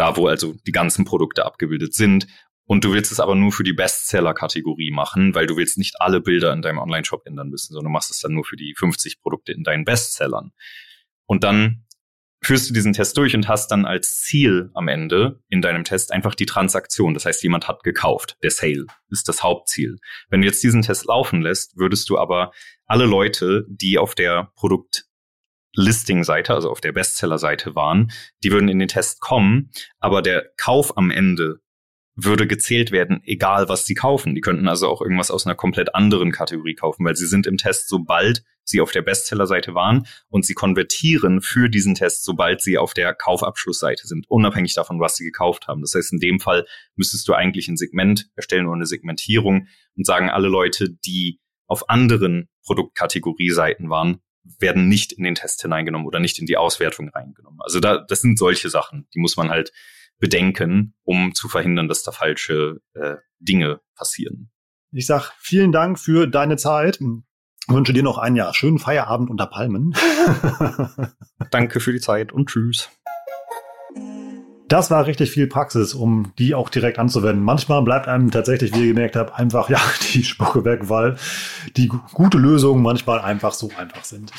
da 0.00 0.16
wo 0.16 0.26
also 0.26 0.54
die 0.66 0.72
ganzen 0.72 1.04
Produkte 1.04 1.44
abgebildet 1.44 1.94
sind. 1.94 2.26
Und 2.64 2.84
du 2.84 2.92
willst 2.92 3.12
es 3.12 3.20
aber 3.20 3.34
nur 3.34 3.52
für 3.52 3.64
die 3.64 3.74
Bestseller-Kategorie 3.74 4.92
machen, 4.92 5.34
weil 5.34 5.46
du 5.46 5.56
willst 5.56 5.76
nicht 5.76 6.00
alle 6.00 6.20
Bilder 6.20 6.52
in 6.52 6.62
deinem 6.62 6.78
Online-Shop 6.78 7.26
ändern 7.26 7.50
müssen, 7.50 7.74
sondern 7.74 7.90
du 7.90 7.92
machst 7.92 8.10
es 8.10 8.20
dann 8.20 8.32
nur 8.32 8.44
für 8.44 8.56
die 8.56 8.74
50 8.78 9.20
Produkte 9.20 9.52
in 9.52 9.62
deinen 9.62 9.84
Bestsellern. 9.84 10.52
Und 11.26 11.44
dann 11.44 11.84
führst 12.42 12.70
du 12.70 12.72
diesen 12.72 12.94
Test 12.94 13.18
durch 13.18 13.34
und 13.34 13.48
hast 13.48 13.70
dann 13.72 13.84
als 13.84 14.20
Ziel 14.22 14.70
am 14.72 14.88
Ende 14.88 15.42
in 15.50 15.60
deinem 15.60 15.84
Test 15.84 16.12
einfach 16.12 16.34
die 16.34 16.46
Transaktion. 16.46 17.12
Das 17.12 17.26
heißt, 17.26 17.42
jemand 17.42 17.68
hat 17.68 17.82
gekauft. 17.82 18.38
Der 18.42 18.50
Sale 18.50 18.86
ist 19.10 19.28
das 19.28 19.42
Hauptziel. 19.42 19.98
Wenn 20.30 20.40
du 20.40 20.46
jetzt 20.46 20.62
diesen 20.62 20.80
Test 20.80 21.04
laufen 21.04 21.42
lässt, 21.42 21.76
würdest 21.76 22.08
du 22.08 22.18
aber 22.18 22.52
alle 22.86 23.04
Leute, 23.04 23.66
die 23.68 23.98
auf 23.98 24.14
der 24.14 24.50
Produkt 24.54 25.09
Listing-Seite, 25.74 26.54
also 26.54 26.70
auf 26.70 26.80
der 26.80 26.92
Bestseller-Seite 26.92 27.74
waren, 27.74 28.12
die 28.42 28.50
würden 28.50 28.68
in 28.68 28.78
den 28.78 28.88
Test 28.88 29.20
kommen, 29.20 29.70
aber 29.98 30.22
der 30.22 30.50
Kauf 30.56 30.96
am 30.96 31.10
Ende 31.10 31.60
würde 32.16 32.46
gezählt 32.46 32.90
werden, 32.90 33.22
egal 33.24 33.68
was 33.68 33.84
sie 33.86 33.94
kaufen. 33.94 34.34
Die 34.34 34.40
könnten 34.40 34.68
also 34.68 34.88
auch 34.88 35.00
irgendwas 35.00 35.30
aus 35.30 35.46
einer 35.46 35.54
komplett 35.54 35.94
anderen 35.94 36.32
Kategorie 36.32 36.74
kaufen, 36.74 37.04
weil 37.04 37.16
sie 37.16 37.26
sind 37.26 37.46
im 37.46 37.56
Test, 37.56 37.88
sobald 37.88 38.42
sie 38.64 38.80
auf 38.80 38.92
der 38.92 39.02
Bestseller-Seite 39.02 39.74
waren 39.74 40.06
und 40.28 40.44
sie 40.44 40.54
konvertieren 40.54 41.40
für 41.40 41.68
diesen 41.68 41.94
Test, 41.94 42.24
sobald 42.24 42.60
sie 42.60 42.78
auf 42.78 42.94
der 42.94 43.14
Kaufabschlussseite 43.14 44.06
sind, 44.06 44.26
unabhängig 44.28 44.74
davon, 44.74 45.00
was 45.00 45.16
sie 45.16 45.24
gekauft 45.24 45.66
haben. 45.66 45.80
Das 45.80 45.94
heißt, 45.94 46.12
in 46.12 46.20
dem 46.20 46.40
Fall 46.40 46.66
müsstest 46.94 47.26
du 47.28 47.34
eigentlich 47.34 47.68
ein 47.68 47.76
Segment 47.76 48.28
erstellen 48.36 48.66
oder 48.66 48.76
eine 48.76 48.86
Segmentierung 48.86 49.66
und 49.96 50.06
sagen, 50.06 50.30
alle 50.30 50.48
Leute, 50.48 50.90
die 50.90 51.40
auf 51.66 51.88
anderen 51.88 52.48
Produktkategorie-Seiten 52.64 53.90
waren, 53.90 54.20
werden 54.58 54.88
nicht 54.88 55.12
in 55.12 55.24
den 55.24 55.34
Test 55.34 55.62
hineingenommen 55.62 56.06
oder 56.06 56.20
nicht 56.20 56.38
in 56.38 56.46
die 56.46 56.56
Auswertung 56.56 57.08
reingenommen. 57.08 57.60
Also 57.62 57.80
da, 57.80 57.98
das 57.98 58.20
sind 58.20 58.38
solche 58.38 58.70
Sachen, 58.70 59.06
die 59.14 59.20
muss 59.20 59.36
man 59.36 59.50
halt 59.50 59.72
bedenken, 60.18 60.94
um 61.02 61.34
zu 61.34 61.48
verhindern, 61.48 61.88
dass 61.88 62.02
da 62.02 62.12
falsche 62.12 62.80
äh, 62.94 63.16
Dinge 63.38 63.80
passieren. 63.94 64.50
Ich 64.92 65.06
sag 65.06 65.32
vielen 65.38 65.72
Dank 65.72 65.98
für 65.98 66.26
deine 66.26 66.56
Zeit. 66.56 67.00
Ich 67.00 67.74
wünsche 67.74 67.92
dir 67.92 68.02
noch 68.02 68.18
ein 68.18 68.36
Jahr 68.36 68.52
schönen 68.54 68.78
Feierabend 68.78 69.30
unter 69.30 69.46
Palmen. 69.46 69.94
Danke 71.50 71.80
für 71.80 71.92
die 71.92 72.00
Zeit 72.00 72.32
und 72.32 72.48
tschüss. 72.48 72.90
Das 74.70 74.88
war 74.88 75.04
richtig 75.08 75.32
viel 75.32 75.48
Praxis, 75.48 75.94
um 75.94 76.30
die 76.38 76.54
auch 76.54 76.68
direkt 76.68 77.00
anzuwenden. 77.00 77.44
Manchmal 77.44 77.82
bleibt 77.82 78.06
einem 78.06 78.30
tatsächlich, 78.30 78.72
wie 78.72 78.82
ihr 78.82 78.94
gemerkt 78.94 79.16
habt, 79.16 79.36
einfach 79.36 79.68
ja 79.68 79.80
die 80.14 80.22
Spucke 80.22 80.64
weg, 80.64 80.82
weil 80.88 81.16
die 81.76 81.90
gute 82.14 82.38
Lösungen 82.38 82.80
manchmal 82.80 83.18
einfach 83.20 83.52
so 83.52 83.68
einfach 83.76 84.04
sind. 84.04 84.30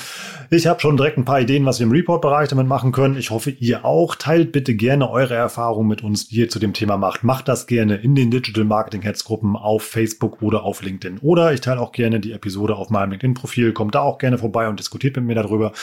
Ich 0.49 0.67
habe 0.67 0.79
schon 0.79 0.95
direkt 0.95 1.17
ein 1.17 1.25
paar 1.25 1.41
Ideen, 1.41 1.65
was 1.65 1.79
wir 1.79 1.85
im 1.85 1.91
Report-Bereich 1.91 2.47
damit 2.47 2.65
machen 2.65 2.93
können. 2.93 3.17
Ich 3.17 3.29
hoffe, 3.29 3.51
ihr 3.51 3.83
auch. 3.83 4.15
Teilt 4.15 4.53
bitte 4.53 4.73
gerne 4.73 5.09
eure 5.09 5.33
Erfahrungen 5.33 5.89
mit 5.89 6.01
uns, 6.01 6.29
die 6.29 6.37
ihr 6.37 6.49
zu 6.49 6.59
dem 6.59 6.71
Thema 6.71 6.95
macht. 6.95 7.25
Macht 7.25 7.49
das 7.49 7.67
gerne 7.67 7.97
in 7.97 8.15
den 8.15 8.31
Digital 8.31 8.63
Marketing 8.63 9.01
Heads 9.01 9.25
Gruppen 9.25 9.57
auf 9.57 9.83
Facebook 9.83 10.41
oder 10.41 10.63
auf 10.63 10.81
LinkedIn. 10.81 11.17
Oder 11.17 11.51
ich 11.51 11.59
teile 11.59 11.81
auch 11.81 11.91
gerne 11.91 12.21
die 12.21 12.31
Episode 12.31 12.77
auf 12.77 12.89
meinem 12.89 13.11
LinkedIn-Profil. 13.11 13.73
Kommt 13.73 13.95
da 13.95 13.99
auch 13.99 14.17
gerne 14.17 14.37
vorbei 14.37 14.69
und 14.69 14.79
diskutiert 14.79 15.17
mit 15.17 15.25
mir 15.25 15.35
darüber. 15.35 15.73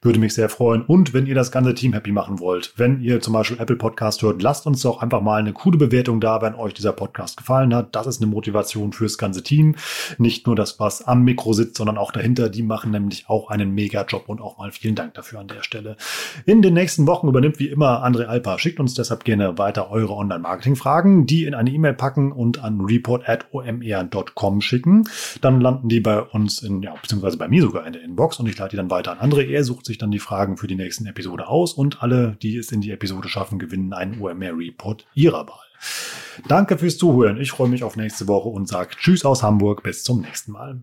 Würde 0.00 0.18
mich 0.18 0.34
sehr 0.34 0.48
freuen. 0.48 0.82
Und 0.82 1.14
wenn 1.14 1.26
ihr 1.26 1.36
das 1.36 1.52
ganze 1.52 1.72
Team 1.74 1.92
happy 1.92 2.10
machen 2.10 2.40
wollt, 2.40 2.72
wenn 2.76 3.00
ihr 3.00 3.20
zum 3.20 3.34
Beispiel 3.34 3.60
Apple 3.60 3.76
Podcast 3.76 3.91
Podcast 3.92 4.22
hört, 4.22 4.40
lasst 4.40 4.66
uns 4.66 4.80
doch 4.80 5.02
einfach 5.02 5.20
mal 5.20 5.38
eine 5.38 5.52
coole 5.52 5.76
Bewertung 5.76 6.18
da, 6.18 6.40
wenn 6.40 6.54
euch 6.54 6.72
dieser 6.72 6.94
Podcast 6.94 7.36
gefallen 7.36 7.74
hat. 7.74 7.94
Das 7.94 8.06
ist 8.06 8.22
eine 8.22 8.30
Motivation 8.30 8.94
fürs 8.94 9.18
ganze 9.18 9.42
Team. 9.42 9.74
Nicht 10.16 10.46
nur 10.46 10.56
das, 10.56 10.80
was 10.80 11.02
am 11.06 11.24
Mikro 11.24 11.52
sitzt, 11.52 11.76
sondern 11.76 11.98
auch 11.98 12.10
dahinter. 12.10 12.48
Die 12.48 12.62
machen 12.62 12.90
nämlich 12.90 13.28
auch 13.28 13.50
einen 13.50 13.74
Mega-Job 13.74 14.30
und 14.30 14.40
auch 14.40 14.56
mal 14.56 14.72
vielen 14.72 14.94
Dank 14.94 15.12
dafür 15.12 15.40
an 15.40 15.48
der 15.48 15.62
Stelle. 15.62 15.98
In 16.46 16.62
den 16.62 16.72
nächsten 16.72 17.06
Wochen 17.06 17.28
übernimmt 17.28 17.58
wie 17.58 17.68
immer 17.68 18.02
André 18.02 18.24
Alpa. 18.24 18.58
Schickt 18.58 18.80
uns 18.80 18.94
deshalb 18.94 19.24
gerne 19.24 19.58
weiter 19.58 19.90
eure 19.90 20.14
Online-Marketing-Fragen, 20.14 21.26
die 21.26 21.44
in 21.44 21.52
eine 21.52 21.68
E-Mail 21.68 21.92
packen 21.92 22.32
und 22.32 22.64
an 22.64 22.80
report.omr.com 22.80 24.60
schicken. 24.62 25.04
Dann 25.42 25.60
landen 25.60 25.90
die 25.90 26.00
bei 26.00 26.22
uns 26.22 26.62
in, 26.62 26.80
ja, 26.80 26.94
beziehungsweise 26.94 27.36
bei 27.36 27.48
mir 27.48 27.60
sogar 27.60 27.86
in 27.86 27.92
der 27.92 28.02
Inbox 28.02 28.40
und 28.40 28.48
ich 28.48 28.56
leite 28.56 28.70
die 28.70 28.76
dann 28.78 28.90
weiter 28.90 29.20
an 29.20 29.30
André. 29.30 29.42
Er 29.42 29.64
sucht 29.64 29.84
sich 29.84 29.98
dann 29.98 30.10
die 30.10 30.18
Fragen 30.18 30.56
für 30.56 30.66
die 30.66 30.76
nächsten 30.76 31.04
Episode 31.04 31.46
aus 31.46 31.74
und 31.74 32.02
alle, 32.02 32.38
die 32.40 32.56
es 32.56 32.72
in 32.72 32.80
die 32.80 32.90
Episode 32.90 33.28
schaffen, 33.28 33.58
gewinnen 33.58 33.81
einen 33.90 34.20
OMR-Report 34.20 35.06
ihrer 35.14 35.46
Wahl. 35.48 35.64
Danke 36.46 36.76
fürs 36.76 36.98
Zuhören. 36.98 37.40
Ich 37.40 37.50
freue 37.50 37.68
mich 37.68 37.84
auf 37.84 37.96
nächste 37.96 38.28
Woche 38.28 38.48
und 38.48 38.68
sage 38.68 38.90
Tschüss 38.96 39.24
aus 39.24 39.42
Hamburg. 39.42 39.82
Bis 39.82 40.04
zum 40.04 40.20
nächsten 40.20 40.52
Mal. 40.52 40.82